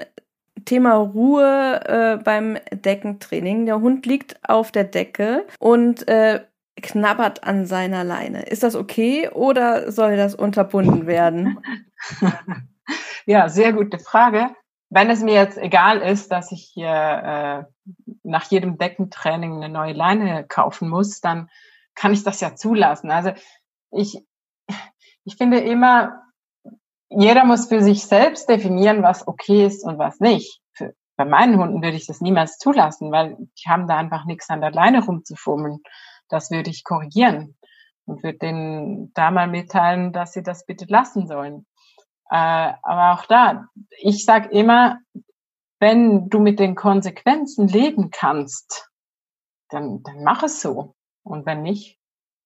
[0.66, 3.66] Thema Ruhe äh, beim Deckentraining.
[3.66, 6.42] Der Hund liegt auf der Decke und äh,
[6.82, 8.44] knabbert an seiner Leine.
[8.44, 11.60] Ist das okay oder soll das unterbunden werden?
[13.26, 14.56] ja, sehr gute Frage.
[14.90, 17.92] Wenn es mir jetzt egal ist, dass ich hier äh,
[18.24, 21.50] nach jedem Deckentraining eine neue Leine kaufen muss, dann
[21.96, 23.12] kann ich das ja zulassen.
[23.12, 23.32] Also
[23.92, 24.24] ich,
[25.24, 26.22] ich finde immer,
[27.10, 30.62] jeder muss für sich selbst definieren, was okay ist und was nicht.
[30.74, 34.50] Für, bei meinen Hunden würde ich das niemals zulassen, weil die haben da einfach nichts
[34.50, 35.80] an der Leine rumzufummeln.
[36.32, 37.58] Das würde ich korrigieren
[38.06, 41.66] und würde denen da mal mitteilen, dass sie das bitte lassen sollen.
[42.30, 43.68] Äh, aber auch da,
[44.00, 45.00] ich sage immer,
[45.80, 48.90] wenn du mit den Konsequenzen leben kannst,
[49.70, 50.96] dann, dann mach es so.
[51.24, 52.00] Und wenn nicht,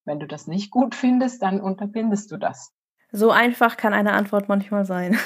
[0.06, 2.72] wenn du das nicht gut findest, dann unterbindest du das.
[3.12, 5.18] So einfach kann eine Antwort manchmal sein.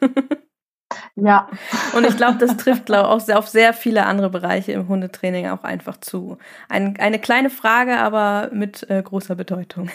[1.16, 1.48] ja.
[1.94, 5.48] Und ich glaube, das trifft glaub, auch sehr, auf sehr viele andere Bereiche im Hundetraining
[5.48, 6.38] auch einfach zu.
[6.68, 9.90] Ein, eine kleine Frage, aber mit äh, großer Bedeutung.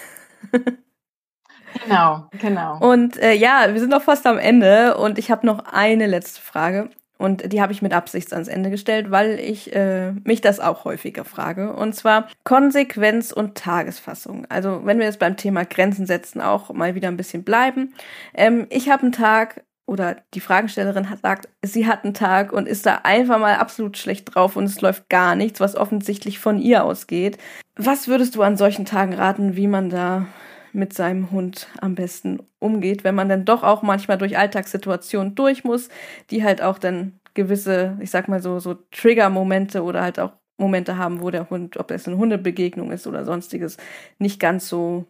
[1.84, 2.78] genau, genau.
[2.80, 6.42] Und äh, ja, wir sind noch fast am Ende und ich habe noch eine letzte
[6.42, 6.90] Frage.
[7.18, 10.84] Und die habe ich mit Absicht ans Ende gestellt, weil ich äh, mich das auch
[10.84, 11.74] häufiger frage.
[11.74, 14.46] Und zwar Konsequenz und Tagesfassung.
[14.50, 17.94] Also wenn wir jetzt beim Thema Grenzen setzen auch mal wieder ein bisschen bleiben.
[18.34, 22.68] Ähm, ich habe einen Tag oder die Fragestellerin hat sagt, sie hat einen Tag und
[22.68, 26.60] ist da einfach mal absolut schlecht drauf und es läuft gar nichts, was offensichtlich von
[26.60, 27.38] ihr ausgeht.
[27.76, 30.28] Was würdest du an solchen Tagen raten, wie man da
[30.74, 35.64] mit seinem Hund am besten umgeht, wenn man dann doch auch manchmal durch Alltagssituationen durch
[35.64, 35.90] muss,
[36.32, 40.98] die halt auch dann gewisse, ich sag mal so, so Trigger-Momente oder halt auch Momente
[40.98, 43.78] haben, wo der Hund, ob es eine Hundebegegnung ist oder sonstiges,
[44.20, 45.06] nicht ganz so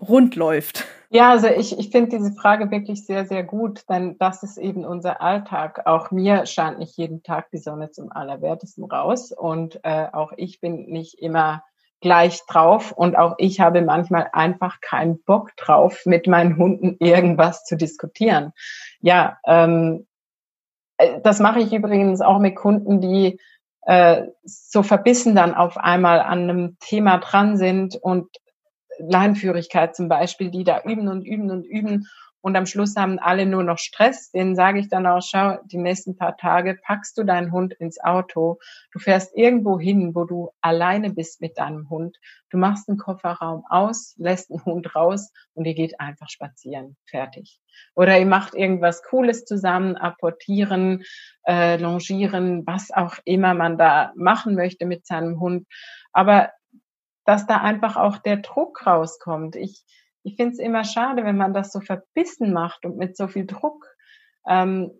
[0.00, 0.84] rund läuft.
[1.10, 4.84] Ja, also ich, ich finde diese Frage wirklich sehr, sehr gut, denn das ist eben
[4.84, 5.86] unser Alltag.
[5.86, 10.60] Auch mir scheint nicht jeden Tag die Sonne zum Allerwertesten raus und äh, auch ich
[10.60, 11.62] bin nicht immer
[12.00, 17.64] gleich drauf und auch ich habe manchmal einfach keinen Bock drauf, mit meinen Hunden irgendwas
[17.64, 18.52] zu diskutieren.
[19.00, 20.06] Ja, ähm,
[20.98, 23.40] äh, das mache ich übrigens auch mit Kunden, die
[23.82, 28.28] äh, so verbissen dann auf einmal an einem Thema dran sind und
[28.98, 32.06] Leinführigkeit zum Beispiel, die da üben und üben und üben
[32.40, 34.30] und am Schluss haben alle nur noch Stress.
[34.30, 38.00] Denen sage ich dann auch, schau, die nächsten paar Tage packst du deinen Hund ins
[38.00, 38.58] Auto.
[38.92, 42.16] Du fährst irgendwo hin, wo du alleine bist mit deinem Hund.
[42.50, 46.96] Du machst den Kofferraum aus, lässt den Hund raus und ihr geht einfach spazieren.
[47.06, 47.60] Fertig.
[47.94, 51.02] Oder ihr macht irgendwas Cooles zusammen, apportieren,
[51.44, 55.66] äh, longieren, was auch immer man da machen möchte mit seinem Hund.
[56.12, 56.50] Aber
[57.28, 59.54] dass da einfach auch der Druck rauskommt.
[59.54, 59.84] Ich,
[60.22, 63.44] ich finde es immer schade, wenn man das so verbissen macht und mit so viel
[63.44, 63.84] Druck.
[64.48, 64.92] Ähm,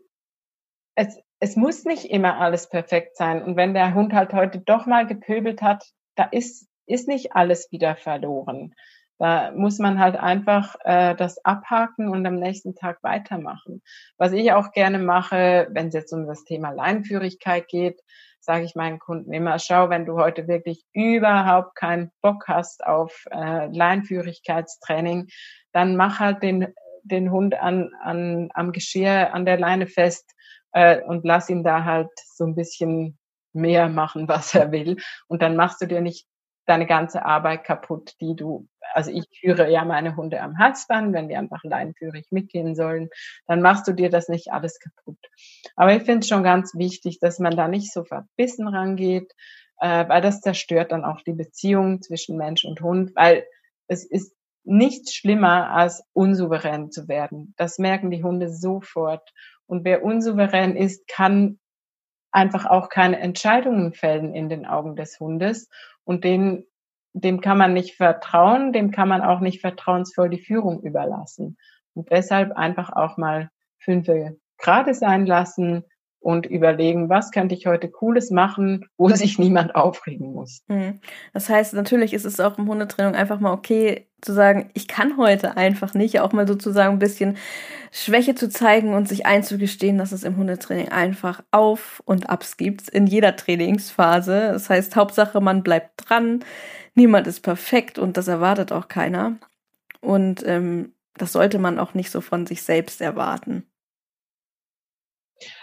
[0.94, 3.42] es, es muss nicht immer alles perfekt sein.
[3.42, 5.86] Und wenn der Hund halt heute doch mal gepöbelt hat,
[6.16, 8.74] da ist, ist nicht alles wieder verloren.
[9.16, 13.80] Da muss man halt einfach äh, das abhaken und am nächsten Tag weitermachen.
[14.18, 18.02] Was ich auch gerne mache, wenn es jetzt um das Thema Leinführigkeit geht,
[18.40, 23.24] sage ich meinen Kunden immer, schau, wenn du heute wirklich überhaupt keinen Bock hast auf
[23.30, 25.28] äh, Leinführigkeitstraining,
[25.72, 30.30] dann mach halt den, den Hund an, an, am Geschirr, an der Leine fest
[30.72, 33.18] äh, und lass ihn da halt so ein bisschen
[33.52, 34.96] mehr machen, was er will.
[35.26, 36.26] Und dann machst du dir nicht
[36.68, 41.28] deine ganze Arbeit kaputt, die du also ich führe ja meine Hunde am Halsband, wenn
[41.28, 43.10] die einfach leinenführig mitgehen sollen,
[43.46, 45.18] dann machst du dir das nicht alles kaputt.
[45.76, 49.32] Aber ich finde es schon ganz wichtig, dass man da nicht so verbissen rangeht,
[49.80, 53.46] äh, weil das zerstört dann auch die Beziehung zwischen Mensch und Hund, weil
[53.86, 54.34] es ist
[54.64, 57.54] nichts schlimmer als unsouverän zu werden.
[57.56, 59.32] Das merken die Hunde sofort.
[59.66, 61.58] Und wer unsouverän ist, kann
[62.30, 65.68] einfach auch keine Entscheidungen fällen in den Augen des Hundes.
[66.08, 66.64] Und den
[67.12, 71.58] dem kann man nicht vertrauen, dem kann man auch nicht vertrauensvoll die Führung überlassen.
[71.94, 74.06] Und deshalb einfach auch mal fünf
[74.56, 75.84] gerade sein lassen
[76.20, 80.62] und überlegen, was könnte ich heute Cooles machen, wo sich niemand aufregen muss.
[80.68, 81.00] Hm.
[81.32, 85.16] Das heißt, natürlich ist es auch im Hundetraining einfach mal okay zu sagen, ich kann
[85.16, 87.36] heute einfach nicht, auch mal sozusagen ein bisschen
[87.92, 92.88] Schwäche zu zeigen und sich einzugestehen, dass es im Hundetraining einfach Auf und Abs gibt
[92.88, 94.50] in jeder Trainingsphase.
[94.52, 96.44] Das heißt, Hauptsache, man bleibt dran,
[96.94, 99.36] niemand ist perfekt und das erwartet auch keiner.
[100.00, 103.64] Und ähm, das sollte man auch nicht so von sich selbst erwarten.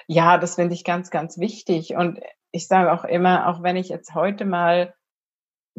[0.07, 1.95] Ja, das finde ich ganz, ganz wichtig.
[1.95, 2.19] Und
[2.51, 4.93] ich sage auch immer, auch wenn ich jetzt heute mal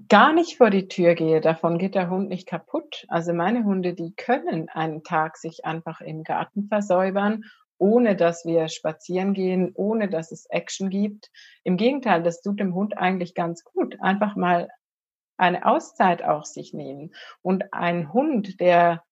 [0.08, 3.06] gar nicht vor die Tür gehe, davon geht der Hund nicht kaputt.
[3.08, 7.44] Also meine Hunde, die können einen Tag sich einfach im Garten versäubern,
[7.78, 11.30] ohne dass wir spazieren gehen, ohne dass es Action gibt.
[11.64, 13.96] Im Gegenteil, das tut dem Hund eigentlich ganz gut.
[14.00, 14.68] Einfach mal
[15.38, 17.14] eine Auszeit auch sich nehmen.
[17.42, 19.02] Und ein Hund, der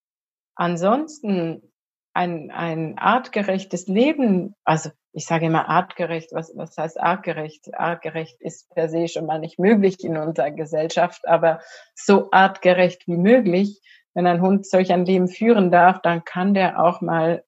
[0.55, 1.74] ansonsten
[2.15, 7.75] ein, ein artgerechtes Leben, also ich sage immer artgerecht, was, was heißt artgerecht?
[7.75, 11.61] Artgerecht ist per se schon mal nicht möglich in unserer Gesellschaft, aber
[11.95, 13.81] so artgerecht wie möglich,
[14.15, 17.45] wenn ein Hund solch ein Leben führen darf, dann kann der auch mal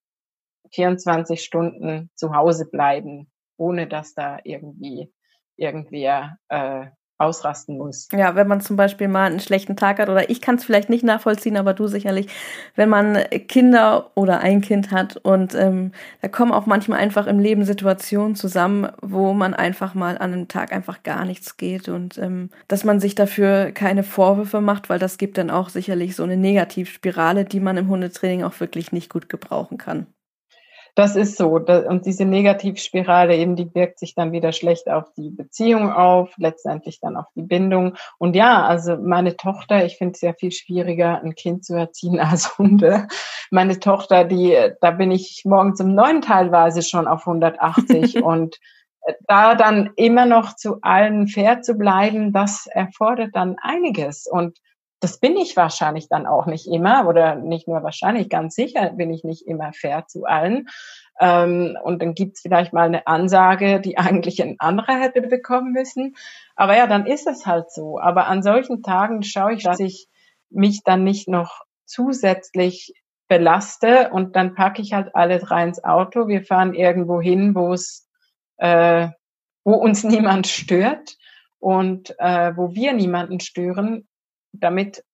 [0.72, 5.12] 24 Stunden zu Hause bleiben, ohne dass da irgendwie
[5.56, 6.86] irgendwer äh,
[7.18, 8.08] ausrasten muss.
[8.12, 10.90] Ja, wenn man zum Beispiel mal einen schlechten Tag hat, oder ich kann es vielleicht
[10.90, 12.28] nicht nachvollziehen, aber du sicherlich,
[12.74, 13.18] wenn man
[13.48, 18.36] Kinder oder ein Kind hat und ähm, da kommen auch manchmal einfach im Leben Situationen
[18.36, 22.84] zusammen, wo man einfach mal an einem Tag einfach gar nichts geht und ähm, dass
[22.84, 27.44] man sich dafür keine Vorwürfe macht, weil das gibt dann auch sicherlich so eine Negativspirale,
[27.44, 30.06] die man im Hundetraining auch wirklich nicht gut gebrauchen kann.
[30.96, 31.56] Das ist so.
[31.56, 37.00] Und diese Negativspirale eben, die wirkt sich dann wieder schlecht auf die Beziehung auf, letztendlich
[37.00, 37.96] dann auf die Bindung.
[38.16, 42.18] Und ja, also meine Tochter, ich finde es sehr viel schwieriger, ein Kind zu erziehen
[42.20, 43.08] als Hunde.
[43.50, 48.58] Meine Tochter, die, da bin ich morgens um neun teilweise schon auf 180 und
[49.28, 54.26] da dann immer noch zu allen fair zu bleiben, das erfordert dann einiges.
[54.26, 54.58] Und
[55.00, 59.10] das bin ich wahrscheinlich dann auch nicht immer oder nicht nur wahrscheinlich, ganz sicher bin
[59.10, 60.68] ich nicht immer fair zu allen.
[61.20, 66.16] Ähm, und dann gibt's vielleicht mal eine Ansage, die eigentlich ein anderer hätte bekommen müssen.
[66.54, 68.00] Aber ja, dann ist es halt so.
[68.00, 70.08] Aber an solchen Tagen schaue ich, dass ich
[70.50, 72.94] mich dann nicht noch zusätzlich
[73.28, 76.28] belaste und dann packe ich halt alle drei ins Auto.
[76.28, 78.08] Wir fahren irgendwo hin, wo es,
[78.56, 79.08] äh,
[79.64, 81.16] wo uns niemand stört
[81.58, 84.06] und äh, wo wir niemanden stören
[84.52, 85.04] damit,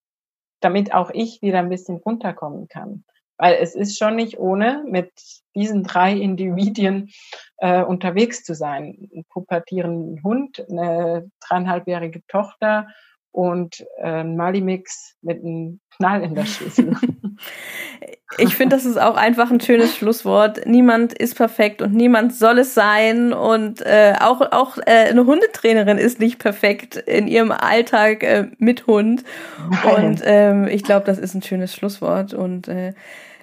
[0.60, 3.04] damit auch ich wieder ein bisschen runterkommen kann.
[3.38, 5.10] Weil es ist schon nicht ohne, mit
[5.54, 7.10] diesen drei Individuen
[7.58, 9.08] äh, unterwegs zu sein.
[9.14, 12.88] Ein pubertierenden Hund, eine dreieinhalbjährige Tochter
[13.32, 16.96] und äh, Malimix mit einem Knall in der Schüssel.
[18.38, 20.66] Ich finde, das ist auch einfach ein schönes Schlusswort.
[20.66, 23.32] Niemand ist perfekt und niemand soll es sein.
[23.32, 28.86] Und äh, auch, auch äh, eine Hundetrainerin ist nicht perfekt in ihrem Alltag äh, mit
[28.86, 29.24] Hund.
[29.84, 30.06] Nein.
[30.06, 32.32] Und ähm, ich glaube, das ist ein schönes Schlusswort.
[32.32, 32.94] Und äh,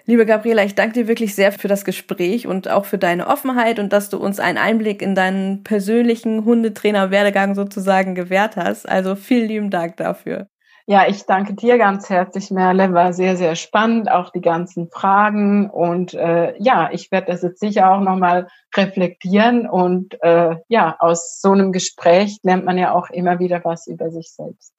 [0.09, 3.77] Liebe Gabriela, ich danke dir wirklich sehr für das Gespräch und auch für deine Offenheit
[3.77, 8.89] und dass du uns einen Einblick in deinen persönlichen Hundetrainer-Werdegang sozusagen gewährt hast.
[8.89, 10.47] Also vielen lieben Dank dafür.
[10.87, 12.91] Ja, ich danke dir ganz herzlich, Merle.
[12.91, 15.69] War sehr, sehr spannend, auch die ganzen Fragen.
[15.69, 19.69] Und äh, ja, ich werde das jetzt sicher auch nochmal reflektieren.
[19.69, 24.09] Und äh, ja, aus so einem Gespräch lernt man ja auch immer wieder was über
[24.09, 24.73] sich selbst.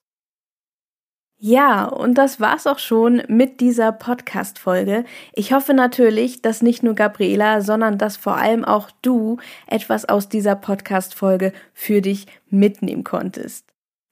[1.42, 5.04] Ja, und das war's auch schon mit dieser Podcast-Folge.
[5.32, 10.28] Ich hoffe natürlich, dass nicht nur Gabriela, sondern dass vor allem auch du etwas aus
[10.28, 13.64] dieser Podcast-Folge für dich mitnehmen konntest.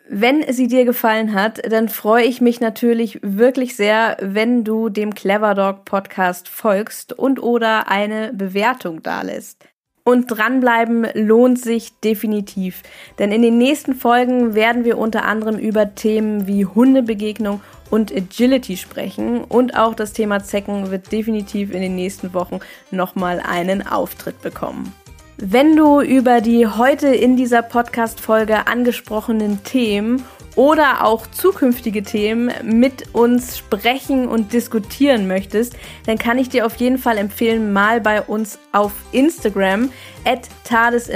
[0.08, 5.14] Wenn sie dir gefallen hat, dann freue ich mich natürlich wirklich sehr, wenn du dem
[5.14, 9.68] Clever Dog Podcast folgst und oder eine Bewertung dalässt.
[10.08, 12.82] Und dranbleiben lohnt sich definitiv.
[13.18, 17.60] Denn in den nächsten Folgen werden wir unter anderem über Themen wie Hundebegegnung
[17.90, 19.44] und Agility sprechen.
[19.44, 22.60] Und auch das Thema Zecken wird definitiv in den nächsten Wochen
[22.90, 24.94] nochmal einen Auftritt bekommen.
[25.36, 30.24] Wenn du über die heute in dieser Podcast-Folge angesprochenen Themen
[30.58, 36.74] oder auch zukünftige Themen mit uns sprechen und diskutieren möchtest, dann kann ich dir auf
[36.76, 39.92] jeden Fall empfehlen, mal bei uns auf Instagram
[40.24, 40.48] at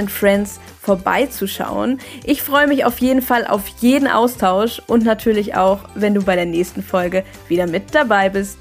[0.08, 1.98] Friends vorbeizuschauen.
[2.22, 6.36] Ich freue mich auf jeden Fall auf jeden Austausch und natürlich auch, wenn du bei
[6.36, 8.58] der nächsten Folge wieder mit dabei bist.